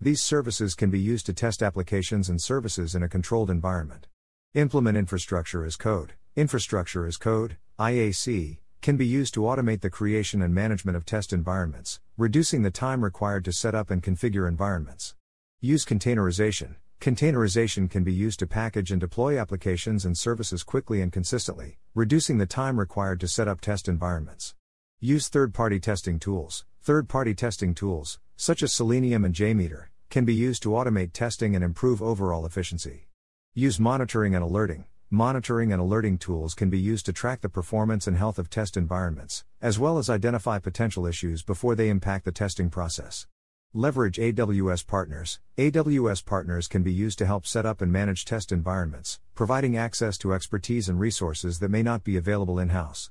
These 0.00 0.22
services 0.22 0.74
can 0.74 0.90
be 0.90 0.98
used 0.98 1.26
to 1.26 1.32
test 1.32 1.62
applications 1.62 2.28
and 2.28 2.42
services 2.42 2.94
in 2.94 3.02
a 3.02 3.08
controlled 3.08 3.50
environment. 3.50 4.08
Implement 4.54 4.96
infrastructure 4.96 5.64
as 5.64 5.76
code. 5.76 6.14
Infrastructure 6.36 7.06
as 7.06 7.16
code, 7.16 7.56
IAC, 7.78 8.58
can 8.82 8.96
be 8.96 9.06
used 9.06 9.32
to 9.34 9.40
automate 9.40 9.80
the 9.80 9.88
creation 9.88 10.42
and 10.42 10.54
management 10.54 10.96
of 10.96 11.06
test 11.06 11.32
environments, 11.32 12.00
reducing 12.16 12.62
the 12.62 12.70
time 12.70 13.02
required 13.02 13.44
to 13.44 13.52
set 13.52 13.74
up 13.74 13.90
and 13.90 14.00
configure 14.00 14.46
environments. 14.46 15.16
Use 15.60 15.84
containerization. 15.84 16.76
Containerization 17.00 17.90
can 17.90 18.04
be 18.04 18.12
used 18.12 18.38
to 18.38 18.46
package 18.46 18.92
and 18.92 19.00
deploy 19.00 19.36
applications 19.36 20.04
and 20.04 20.16
services 20.16 20.62
quickly 20.62 21.00
and 21.00 21.12
consistently, 21.12 21.78
reducing 21.92 22.38
the 22.38 22.46
time 22.46 22.78
required 22.78 23.18
to 23.18 23.26
set 23.26 23.48
up 23.48 23.60
test 23.60 23.88
environments. 23.88 24.54
Use 25.00 25.28
third 25.28 25.52
party 25.52 25.80
testing 25.80 26.20
tools. 26.20 26.64
Third 26.82 27.08
party 27.08 27.34
testing 27.34 27.74
tools, 27.74 28.20
such 28.36 28.62
as 28.62 28.72
Selenium 28.72 29.24
and 29.24 29.34
JMeter, 29.34 29.86
can 30.08 30.24
be 30.24 30.34
used 30.34 30.62
to 30.62 30.68
automate 30.68 31.12
testing 31.12 31.56
and 31.56 31.64
improve 31.64 32.00
overall 32.00 32.46
efficiency. 32.46 33.08
Use 33.54 33.80
monitoring 33.80 34.36
and 34.36 34.44
alerting. 34.44 34.84
Monitoring 35.10 35.72
and 35.72 35.80
alerting 35.80 36.18
tools 36.18 36.54
can 36.54 36.70
be 36.70 36.78
used 36.78 37.06
to 37.06 37.12
track 37.12 37.40
the 37.40 37.48
performance 37.48 38.06
and 38.06 38.16
health 38.16 38.38
of 38.38 38.48
test 38.48 38.76
environments, 38.76 39.44
as 39.60 39.78
well 39.78 39.98
as 39.98 40.08
identify 40.08 40.58
potential 40.58 41.06
issues 41.06 41.42
before 41.42 41.74
they 41.74 41.88
impact 41.88 42.24
the 42.24 42.32
testing 42.32 42.70
process. 42.70 43.26
Leverage 43.74 44.16
AWS 44.16 44.86
partners. 44.86 45.40
AWS 45.58 46.24
partners 46.24 46.68
can 46.68 46.82
be 46.82 46.92
used 46.92 47.18
to 47.18 47.26
help 47.26 47.46
set 47.46 47.66
up 47.66 47.80
and 47.80 47.92
manage 47.92 48.24
test 48.24 48.50
environments, 48.50 49.20
providing 49.34 49.76
access 49.76 50.16
to 50.18 50.32
expertise 50.32 50.88
and 50.88 50.98
resources 50.98 51.58
that 51.58 51.70
may 51.70 51.82
not 51.82 52.02
be 52.02 52.16
available 52.16 52.58
in 52.58 52.70
house. 52.70 53.10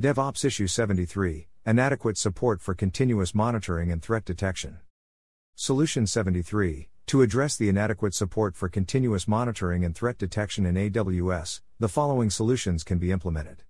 DevOps 0.00 0.44
Issue 0.44 0.66
73 0.66 1.48
Inadequate 1.66 2.18
support 2.18 2.60
for 2.60 2.74
continuous 2.74 3.34
monitoring 3.34 3.90
and 3.90 4.02
threat 4.02 4.24
detection. 4.24 4.78
Solution 5.54 6.06
73 6.06 6.88
To 7.08 7.20
address 7.20 7.56
the 7.56 7.68
inadequate 7.68 8.14
support 8.14 8.56
for 8.56 8.70
continuous 8.70 9.28
monitoring 9.28 9.84
and 9.84 9.94
threat 9.94 10.16
detection 10.16 10.64
in 10.64 10.74
AWS, 10.74 11.60
the 11.78 11.88
following 11.88 12.30
solutions 12.30 12.82
can 12.82 12.98
be 12.98 13.12
implemented. 13.12 13.62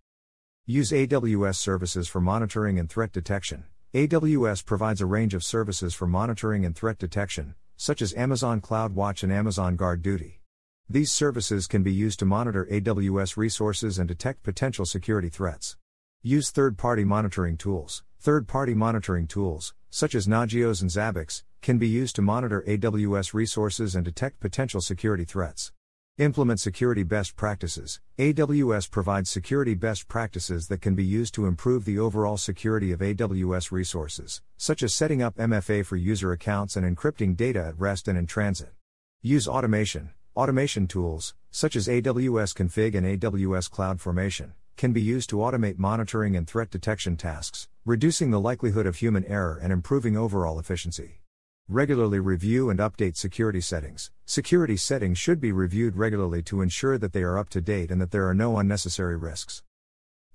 Use 0.67 0.93
AWS 0.93 1.57
services 1.57 2.07
for 2.07 2.21
monitoring 2.21 2.79
and 2.79 2.89
threat 2.89 3.11
detection. 3.11 3.65
AWS 3.93 4.65
provides 4.65 5.01
a 5.01 5.07
range 5.07 5.35
of 5.35 5.43
services 5.43 5.95
for 5.95 6.07
monitoring 6.07 6.65
and 6.65 6.77
threat 6.77 6.97
detection, 6.97 7.57
such 7.77 8.01
as 8.01 8.15
Amazon 8.15 8.61
CloudWatch 8.61 9.25
and 9.25 9.33
Amazon 9.33 9.75
Guard 9.75 10.01
Duty. 10.01 10.41
These 10.89 11.11
services 11.11 11.67
can 11.67 11.83
be 11.83 11.93
used 11.93 12.21
to 12.21 12.25
monitor 12.25 12.69
AWS 12.71 13.37
resources 13.37 13.99
and 13.99 14.07
detect 14.07 14.45
potential 14.45 14.87
security 14.87 15.29
threats. 15.29 15.77
Use 16.23 16.51
third 16.51 16.79
party 16.79 17.05
monitoring 17.05 17.57
tools. 17.57 18.05
Third 18.21 18.47
party 18.47 18.75
monitoring 18.75 19.27
tools, 19.27 19.75
such 19.91 20.15
as 20.15 20.27
Nagios 20.27 20.81
and 20.81 20.91
Zabbix, 20.91 21.43
can 21.65 21.79
be 21.79 21.89
used 21.89 22.15
to 22.15 22.21
monitor 22.21 22.63
AWS 22.69 23.33
resources 23.33 23.97
and 23.97 24.05
detect 24.05 24.39
potential 24.39 24.83
security 24.83 25.25
threats. 25.25 25.73
Implement 26.19 26.61
security 26.61 27.03
best 27.05 27.37
practices. 27.37 28.01
AWS 28.19 28.91
provides 28.91 29.31
security 29.31 29.73
best 29.73 30.07
practices 30.07 30.69
that 30.69 30.83
can 30.83 30.95
be 30.95 31.03
used 31.03 31.33
to 31.33 31.47
improve 31.47 31.87
the 31.87 31.99
overall 31.99 32.37
security 32.37 32.93
of 32.93 33.01
AWS 33.01 33.73
resources, 33.73 34.43
such 34.59 34.83
as 34.83 34.95
setting 34.95 35.23
up 35.23 35.37
MFA 35.37 35.87
for 35.87 35.97
user 35.97 36.33
accounts 36.33 36.77
and 36.77 36.85
encrypting 36.85 37.35
data 37.35 37.65
at 37.69 37.81
rest 37.81 38.09
and 38.09 38.19
in 38.19 38.27
transit. 38.27 38.75
Use 39.23 39.49
automation. 39.49 40.11
Automation 40.37 40.87
tools, 40.87 41.35
such 41.51 41.77
as 41.77 41.89
AWS 41.89 42.53
Config 42.53 42.95
and 42.95 43.07
AWS 43.07 43.71
CloudFormation, 43.71 44.51
can 44.77 44.93
be 44.93 45.01
used 45.01 45.31
to 45.31 45.37
automate 45.37 45.79
monitoring 45.79 46.37
and 46.37 46.47
threat 46.47 46.71
detection 46.71 47.17
tasks, 47.17 47.69
reducing 47.87 48.31
the 48.31 48.41
likelihood 48.41 48.85
of 48.85 48.97
human 48.97 49.25
error 49.25 49.59
and 49.63 49.73
improving 49.73 50.15
overall 50.15 50.59
efficiency. 50.59 51.23
Regularly 51.71 52.19
review 52.19 52.69
and 52.69 52.79
update 52.79 53.17
security 53.17 53.63
settings. 53.63 54.11
Security 54.27 54.77
settings 54.77 55.17
should 55.17 55.41
be 55.41 55.51
reviewed 55.51 55.97
regularly 55.97 56.43
to 56.43 56.61
ensure 56.61 56.99
that 56.99 57.15
they 57.15 57.23
are 57.23 57.39
up 57.39 57.49
to 57.49 57.63
date 57.63 57.91
and 57.91 58.03
that 58.03 58.11
there 58.11 58.29
are 58.29 58.35
no 58.35 58.59
unnecessary 58.59 59.17
risks. 59.17 59.63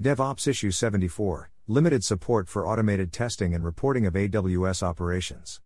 DevOps 0.01 0.47
Issue 0.47 0.71
74 0.71 1.51
Limited 1.67 2.03
support 2.03 2.49
for 2.49 2.65
automated 2.65 3.13
testing 3.13 3.53
and 3.53 3.63
reporting 3.63 4.07
of 4.07 4.15
AWS 4.15 4.81
operations. 4.81 5.61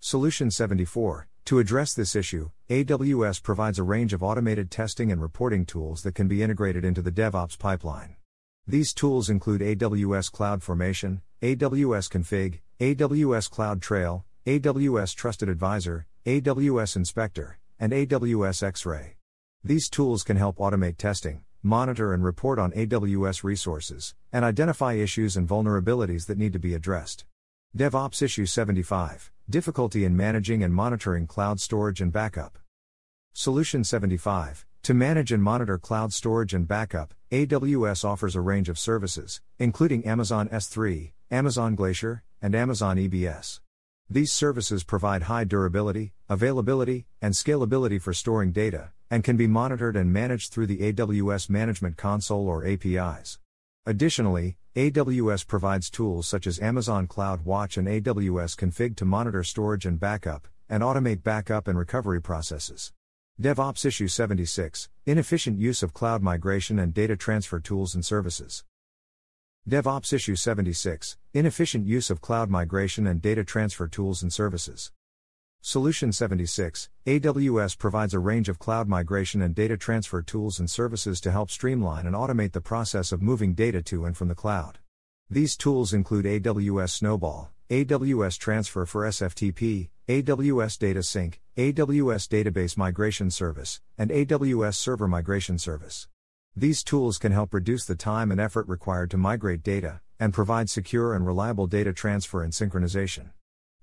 Solution 0.00 0.50
74 0.50 1.28
To 1.44 1.60
address 1.60 1.94
this 1.94 2.16
issue, 2.16 2.50
AWS 2.68 3.40
provides 3.40 3.78
a 3.78 3.84
range 3.84 4.12
of 4.12 4.24
automated 4.24 4.68
testing 4.68 5.12
and 5.12 5.22
reporting 5.22 5.64
tools 5.64 6.02
that 6.02 6.16
can 6.16 6.26
be 6.26 6.42
integrated 6.42 6.84
into 6.84 7.02
the 7.02 7.12
DevOps 7.12 7.56
pipeline. 7.56 8.16
These 8.66 8.92
tools 8.92 9.30
include 9.30 9.60
AWS 9.60 10.32
CloudFormation, 10.32 11.20
AWS 11.40 12.10
Config, 12.10 12.62
AWS 12.80 13.48
CloudTrail, 13.48 14.24
AWS 14.48 15.14
Trusted 15.14 15.50
Advisor, 15.50 16.06
AWS 16.24 16.96
Inspector, 16.96 17.58
and 17.78 17.92
AWS 17.92 18.62
X-Ray. 18.62 19.16
These 19.62 19.90
tools 19.90 20.22
can 20.22 20.38
help 20.38 20.56
automate 20.56 20.96
testing, 20.96 21.42
monitor 21.62 22.14
and 22.14 22.24
report 22.24 22.58
on 22.58 22.72
AWS 22.72 23.44
resources, 23.44 24.14
and 24.32 24.46
identify 24.46 24.94
issues 24.94 25.36
and 25.36 25.46
vulnerabilities 25.46 26.24
that 26.28 26.38
need 26.38 26.54
to 26.54 26.58
be 26.58 26.72
addressed. 26.72 27.26
DevOps 27.76 28.22
Issue 28.22 28.46
75 28.46 29.30
Difficulty 29.50 30.06
in 30.06 30.16
managing 30.16 30.62
and 30.62 30.72
monitoring 30.72 31.26
cloud 31.26 31.60
storage 31.60 32.00
and 32.00 32.10
backup. 32.10 32.58
Solution 33.34 33.84
75 33.84 34.64
To 34.84 34.94
manage 34.94 35.30
and 35.30 35.42
monitor 35.42 35.76
cloud 35.76 36.14
storage 36.14 36.54
and 36.54 36.66
backup, 36.66 37.12
AWS 37.30 38.02
offers 38.02 38.34
a 38.34 38.40
range 38.40 38.70
of 38.70 38.78
services, 38.78 39.42
including 39.58 40.06
Amazon 40.06 40.48
S3, 40.48 41.12
Amazon 41.30 41.74
Glacier, 41.74 42.22
and 42.40 42.54
Amazon 42.54 42.96
EBS. 42.96 43.60
These 44.10 44.32
services 44.32 44.84
provide 44.84 45.24
high 45.24 45.44
durability, 45.44 46.14
availability, 46.30 47.04
and 47.20 47.34
scalability 47.34 48.00
for 48.00 48.14
storing 48.14 48.52
data, 48.52 48.92
and 49.10 49.22
can 49.22 49.36
be 49.36 49.46
monitored 49.46 49.96
and 49.96 50.10
managed 50.10 50.50
through 50.50 50.68
the 50.68 50.92
AWS 50.94 51.50
Management 51.50 51.98
Console 51.98 52.48
or 52.48 52.66
APIs. 52.66 53.38
Additionally, 53.84 54.56
AWS 54.74 55.46
provides 55.46 55.90
tools 55.90 56.26
such 56.26 56.46
as 56.46 56.58
Amazon 56.58 57.06
CloudWatch 57.06 57.76
and 57.76 57.86
AWS 57.86 58.56
Config 58.56 58.96
to 58.96 59.04
monitor 59.04 59.44
storage 59.44 59.84
and 59.84 60.00
backup, 60.00 60.48
and 60.70 60.82
automate 60.82 61.22
backup 61.22 61.68
and 61.68 61.78
recovery 61.78 62.22
processes. 62.22 62.94
DevOps 63.38 63.84
Issue 63.84 64.08
76 64.08 64.88
Inefficient 65.04 65.58
use 65.58 65.82
of 65.82 65.92
cloud 65.92 66.22
migration 66.22 66.78
and 66.78 66.94
data 66.94 67.14
transfer 67.14 67.60
tools 67.60 67.94
and 67.94 68.06
services. 68.06 68.64
DevOps 69.68 70.14
Issue 70.14 70.34
76 70.34 71.18
Inefficient 71.34 71.84
Use 71.84 72.08
of 72.08 72.22
Cloud 72.22 72.48
Migration 72.48 73.06
and 73.06 73.20
Data 73.20 73.44
Transfer 73.44 73.86
Tools 73.86 74.22
and 74.22 74.32
Services. 74.32 74.92
Solution 75.60 76.10
76 76.10 76.88
AWS 77.04 77.76
provides 77.76 78.14
a 78.14 78.18
range 78.18 78.48
of 78.48 78.58
cloud 78.58 78.88
migration 78.88 79.42
and 79.42 79.54
data 79.54 79.76
transfer 79.76 80.22
tools 80.22 80.58
and 80.58 80.70
services 80.70 81.20
to 81.20 81.30
help 81.30 81.50
streamline 81.50 82.06
and 82.06 82.16
automate 82.16 82.52
the 82.52 82.62
process 82.62 83.12
of 83.12 83.20
moving 83.20 83.52
data 83.52 83.82
to 83.82 84.06
and 84.06 84.16
from 84.16 84.28
the 84.28 84.34
cloud. 84.34 84.78
These 85.28 85.54
tools 85.54 85.92
include 85.92 86.24
AWS 86.24 86.88
Snowball, 86.88 87.50
AWS 87.68 88.38
Transfer 88.38 88.86
for 88.86 89.02
SFTP, 89.02 89.90
AWS 90.08 90.78
Data 90.78 91.02
Sync, 91.02 91.42
AWS 91.58 92.26
Database 92.26 92.78
Migration 92.78 93.30
Service, 93.30 93.82
and 93.98 94.08
AWS 94.08 94.76
Server 94.76 95.08
Migration 95.08 95.58
Service. 95.58 96.08
These 96.58 96.82
tools 96.82 97.18
can 97.18 97.30
help 97.30 97.54
reduce 97.54 97.84
the 97.84 97.94
time 97.94 98.32
and 98.32 98.40
effort 98.40 98.66
required 98.66 99.12
to 99.12 99.16
migrate 99.16 99.62
data, 99.62 100.00
and 100.18 100.34
provide 100.34 100.68
secure 100.68 101.14
and 101.14 101.24
reliable 101.24 101.68
data 101.68 101.92
transfer 101.92 102.42
and 102.42 102.52
synchronization. 102.52 103.30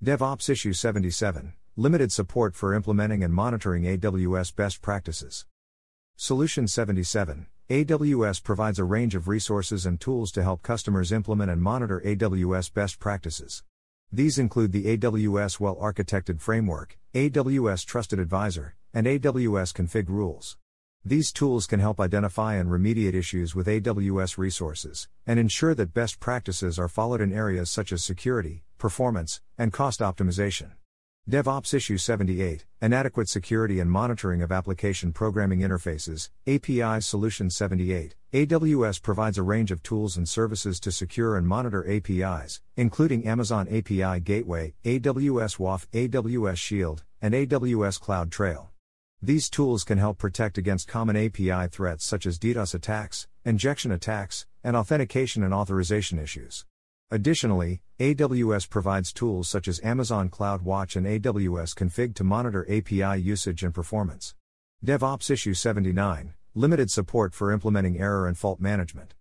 DevOps 0.04 0.50
Issue 0.50 0.74
77 0.74 1.54
Limited 1.74 2.12
support 2.12 2.54
for 2.54 2.74
implementing 2.74 3.24
and 3.24 3.32
monitoring 3.32 3.84
AWS 3.84 4.54
best 4.54 4.82
practices. 4.82 5.46
Solution 6.16 6.68
77 6.68 7.46
AWS 7.70 8.42
provides 8.42 8.78
a 8.78 8.84
range 8.84 9.14
of 9.14 9.26
resources 9.26 9.86
and 9.86 9.98
tools 9.98 10.30
to 10.32 10.42
help 10.42 10.60
customers 10.60 11.12
implement 11.12 11.50
and 11.50 11.62
monitor 11.62 12.02
AWS 12.04 12.74
best 12.74 12.98
practices. 12.98 13.64
These 14.12 14.38
include 14.38 14.72
the 14.72 14.98
AWS 14.98 15.58
Well 15.58 15.76
Architected 15.76 16.42
Framework, 16.42 16.98
AWS 17.14 17.86
Trusted 17.86 18.18
Advisor, 18.18 18.76
and 18.92 19.06
AWS 19.06 19.72
Config 19.72 20.10
Rules. 20.10 20.58
These 21.06 21.30
tools 21.30 21.68
can 21.68 21.78
help 21.78 22.00
identify 22.00 22.56
and 22.56 22.68
remediate 22.68 23.14
issues 23.14 23.54
with 23.54 23.68
AWS 23.68 24.38
resources, 24.38 25.06
and 25.24 25.38
ensure 25.38 25.72
that 25.72 25.94
best 25.94 26.18
practices 26.18 26.80
are 26.80 26.88
followed 26.88 27.20
in 27.20 27.32
areas 27.32 27.70
such 27.70 27.92
as 27.92 28.02
security, 28.02 28.64
performance, 28.76 29.40
and 29.56 29.72
cost 29.72 30.00
optimization. 30.00 30.72
DevOps 31.30 31.72
Issue 31.72 31.96
78 31.96 32.66
Inadequate 32.82 33.28
Security 33.28 33.78
and 33.78 33.88
Monitoring 33.88 34.42
of 34.42 34.50
Application 34.50 35.12
Programming 35.12 35.60
Interfaces, 35.60 36.30
API 36.48 37.00
Solution 37.00 37.50
78. 37.50 38.16
AWS 38.32 39.00
provides 39.00 39.38
a 39.38 39.44
range 39.44 39.70
of 39.70 39.84
tools 39.84 40.16
and 40.16 40.28
services 40.28 40.80
to 40.80 40.90
secure 40.90 41.36
and 41.36 41.46
monitor 41.46 41.88
APIs, 41.88 42.60
including 42.74 43.28
Amazon 43.28 43.68
API 43.68 44.18
Gateway, 44.18 44.74
AWS 44.84 45.58
WAF, 45.58 45.86
AWS 45.92 46.56
Shield, 46.56 47.04
and 47.22 47.32
AWS 47.32 48.00
CloudTrail. 48.00 48.70
These 49.22 49.48
tools 49.48 49.82
can 49.82 49.96
help 49.96 50.18
protect 50.18 50.58
against 50.58 50.88
common 50.88 51.16
API 51.16 51.68
threats 51.68 52.04
such 52.04 52.26
as 52.26 52.38
DDoS 52.38 52.74
attacks, 52.74 53.26
injection 53.44 53.90
attacks, 53.90 54.46
and 54.62 54.76
authentication 54.76 55.42
and 55.42 55.54
authorization 55.54 56.18
issues. 56.18 56.66
Additionally, 57.10 57.80
AWS 57.98 58.68
provides 58.68 59.14
tools 59.14 59.48
such 59.48 59.68
as 59.68 59.80
Amazon 59.82 60.28
CloudWatch 60.28 60.96
and 60.96 61.06
AWS 61.06 61.74
Config 61.74 62.14
to 62.16 62.24
monitor 62.24 62.66
API 62.70 63.20
usage 63.20 63.62
and 63.62 63.72
performance. 63.72 64.34
DevOps 64.84 65.30
Issue 65.30 65.54
79 65.54 66.34
Limited 66.54 66.90
support 66.90 67.32
for 67.32 67.52
implementing 67.52 67.98
error 67.98 68.26
and 68.26 68.36
fault 68.36 68.60
management. 68.60 69.14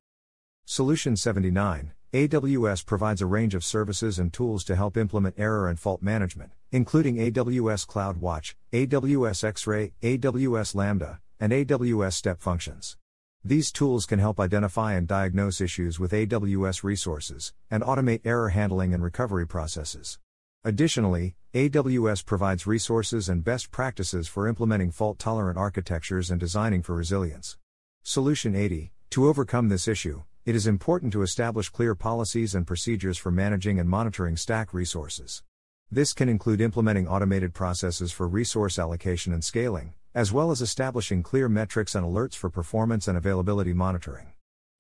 Solution 0.66 1.16
79 1.16 1.94
AWS 2.16 2.86
provides 2.86 3.22
a 3.22 3.26
range 3.26 3.56
of 3.56 3.66
services 3.66 4.20
and 4.20 4.32
tools 4.32 4.64
to 4.64 4.78
help 4.78 4.96
implement 4.96 5.36
error 5.38 5.68
and 5.68 5.78
fault 5.78 6.02
management, 6.02 6.54
including 6.72 7.18
AWS 7.18 7.86
CloudWatch, 7.86 8.54
AWS 8.72 9.44
X-Ray, 9.44 9.92
AWS 10.02 10.76
Lambda, 10.76 11.20
and 11.42 11.52
AWS 11.52 12.14
Step 12.14 12.40
Functions. 12.40 12.96
These 13.44 13.70
tools 13.70 14.06
can 14.06 14.20
help 14.20 14.40
identify 14.40 14.94
and 14.94 15.06
diagnose 15.06 15.60
issues 15.60 16.00
with 16.00 16.14
AWS 16.14 16.86
resources 16.86 17.52
and 17.70 17.84
automate 17.84 18.22
error 18.24 18.48
handling 18.48 18.94
and 18.94 19.04
recovery 19.04 19.46
processes. 19.46 20.18
Additionally, 20.64 21.36
AWS 21.54 22.26
provides 22.26 22.66
resources 22.66 23.28
and 23.28 23.44
best 23.44 23.72
practices 23.72 24.30
for 24.30 24.48
implementing 24.48 24.90
fault 24.90 25.20
tolerant 25.20 25.58
architectures 25.58 26.32
and 26.32 26.40
designing 26.40 26.82
for 26.82 26.96
resilience. 26.96 27.58
Solution 28.04 28.56
80 28.56 28.94
To 29.10 29.28
overcome 29.28 29.68
this 29.68 29.86
issue, 29.86 30.24
it 30.46 30.56
is 30.56 30.68
important 30.68 31.12
to 31.12 31.24
establish 31.24 31.70
clear 31.70 31.96
policies 31.96 32.54
and 32.54 32.68
procedures 32.68 33.18
for 33.18 33.32
managing 33.32 33.80
and 33.80 33.90
monitoring 33.90 34.38
stack 34.38 34.76
resources. 34.76 35.42
This 35.90 36.14
can 36.14 36.30
include 36.30 36.62
implementing 36.62 37.08
automated 37.08 37.56
processes 37.56 38.12
for 38.12 38.28
resource 38.28 38.78
allocation 38.78 39.34
and 39.34 39.44
scaling, 39.44 39.96
as 40.14 40.32
well 40.32 40.52
as 40.52 40.62
establishing 40.62 41.24
clear 41.24 41.50
metrics 41.50 41.96
and 41.96 42.06
alerts 42.06 42.36
for 42.36 42.52
performance 42.52 43.08
and 43.08 43.18
availability 43.18 43.74
monitoring. 43.74 44.34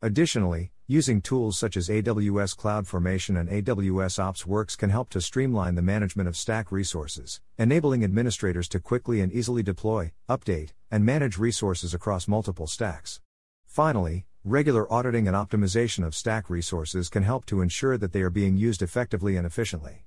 Additionally, 0.04 0.72
using 0.86 1.20
tools 1.20 1.58
such 1.58 1.76
as 1.76 1.90
AWS 1.90 2.56
CloudFormation 2.56 3.40
and 3.40 3.50
AWS 3.50 4.20
OpsWorks 4.20 4.78
can 4.78 4.92
help 4.92 5.10
to 5.10 5.20
streamline 5.20 5.74
the 5.74 5.82
management 5.82 6.30
of 6.30 6.38
stack 6.38 6.72
resources, 6.72 7.42
enabling 7.58 8.04
administrators 8.04 8.68
to 8.70 8.80
quickly 8.80 9.20
and 9.20 9.32
easily 9.34 9.64
deploy, 9.64 10.12
update, 10.30 10.74
and 10.92 11.04
manage 11.04 11.40
resources 11.40 11.96
across 11.96 12.28
multiple 12.28 12.68
stacks. 12.68 13.20
Finally, 13.66 14.28
regular 14.46 14.92
auditing 14.94 15.28
and 15.28 15.36
optimization 15.36 16.06
of 16.06 16.14
stack 16.14 16.52
resources 16.52 17.10
can 17.10 17.24
help 17.24 17.48
to 17.48 17.62
ensure 17.62 17.98
that 17.98 18.14
they 18.14 18.22
are 18.22 18.30
being 18.30 18.56
used 18.56 18.84
effectively 18.84 19.38
and 19.38 19.48
efficiently. 19.48 20.06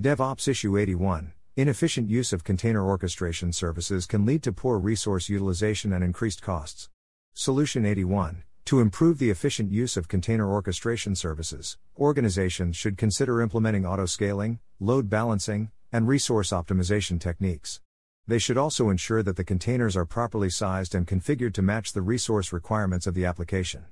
DevOps 0.00 0.46
Issue 0.46 0.78
81 0.78 1.32
Inefficient 1.56 2.08
use 2.08 2.32
of 2.32 2.44
container 2.44 2.86
orchestration 2.86 3.52
services 3.52 4.06
can 4.06 4.24
lead 4.24 4.44
to 4.44 4.52
poor 4.52 4.78
resource 4.78 5.28
utilization 5.28 5.92
and 5.92 6.04
increased 6.04 6.42
costs. 6.42 6.90
Solution 7.34 7.84
81 7.84 8.44
To 8.66 8.78
improve 8.78 9.18
the 9.18 9.30
efficient 9.30 9.72
use 9.72 9.96
of 9.96 10.06
container 10.06 10.48
orchestration 10.48 11.16
services, 11.16 11.76
organizations 11.98 12.76
should 12.76 12.96
consider 12.96 13.42
implementing 13.42 13.82
autoscaling, 13.82 14.60
load 14.78 15.10
balancing, 15.10 15.72
and 15.90 16.06
resource 16.06 16.50
optimization 16.50 17.18
techniques. 17.18 17.80
They 18.28 18.38
should 18.38 18.58
also 18.58 18.90
ensure 18.90 19.22
that 19.22 19.36
the 19.36 19.44
containers 19.44 19.96
are 19.96 20.04
properly 20.04 20.50
sized 20.50 20.94
and 20.94 21.06
configured 21.06 21.54
to 21.54 21.62
match 21.62 21.92
the 21.92 22.02
resource 22.02 22.52
requirements 22.52 23.06
of 23.06 23.14
the 23.14 23.24
application. 23.24 23.84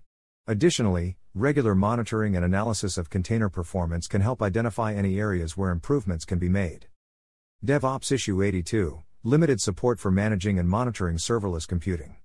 Additionally, 0.49 1.17
regular 1.35 1.75
monitoring 1.75 2.35
and 2.35 2.45
analysis 2.45 2.99
of 2.99 3.11
container 3.11 3.49
performance 3.49 4.09
can 4.09 4.21
help 4.21 4.43
identify 4.43 4.93
any 4.93 5.21
areas 5.21 5.57
where 5.57 5.71
improvements 5.71 6.25
can 6.25 6.39
be 6.39 6.49
made. 6.49 6.89
DevOps 7.65 8.11
Issue 8.11 8.43
82 8.43 9.03
Limited 9.23 9.61
support 9.61 10.01
for 10.01 10.11
managing 10.11 10.59
and 10.59 10.69
monitoring 10.69 11.17
serverless 11.17 11.67
computing. 11.67 12.17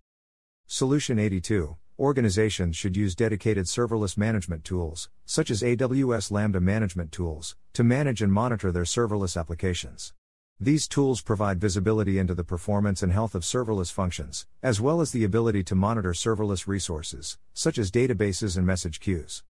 Solution 0.67 1.17
82 1.17 1.77
Organizations 1.97 2.75
should 2.75 2.97
use 2.97 3.15
dedicated 3.15 3.65
serverless 3.65 4.17
management 4.17 4.63
tools, 4.63 5.09
such 5.25 5.51
as 5.51 5.61
AWS 5.61 6.31
Lambda 6.31 6.59
management 6.59 7.11
tools, 7.11 7.55
to 7.73 7.83
manage 7.83 8.21
and 8.21 8.33
monitor 8.33 8.71
their 8.71 8.83
serverless 8.83 9.39
applications. 9.39 10.13
These 10.61 10.89
tools 10.89 11.21
provide 11.21 11.61
visibility 11.61 12.19
into 12.19 12.35
the 12.35 12.43
performance 12.43 13.01
and 13.01 13.13
health 13.13 13.33
of 13.33 13.43
serverless 13.43 13.93
functions, 13.93 14.45
as 14.61 14.81
well 14.81 14.99
as 14.99 15.13
the 15.13 15.23
ability 15.23 15.63
to 15.63 15.73
monitor 15.73 16.11
serverless 16.11 16.67
resources, 16.67 17.37
such 17.53 17.77
as 17.77 17.89
databases 17.89 18.57
and 18.57 18.67
message 18.67 18.99
queues. 18.99 19.43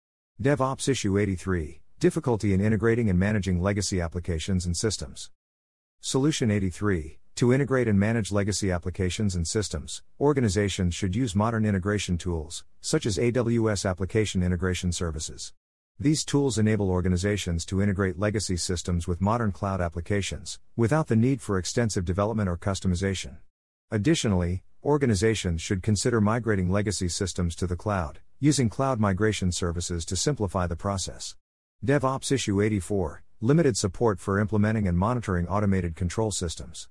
DevOps 0.43 0.87
Issue 0.87 1.17
83 1.17 1.81
Difficulty 1.99 2.53
in 2.53 2.61
integrating 2.61 3.09
and 3.09 3.19
managing 3.19 3.59
legacy 3.59 4.03
applications 4.03 4.67
and 4.67 4.77
systems. 4.77 5.31
Solution 6.03 6.51
83 6.51 7.19
To 7.37 7.55
integrate 7.55 7.89
and 7.89 7.99
manage 7.99 8.31
legacy 8.31 8.71
applications 8.71 9.35
and 9.35 9.49
systems, 9.49 10.03
organizations 10.21 10.95
should 10.95 11.17
use 11.17 11.35
modern 11.35 11.65
integration 11.65 12.19
tools, 12.19 12.65
such 12.83 13.07
as 13.07 13.17
AWS 13.17 13.89
Application 13.89 14.43
Integration 14.43 14.93
Services. 14.93 15.55
These 16.01 16.25
tools 16.25 16.59
enable 16.59 16.91
organizations 16.91 17.67
to 17.67 17.83
integrate 17.83 18.21
legacy 18.21 18.57
systems 18.57 19.09
with 19.09 19.21
modern 19.21 19.51
cloud 19.51 19.81
applications, 19.81 20.61
without 20.77 21.09
the 21.09 21.17
need 21.17 21.41
for 21.41 21.59
extensive 21.59 22.05
development 22.05 22.49
or 22.49 22.57
customization. 22.57 23.39
Additionally, 23.91 24.63
organizations 24.85 25.61
should 25.61 25.83
consider 25.83 26.21
migrating 26.21 26.71
legacy 26.71 27.09
systems 27.09 27.57
to 27.57 27.67
the 27.67 27.75
cloud, 27.75 28.21
using 28.39 28.69
cloud 28.69 29.01
migration 29.01 29.51
services 29.51 30.05
to 30.05 30.15
simplify 30.15 30.69
the 30.69 30.77
process. 30.77 31.35
DevOps 31.85 32.31
Issue 32.31 32.61
84 32.61 33.25
Limited 33.41 33.77
support 33.77 34.21
for 34.21 34.39
implementing 34.39 34.87
and 34.87 34.97
monitoring 34.97 35.49
automated 35.49 35.97
control 35.97 36.31
systems. 36.31 36.89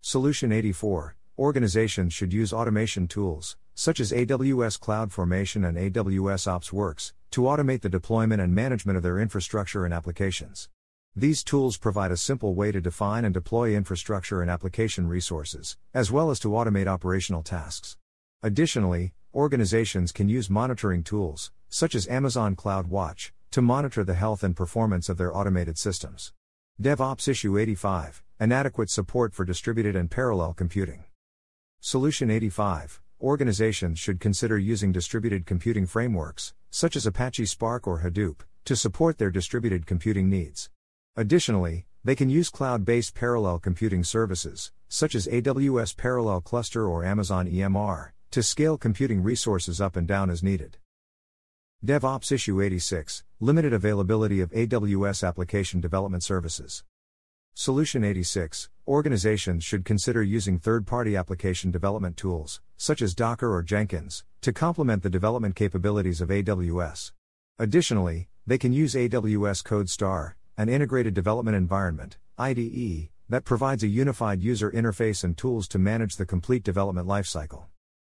Solution 0.00 0.50
84 0.50 1.14
Organizations 1.40 2.12
should 2.12 2.34
use 2.34 2.52
automation 2.52 3.08
tools, 3.08 3.56
such 3.74 3.98
as 3.98 4.12
AWS 4.12 4.78
CloudFormation 4.78 5.66
and 5.66 5.78
AWS 5.78 6.46
OpsWorks, 6.46 7.14
to 7.30 7.40
automate 7.40 7.80
the 7.80 7.88
deployment 7.88 8.42
and 8.42 8.54
management 8.54 8.98
of 8.98 9.02
their 9.02 9.18
infrastructure 9.18 9.86
and 9.86 9.94
applications. 9.94 10.68
These 11.16 11.42
tools 11.42 11.78
provide 11.78 12.12
a 12.12 12.18
simple 12.18 12.54
way 12.54 12.72
to 12.72 12.80
define 12.82 13.24
and 13.24 13.32
deploy 13.32 13.74
infrastructure 13.74 14.42
and 14.42 14.50
application 14.50 15.08
resources, 15.08 15.78
as 15.94 16.12
well 16.12 16.30
as 16.30 16.38
to 16.40 16.48
automate 16.48 16.86
operational 16.86 17.42
tasks. 17.42 17.96
Additionally, 18.42 19.14
organizations 19.34 20.12
can 20.12 20.28
use 20.28 20.50
monitoring 20.50 21.02
tools, 21.02 21.52
such 21.70 21.94
as 21.94 22.06
Amazon 22.08 22.54
CloudWatch, 22.54 23.30
to 23.52 23.62
monitor 23.62 24.04
the 24.04 24.12
health 24.12 24.44
and 24.44 24.54
performance 24.54 25.08
of 25.08 25.16
their 25.16 25.34
automated 25.34 25.78
systems. 25.78 26.34
DevOps 26.82 27.26
Issue 27.28 27.56
85 27.56 28.22
Inadequate 28.38 28.90
support 28.90 29.32
for 29.32 29.46
distributed 29.46 29.96
and 29.96 30.10
parallel 30.10 30.52
computing. 30.52 31.04
Solution 31.82 32.30
85 32.30 33.00
Organizations 33.22 33.98
should 33.98 34.20
consider 34.20 34.58
using 34.58 34.92
distributed 34.92 35.46
computing 35.46 35.86
frameworks, 35.86 36.52
such 36.68 36.94
as 36.94 37.06
Apache 37.06 37.46
Spark 37.46 37.86
or 37.86 38.00
Hadoop, 38.00 38.40
to 38.66 38.76
support 38.76 39.16
their 39.16 39.30
distributed 39.30 39.86
computing 39.86 40.28
needs. 40.28 40.68
Additionally, 41.16 41.86
they 42.04 42.14
can 42.14 42.28
use 42.28 42.50
cloud 42.50 42.84
based 42.84 43.14
parallel 43.14 43.58
computing 43.58 44.04
services, 44.04 44.72
such 44.88 45.14
as 45.14 45.26
AWS 45.26 45.96
Parallel 45.96 46.42
Cluster 46.42 46.86
or 46.86 47.02
Amazon 47.02 47.48
EMR, 47.48 48.10
to 48.30 48.42
scale 48.42 48.76
computing 48.76 49.22
resources 49.22 49.80
up 49.80 49.96
and 49.96 50.06
down 50.06 50.28
as 50.28 50.42
needed. 50.42 50.76
DevOps 51.82 52.30
Issue 52.30 52.60
86 52.60 53.24
Limited 53.40 53.72
availability 53.72 54.42
of 54.42 54.50
AWS 54.50 55.26
Application 55.26 55.80
Development 55.80 56.22
Services. 56.22 56.84
Solution 57.54 58.04
86 58.04 58.70
Organizations 58.86 59.64
should 59.64 59.84
consider 59.84 60.22
using 60.22 60.58
third 60.58 60.86
party 60.86 61.16
application 61.16 61.70
development 61.70 62.16
tools, 62.16 62.60
such 62.76 63.02
as 63.02 63.14
Docker 63.14 63.52
or 63.52 63.62
Jenkins, 63.62 64.24
to 64.40 64.52
complement 64.52 65.02
the 65.02 65.10
development 65.10 65.54
capabilities 65.54 66.20
of 66.20 66.30
AWS. 66.30 67.12
Additionally, 67.58 68.28
they 68.46 68.56
can 68.56 68.72
use 68.72 68.94
AWS 68.94 69.62
CodeStar, 69.62 70.34
an 70.56 70.68
integrated 70.68 71.12
development 71.12 71.56
environment, 71.56 72.18
IDE, 72.38 73.10
that 73.28 73.44
provides 73.44 73.82
a 73.82 73.88
unified 73.88 74.42
user 74.42 74.70
interface 74.70 75.22
and 75.22 75.36
tools 75.36 75.68
to 75.68 75.78
manage 75.78 76.16
the 76.16 76.26
complete 76.26 76.62
development 76.62 77.06
lifecycle. 77.06 77.66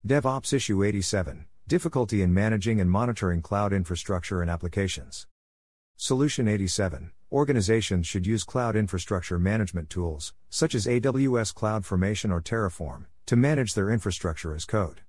DevOps 0.08 0.54
Issue 0.54 0.84
87 0.84 1.46
Difficulty 1.68 2.22
in 2.22 2.34
managing 2.34 2.82
and 2.82 2.90
monitoring 2.90 3.42
cloud 3.42 3.74
infrastructure 3.74 4.42
and 4.42 4.50
applications. 4.50 5.28
Solution 5.98 6.50
87 6.50 7.12
Organizations 7.32 8.06
should 8.06 8.28
use 8.28 8.43
cloud 8.43 8.76
infrastructure 8.76 9.39
management 9.39 9.89
tools, 9.89 10.34
such 10.50 10.76
as 10.76 10.88
AWS 10.88 11.54
CloudFormation 11.54 12.32
or 12.32 12.41
Terraform, 12.41 13.06
to 13.26 13.38
manage 13.38 13.74
their 13.74 13.89
infrastructure 13.89 14.54
as 14.54 14.66
code. 14.66 15.02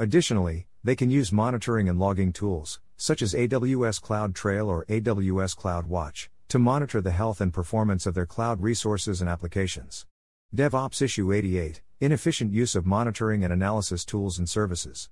Additionally, 0.00 0.66
they 0.82 0.96
can 0.96 1.10
use 1.10 1.30
monitoring 1.30 1.88
and 1.88 1.96
logging 2.00 2.32
tools, 2.32 2.80
such 2.96 3.22
as 3.22 3.34
AWS 3.34 4.02
CloudTrail 4.02 4.66
or 4.66 4.84
AWS 4.86 5.56
CloudWatch, 5.56 6.26
to 6.48 6.58
monitor 6.58 7.00
the 7.00 7.12
health 7.12 7.40
and 7.40 7.54
performance 7.54 8.04
of 8.04 8.14
their 8.14 8.26
cloud 8.26 8.60
resources 8.60 9.20
and 9.20 9.30
applications. 9.30 10.06
DevOps 10.52 11.00
Issue 11.00 11.32
88 11.32 11.82
Inefficient 12.00 12.52
use 12.52 12.74
of 12.74 12.84
monitoring 12.84 13.44
and 13.44 13.52
analysis 13.52 14.04
tools 14.04 14.40
and 14.40 14.48
services. 14.48 15.08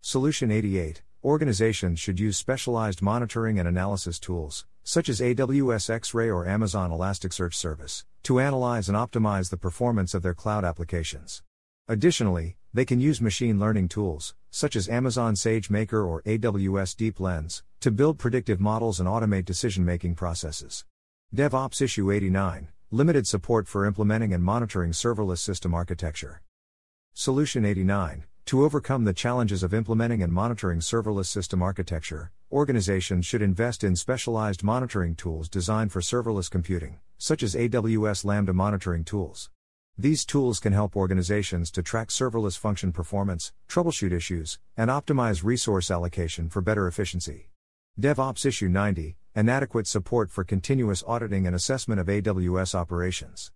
Solution 0.00 0.50
88 0.50 1.02
Organizations 1.24 1.98
should 1.98 2.20
use 2.20 2.36
specialized 2.36 3.00
monitoring 3.00 3.58
and 3.58 3.66
analysis 3.66 4.18
tools, 4.18 4.66
such 4.82 5.08
as 5.08 5.22
AWS 5.22 5.88
X-Ray 5.88 6.28
or 6.28 6.46
Amazon 6.46 6.90
Elasticsearch 6.90 7.54
Service, 7.54 8.04
to 8.24 8.38
analyze 8.38 8.90
and 8.90 8.98
optimize 8.98 9.48
the 9.48 9.56
performance 9.56 10.12
of 10.12 10.22
their 10.22 10.34
cloud 10.34 10.66
applications. 10.66 11.42
Additionally, 11.88 12.58
they 12.74 12.84
can 12.84 13.00
use 13.00 13.22
machine 13.22 13.58
learning 13.58 13.88
tools, 13.88 14.34
such 14.50 14.76
as 14.76 14.86
Amazon 14.86 15.32
SageMaker 15.32 16.06
or 16.06 16.20
AWS 16.24 16.94
DeepLens, 16.94 17.62
to 17.80 17.90
build 17.90 18.18
predictive 18.18 18.60
models 18.60 19.00
and 19.00 19.08
automate 19.08 19.46
decision 19.46 19.82
making 19.82 20.14
processes. 20.14 20.84
DevOps 21.34 21.80
Issue 21.80 22.10
89 22.12 22.68
Limited 22.90 23.26
support 23.26 23.66
for 23.66 23.86
implementing 23.86 24.34
and 24.34 24.44
monitoring 24.44 24.92
serverless 24.92 25.38
system 25.38 25.72
architecture. 25.72 26.42
Solution 27.14 27.64
89 27.64 28.24
to 28.46 28.62
overcome 28.62 29.04
the 29.04 29.14
challenges 29.14 29.62
of 29.62 29.72
implementing 29.72 30.22
and 30.22 30.30
monitoring 30.30 30.80
serverless 30.80 31.26
system 31.26 31.62
architecture, 31.62 32.30
organizations 32.52 33.24
should 33.24 33.40
invest 33.40 33.82
in 33.82 33.96
specialized 33.96 34.62
monitoring 34.62 35.14
tools 35.14 35.48
designed 35.48 35.90
for 35.90 36.00
serverless 36.00 36.50
computing, 36.50 36.98
such 37.16 37.42
as 37.42 37.54
AWS 37.54 38.24
Lambda 38.24 38.52
monitoring 38.52 39.02
tools. 39.02 39.48
These 39.96 40.26
tools 40.26 40.60
can 40.60 40.74
help 40.74 40.94
organizations 40.94 41.70
to 41.70 41.82
track 41.82 42.08
serverless 42.08 42.58
function 42.58 42.92
performance, 42.92 43.54
troubleshoot 43.66 44.12
issues, 44.12 44.58
and 44.76 44.90
optimize 44.90 45.42
resource 45.42 45.90
allocation 45.90 46.50
for 46.50 46.60
better 46.60 46.86
efficiency. 46.86 47.48
DevOps 47.98 48.44
Issue 48.44 48.68
90 48.68 49.16
Inadequate 49.36 49.86
support 49.86 50.30
for 50.30 50.44
continuous 50.44 51.02
auditing 51.06 51.46
and 51.46 51.56
assessment 51.56 52.00
of 52.00 52.08
AWS 52.08 52.74
operations. 52.74 53.50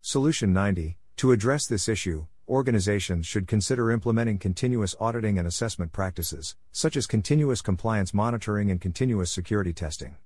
Solution 0.00 0.52
90 0.52 0.96
To 1.16 1.32
address 1.32 1.66
this 1.66 1.88
issue, 1.88 2.26
organizations 2.48 3.26
should 3.26 3.46
consider 3.46 3.90
implementing 3.90 4.38
continuous 4.38 4.94
auditing 5.00 5.38
and 5.38 5.46
assessment 5.46 5.92
practices, 5.92 6.56
such 6.72 6.96
as 6.96 7.06
continuous 7.06 7.62
compliance 7.62 8.12
monitoring 8.12 8.70
and 8.70 8.80
continuous 8.80 9.30
security 9.30 9.72
testing. 9.72 10.16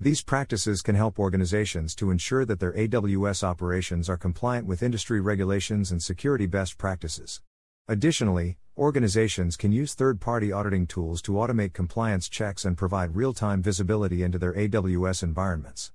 These 0.00 0.22
practices 0.22 0.82
can 0.82 0.96
help 0.96 1.18
organizations 1.18 1.94
to 1.96 2.10
ensure 2.10 2.44
that 2.44 2.58
their 2.58 2.72
AWS 2.72 3.44
operations 3.44 4.08
are 4.08 4.16
compliant 4.16 4.66
with 4.66 4.82
industry 4.82 5.20
regulations 5.20 5.92
and 5.92 6.02
security 6.02 6.46
best 6.46 6.78
practices. 6.78 7.40
Additionally, 7.86 8.56
organizations 8.76 9.56
can 9.56 9.70
use 9.70 9.94
third 9.94 10.20
party 10.20 10.50
auditing 10.50 10.86
tools 10.86 11.22
to 11.22 11.32
automate 11.32 11.72
compliance 11.72 12.28
checks 12.28 12.64
and 12.64 12.76
provide 12.76 13.14
real 13.14 13.32
time 13.32 13.62
visibility 13.62 14.22
into 14.22 14.38
their 14.38 14.54
AWS 14.54 15.22
environments. 15.22 15.92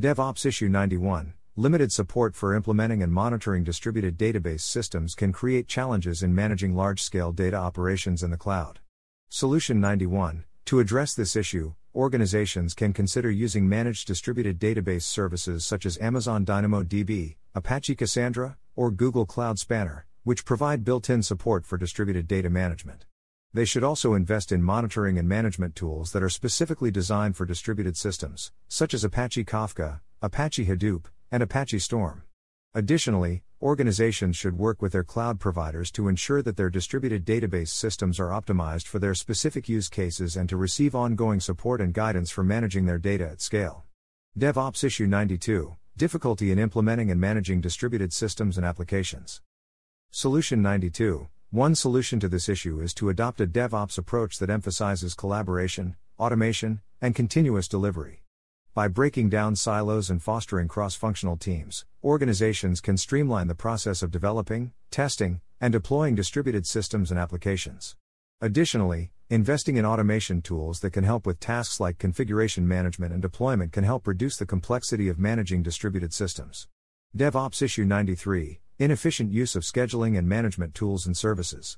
DevOps 0.00 0.46
Issue 0.46 0.68
91 0.68 1.34
Limited 1.56 1.92
support 1.92 2.34
for 2.34 2.54
implementing 2.54 3.02
and 3.02 3.12
monitoring 3.12 3.62
distributed 3.62 4.16
database 4.16 4.62
systems 4.62 5.14
can 5.14 5.34
create 5.34 5.68
challenges 5.68 6.22
in 6.22 6.34
managing 6.34 6.74
large 6.74 7.02
scale 7.02 7.30
data 7.30 7.56
operations 7.58 8.22
in 8.22 8.30
the 8.30 8.38
cloud. 8.38 8.80
Solution 9.28 9.78
91 9.78 10.44
To 10.64 10.80
address 10.80 11.12
this 11.12 11.36
issue, 11.36 11.74
organizations 11.94 12.72
can 12.72 12.94
consider 12.94 13.30
using 13.30 13.68
managed 13.68 14.06
distributed 14.06 14.58
database 14.58 15.02
services 15.02 15.62
such 15.66 15.84
as 15.84 15.98
Amazon 15.98 16.46
DynamoDB, 16.46 17.36
Apache 17.54 17.96
Cassandra, 17.96 18.56
or 18.74 18.90
Google 18.90 19.26
Cloud 19.26 19.58
Spanner, 19.58 20.06
which 20.24 20.46
provide 20.46 20.86
built 20.86 21.10
in 21.10 21.22
support 21.22 21.66
for 21.66 21.76
distributed 21.76 22.26
data 22.26 22.48
management. 22.48 23.04
They 23.52 23.66
should 23.66 23.84
also 23.84 24.14
invest 24.14 24.52
in 24.52 24.62
monitoring 24.62 25.18
and 25.18 25.28
management 25.28 25.76
tools 25.76 26.12
that 26.12 26.22
are 26.22 26.30
specifically 26.30 26.90
designed 26.90 27.36
for 27.36 27.44
distributed 27.44 27.98
systems, 27.98 28.52
such 28.68 28.94
as 28.94 29.04
Apache 29.04 29.44
Kafka, 29.44 30.00
Apache 30.22 30.64
Hadoop, 30.64 31.08
and 31.32 31.42
Apache 31.42 31.80
Storm. 31.80 32.22
Additionally, 32.74 33.42
organizations 33.60 34.36
should 34.36 34.58
work 34.58 34.82
with 34.82 34.92
their 34.92 35.02
cloud 35.02 35.40
providers 35.40 35.90
to 35.92 36.08
ensure 36.08 36.42
that 36.42 36.56
their 36.56 36.70
distributed 36.70 37.24
database 37.24 37.68
systems 37.68 38.20
are 38.20 38.28
optimized 38.28 38.86
for 38.86 38.98
their 38.98 39.14
specific 39.14 39.68
use 39.68 39.88
cases 39.88 40.36
and 40.36 40.48
to 40.48 40.56
receive 40.56 40.94
ongoing 40.94 41.40
support 41.40 41.80
and 41.80 41.94
guidance 41.94 42.30
for 42.30 42.44
managing 42.44 42.84
their 42.84 42.98
data 42.98 43.28
at 43.28 43.40
scale. 43.40 43.84
DevOps 44.38 44.84
Issue 44.84 45.06
92 45.06 45.76
Difficulty 45.96 46.50
in 46.50 46.58
implementing 46.58 47.10
and 47.10 47.20
managing 47.20 47.60
distributed 47.60 48.12
systems 48.12 48.56
and 48.56 48.64
applications. 48.64 49.42
Solution 50.10 50.60
92 50.62 51.28
One 51.50 51.74
solution 51.74 52.20
to 52.20 52.28
this 52.28 52.48
issue 52.48 52.80
is 52.80 52.92
to 52.94 53.08
adopt 53.08 53.40
a 53.40 53.46
DevOps 53.46 53.98
approach 53.98 54.38
that 54.38 54.50
emphasizes 54.50 55.14
collaboration, 55.14 55.96
automation, 56.18 56.80
and 57.00 57.14
continuous 57.14 57.68
delivery. 57.68 58.21
By 58.74 58.88
breaking 58.88 59.28
down 59.28 59.54
silos 59.54 60.08
and 60.08 60.22
fostering 60.22 60.66
cross 60.66 60.94
functional 60.94 61.36
teams, 61.36 61.84
organizations 62.02 62.80
can 62.80 62.96
streamline 62.96 63.46
the 63.48 63.54
process 63.54 64.02
of 64.02 64.10
developing, 64.10 64.72
testing, 64.90 65.42
and 65.60 65.74
deploying 65.74 66.14
distributed 66.14 66.66
systems 66.66 67.10
and 67.10 67.20
applications. 67.20 67.96
Additionally, 68.40 69.10
investing 69.28 69.76
in 69.76 69.84
automation 69.84 70.40
tools 70.40 70.80
that 70.80 70.94
can 70.94 71.04
help 71.04 71.26
with 71.26 71.38
tasks 71.38 71.80
like 71.80 71.98
configuration 71.98 72.66
management 72.66 73.12
and 73.12 73.20
deployment 73.20 73.72
can 73.72 73.84
help 73.84 74.06
reduce 74.06 74.38
the 74.38 74.46
complexity 74.46 75.06
of 75.06 75.18
managing 75.18 75.62
distributed 75.62 76.14
systems. 76.14 76.66
DevOps 77.14 77.60
Issue 77.60 77.84
93 77.84 78.60
Inefficient 78.78 79.30
use 79.30 79.54
of 79.54 79.64
scheduling 79.64 80.16
and 80.16 80.26
management 80.26 80.74
tools 80.74 81.04
and 81.04 81.14
services. 81.14 81.76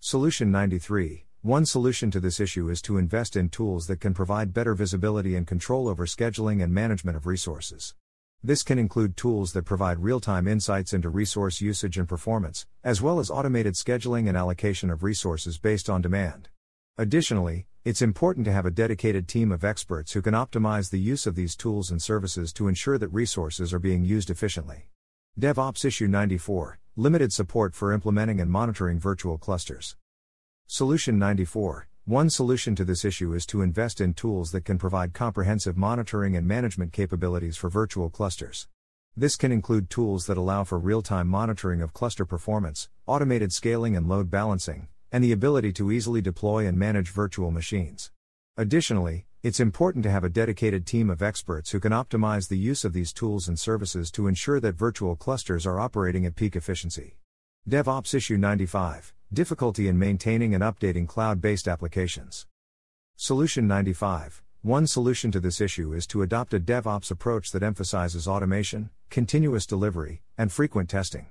Solution 0.00 0.50
93 0.50 1.23
one 1.44 1.66
solution 1.66 2.10
to 2.10 2.20
this 2.20 2.40
issue 2.40 2.70
is 2.70 2.80
to 2.80 2.96
invest 2.96 3.36
in 3.36 3.50
tools 3.50 3.86
that 3.86 4.00
can 4.00 4.14
provide 4.14 4.54
better 4.54 4.72
visibility 4.72 5.36
and 5.36 5.46
control 5.46 5.88
over 5.88 6.06
scheduling 6.06 6.62
and 6.64 6.72
management 6.72 7.18
of 7.18 7.26
resources. 7.26 7.94
This 8.42 8.62
can 8.62 8.78
include 8.78 9.14
tools 9.14 9.52
that 9.52 9.66
provide 9.66 9.98
real 9.98 10.20
time 10.20 10.48
insights 10.48 10.94
into 10.94 11.10
resource 11.10 11.60
usage 11.60 11.98
and 11.98 12.08
performance, 12.08 12.64
as 12.82 13.02
well 13.02 13.20
as 13.20 13.28
automated 13.28 13.74
scheduling 13.74 14.26
and 14.26 14.38
allocation 14.38 14.88
of 14.88 15.02
resources 15.02 15.58
based 15.58 15.90
on 15.90 16.00
demand. 16.00 16.48
Additionally, 16.96 17.66
it's 17.84 18.00
important 18.00 18.46
to 18.46 18.52
have 18.52 18.64
a 18.64 18.70
dedicated 18.70 19.28
team 19.28 19.52
of 19.52 19.64
experts 19.64 20.12
who 20.12 20.22
can 20.22 20.32
optimize 20.32 20.88
the 20.88 20.98
use 20.98 21.26
of 21.26 21.34
these 21.34 21.54
tools 21.54 21.90
and 21.90 22.00
services 22.00 22.54
to 22.54 22.68
ensure 22.68 22.96
that 22.96 23.08
resources 23.08 23.74
are 23.74 23.78
being 23.78 24.02
used 24.02 24.30
efficiently. 24.30 24.88
DevOps 25.38 25.84
Issue 25.84 26.08
94 26.08 26.78
Limited 26.96 27.34
support 27.34 27.74
for 27.74 27.92
implementing 27.92 28.40
and 28.40 28.50
monitoring 28.50 28.98
virtual 28.98 29.36
clusters. 29.36 29.94
Solution 30.66 31.18
94 31.18 31.88
One 32.06 32.30
solution 32.30 32.74
to 32.74 32.86
this 32.86 33.04
issue 33.04 33.34
is 33.34 33.44
to 33.46 33.60
invest 33.60 34.00
in 34.00 34.14
tools 34.14 34.50
that 34.52 34.64
can 34.64 34.78
provide 34.78 35.12
comprehensive 35.12 35.76
monitoring 35.76 36.36
and 36.36 36.48
management 36.48 36.90
capabilities 36.90 37.58
for 37.58 37.68
virtual 37.68 38.08
clusters. 38.08 38.66
This 39.14 39.36
can 39.36 39.52
include 39.52 39.90
tools 39.90 40.26
that 40.26 40.38
allow 40.38 40.64
for 40.64 40.78
real 40.78 41.02
time 41.02 41.28
monitoring 41.28 41.82
of 41.82 41.92
cluster 41.92 42.24
performance, 42.24 42.88
automated 43.06 43.52
scaling 43.52 43.94
and 43.94 44.08
load 44.08 44.30
balancing, 44.30 44.88
and 45.12 45.22
the 45.22 45.32
ability 45.32 45.70
to 45.74 45.92
easily 45.92 46.22
deploy 46.22 46.66
and 46.66 46.78
manage 46.78 47.10
virtual 47.10 47.50
machines. 47.50 48.10
Additionally, 48.56 49.26
it's 49.42 49.60
important 49.60 50.02
to 50.04 50.10
have 50.10 50.24
a 50.24 50.30
dedicated 50.30 50.86
team 50.86 51.10
of 51.10 51.22
experts 51.22 51.72
who 51.72 51.78
can 51.78 51.92
optimize 51.92 52.48
the 52.48 52.58
use 52.58 52.86
of 52.86 52.94
these 52.94 53.12
tools 53.12 53.48
and 53.48 53.58
services 53.58 54.10
to 54.12 54.26
ensure 54.26 54.60
that 54.60 54.76
virtual 54.76 55.14
clusters 55.14 55.66
are 55.66 55.78
operating 55.78 56.24
at 56.24 56.36
peak 56.36 56.56
efficiency. 56.56 57.18
DevOps 57.66 58.12
Issue 58.12 58.36
95 58.36 59.14
Difficulty 59.32 59.88
in 59.88 59.98
maintaining 59.98 60.54
and 60.54 60.62
updating 60.62 61.08
cloud 61.08 61.40
based 61.40 61.66
applications. 61.66 62.46
Solution 63.16 63.66
95 63.66 64.42
One 64.60 64.86
solution 64.86 65.32
to 65.32 65.40
this 65.40 65.62
issue 65.62 65.94
is 65.94 66.06
to 66.08 66.20
adopt 66.20 66.52
a 66.52 66.60
DevOps 66.60 67.10
approach 67.10 67.52
that 67.52 67.62
emphasizes 67.62 68.28
automation, 68.28 68.90
continuous 69.08 69.64
delivery, 69.64 70.20
and 70.36 70.52
frequent 70.52 70.90
testing. 70.90 71.28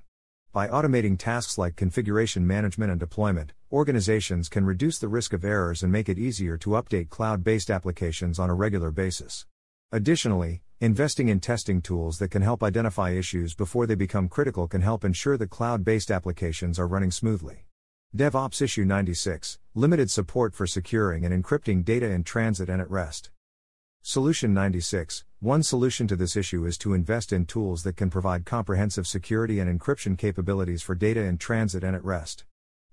By 0.51 0.67
automating 0.69 1.19
tasks 1.19 1.59
like 1.59 1.75
configuration 1.75 2.47
management 2.47 2.89
and 2.89 2.99
deployment, 2.99 3.53
organizations 3.71 4.49
can 4.49 4.65
reduce 4.65 4.97
the 4.97 5.09
risk 5.09 5.33
of 5.33 5.45
errors 5.45 5.83
and 5.83 5.91
make 5.91 6.09
it 6.09 6.17
easier 6.17 6.57
to 6.57 6.71
update 6.71 7.09
cloud 7.09 7.43
based 7.43 7.69
applications 7.69 8.39
on 8.39 8.49
a 8.49 8.55
regular 8.55 8.89
basis. 8.89 9.45
Additionally, 9.91 10.63
investing 10.83 11.29
in 11.29 11.39
testing 11.39 11.81
tools 11.81 12.19
that 12.19 12.27
can 12.27 12.41
help 12.41 12.61
identify 12.61 13.11
issues 13.11 13.55
before 13.55 13.87
they 13.87 13.95
become 13.95 14.27
critical 14.27 14.67
can 14.67 14.81
help 14.81 15.05
ensure 15.05 15.37
that 15.37 15.49
cloud 15.49 15.85
based 15.85 16.11
applications 16.11 16.77
are 16.77 16.89
running 16.89 17.09
smoothly. 17.09 17.63
DevOps 18.13 18.61
Issue 18.61 18.83
96 18.83 19.59
Limited 19.75 20.11
support 20.11 20.53
for 20.53 20.67
securing 20.67 21.23
and 21.23 21.33
encrypting 21.33 21.85
data 21.85 22.07
in 22.07 22.25
transit 22.25 22.67
and 22.67 22.81
at 22.81 22.91
rest. 22.91 23.31
Solution 24.01 24.53
96 24.53 25.23
One 25.39 25.63
solution 25.63 26.05
to 26.09 26.17
this 26.17 26.35
issue 26.35 26.65
is 26.65 26.77
to 26.79 26.93
invest 26.93 27.31
in 27.31 27.45
tools 27.45 27.83
that 27.83 27.95
can 27.95 28.09
provide 28.09 28.43
comprehensive 28.43 29.07
security 29.07 29.61
and 29.61 29.79
encryption 29.79 30.17
capabilities 30.17 30.81
for 30.81 30.95
data 30.95 31.21
in 31.21 31.37
transit 31.37 31.85
and 31.85 31.95
at 31.95 32.03
rest. 32.03 32.43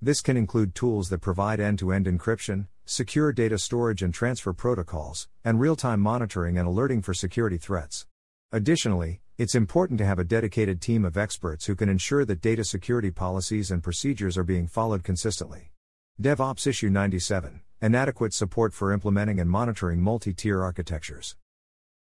This 0.02 0.22
can 0.22 0.38
include 0.38 0.74
tools 0.74 1.10
that 1.10 1.20
provide 1.20 1.60
end 1.60 1.78
to 1.80 1.92
end 1.92 2.06
encryption, 2.06 2.68
secure 2.86 3.32
data 3.32 3.58
storage 3.58 4.02
and 4.02 4.14
transfer 4.14 4.54
protocols, 4.54 5.28
and 5.44 5.60
real 5.60 5.76
time 5.76 6.00
monitoring 6.00 6.56
and 6.56 6.66
alerting 6.66 7.02
for 7.02 7.12
security 7.12 7.58
threats. 7.58 8.06
Additionally, 8.50 9.20
it's 9.36 9.54
important 9.54 9.98
to 9.98 10.06
have 10.06 10.18
a 10.18 10.24
dedicated 10.24 10.80
team 10.80 11.04
of 11.04 11.18
experts 11.18 11.66
who 11.66 11.74
can 11.74 11.90
ensure 11.90 12.24
that 12.24 12.40
data 12.40 12.64
security 12.64 13.10
policies 13.10 13.70
and 13.70 13.82
procedures 13.82 14.38
are 14.38 14.42
being 14.42 14.66
followed 14.66 15.04
consistently. 15.04 15.70
DevOps 16.18 16.66
Issue 16.66 16.88
97 16.88 17.60
Inadequate 17.82 18.32
support 18.32 18.72
for 18.72 18.94
implementing 18.94 19.38
and 19.38 19.50
monitoring 19.50 20.00
multi 20.00 20.32
tier 20.32 20.62
architectures. 20.62 21.36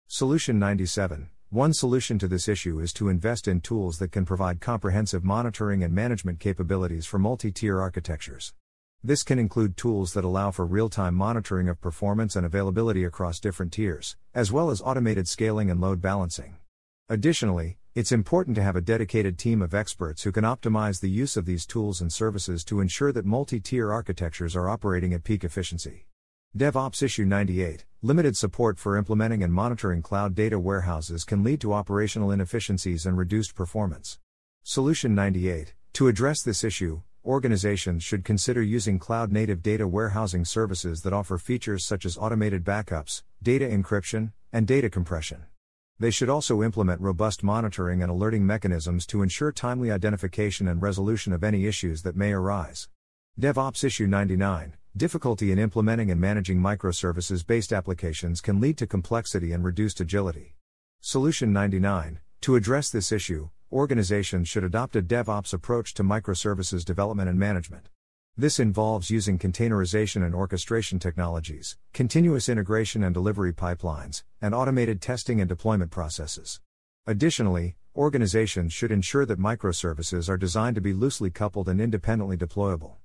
Solution 0.08 0.58
97 0.58 1.28
One 1.52 1.72
solution 1.72 2.16
to 2.20 2.28
this 2.28 2.46
issue 2.46 2.78
is 2.78 2.92
to 2.92 3.08
invest 3.08 3.48
in 3.48 3.60
tools 3.60 3.98
that 3.98 4.12
can 4.12 4.24
provide 4.24 4.60
comprehensive 4.60 5.24
monitoring 5.24 5.82
and 5.82 5.92
management 5.92 6.38
capabilities 6.38 7.06
for 7.06 7.18
multi 7.18 7.50
tier 7.50 7.80
architectures. 7.80 8.54
This 9.02 9.24
can 9.24 9.36
include 9.40 9.76
tools 9.76 10.12
that 10.12 10.22
allow 10.22 10.52
for 10.52 10.64
real 10.64 10.88
time 10.88 11.16
monitoring 11.16 11.68
of 11.68 11.80
performance 11.80 12.36
and 12.36 12.46
availability 12.46 13.02
across 13.02 13.40
different 13.40 13.72
tiers, 13.72 14.16
as 14.32 14.52
well 14.52 14.70
as 14.70 14.80
automated 14.80 15.26
scaling 15.26 15.72
and 15.72 15.80
load 15.80 16.00
balancing. 16.00 16.58
Additionally, 17.08 17.78
it's 17.96 18.12
important 18.12 18.54
to 18.54 18.62
have 18.62 18.76
a 18.76 18.80
dedicated 18.80 19.36
team 19.36 19.60
of 19.60 19.74
experts 19.74 20.22
who 20.22 20.30
can 20.30 20.44
optimize 20.44 21.00
the 21.00 21.10
use 21.10 21.36
of 21.36 21.46
these 21.46 21.66
tools 21.66 22.00
and 22.00 22.12
services 22.12 22.62
to 22.62 22.80
ensure 22.80 23.10
that 23.10 23.26
multi 23.26 23.58
tier 23.58 23.92
architectures 23.92 24.54
are 24.54 24.68
operating 24.68 25.12
at 25.12 25.24
peak 25.24 25.42
efficiency. 25.42 26.06
DevOps 26.56 27.00
Issue 27.00 27.24
98 27.24 27.84
Limited 28.02 28.36
support 28.36 28.76
for 28.76 28.96
implementing 28.96 29.44
and 29.44 29.54
monitoring 29.54 30.02
cloud 30.02 30.34
data 30.34 30.58
warehouses 30.58 31.22
can 31.22 31.44
lead 31.44 31.60
to 31.60 31.72
operational 31.72 32.32
inefficiencies 32.32 33.06
and 33.06 33.16
reduced 33.16 33.54
performance. 33.54 34.18
Solution 34.64 35.14
98 35.14 35.74
To 35.92 36.08
address 36.08 36.42
this 36.42 36.64
issue, 36.64 37.02
organizations 37.24 38.02
should 38.02 38.24
consider 38.24 38.62
using 38.62 38.98
cloud 38.98 39.30
native 39.30 39.62
data 39.62 39.86
warehousing 39.86 40.44
services 40.44 41.02
that 41.02 41.12
offer 41.12 41.38
features 41.38 41.84
such 41.84 42.04
as 42.04 42.18
automated 42.18 42.64
backups, 42.64 43.22
data 43.40 43.66
encryption, 43.66 44.32
and 44.52 44.66
data 44.66 44.90
compression. 44.90 45.44
They 46.00 46.10
should 46.10 46.28
also 46.28 46.64
implement 46.64 47.00
robust 47.00 47.44
monitoring 47.44 48.02
and 48.02 48.10
alerting 48.10 48.44
mechanisms 48.44 49.06
to 49.06 49.22
ensure 49.22 49.52
timely 49.52 49.92
identification 49.92 50.66
and 50.66 50.82
resolution 50.82 51.32
of 51.32 51.44
any 51.44 51.66
issues 51.66 52.02
that 52.02 52.16
may 52.16 52.32
arise. 52.32 52.88
DevOps 53.38 53.84
Issue 53.84 54.08
99 54.08 54.74
Difficulty 54.96 55.52
in 55.52 55.58
implementing 55.60 56.10
and 56.10 56.20
managing 56.20 56.58
microservices 56.58 57.46
based 57.46 57.72
applications 57.72 58.40
can 58.40 58.60
lead 58.60 58.76
to 58.78 58.88
complexity 58.88 59.52
and 59.52 59.62
reduced 59.62 60.00
agility. 60.00 60.56
Solution 61.00 61.52
99 61.52 62.18
To 62.40 62.56
address 62.56 62.90
this 62.90 63.12
issue, 63.12 63.50
organizations 63.70 64.48
should 64.48 64.64
adopt 64.64 64.96
a 64.96 65.02
DevOps 65.02 65.54
approach 65.54 65.94
to 65.94 66.02
microservices 66.02 66.84
development 66.84 67.28
and 67.28 67.38
management. 67.38 67.88
This 68.36 68.58
involves 68.58 69.10
using 69.10 69.38
containerization 69.38 70.26
and 70.26 70.34
orchestration 70.34 70.98
technologies, 70.98 71.76
continuous 71.92 72.48
integration 72.48 73.04
and 73.04 73.14
delivery 73.14 73.52
pipelines, 73.52 74.24
and 74.42 74.56
automated 74.56 75.00
testing 75.00 75.40
and 75.40 75.48
deployment 75.48 75.92
processes. 75.92 76.60
Additionally, 77.06 77.76
organizations 77.94 78.72
should 78.72 78.90
ensure 78.90 79.24
that 79.24 79.38
microservices 79.38 80.28
are 80.28 80.36
designed 80.36 80.74
to 80.74 80.80
be 80.80 80.92
loosely 80.92 81.30
coupled 81.30 81.68
and 81.68 81.80
independently 81.80 82.36
deployable. 82.36 82.96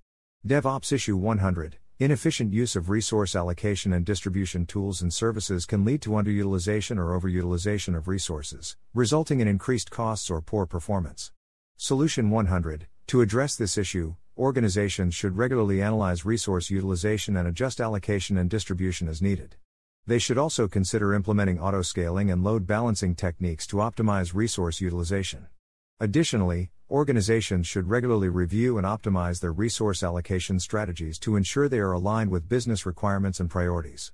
DevOps 0.47 0.91
Issue 0.91 1.17
100 1.17 1.77
Inefficient 1.97 2.53
use 2.53 2.75
of 2.75 2.91
resource 2.91 3.35
allocation 3.35 3.93
and 3.93 4.05
distribution 4.05 4.67
tools 4.67 5.01
and 5.01 5.11
services 5.11 5.65
can 5.65 5.83
lead 5.83 6.03
to 6.03 6.11
underutilization 6.11 6.99
or 6.99 7.19
overutilization 7.19 7.97
of 7.97 8.07
resources, 8.07 8.77
resulting 8.93 9.39
in 9.39 9.47
increased 9.47 9.89
costs 9.89 10.29
or 10.29 10.41
poor 10.41 10.67
performance. 10.67 11.31
Solution 11.77 12.29
100 12.29 12.85
To 13.07 13.21
address 13.21 13.55
this 13.55 13.75
issue, 13.75 14.17
organizations 14.37 15.15
should 15.15 15.35
regularly 15.35 15.81
analyze 15.81 16.25
resource 16.25 16.69
utilization 16.69 17.35
and 17.37 17.47
adjust 17.47 17.81
allocation 17.81 18.37
and 18.37 18.47
distribution 18.47 19.07
as 19.07 19.23
needed. 19.23 19.55
They 20.05 20.19
should 20.19 20.37
also 20.37 20.67
consider 20.67 21.15
implementing 21.15 21.57
autoscaling 21.57 22.31
and 22.31 22.43
load 22.43 22.67
balancing 22.67 23.15
techniques 23.15 23.65
to 23.65 23.77
optimize 23.77 24.35
resource 24.35 24.79
utilization. 24.79 25.47
Additionally, 26.01 26.71
organizations 26.91 27.67
should 27.67 27.87
regularly 27.87 28.27
review 28.27 28.77
and 28.77 28.85
optimize 28.85 29.39
their 29.39 29.53
resource 29.53 30.03
allocation 30.03 30.59
strategies 30.59 31.17
to 31.17 31.37
ensure 31.37 31.69
they 31.69 31.79
are 31.79 31.93
aligned 31.93 32.29
with 32.29 32.49
business 32.49 32.85
requirements 32.85 33.39
and 33.39 33.49
priorities. 33.49 34.11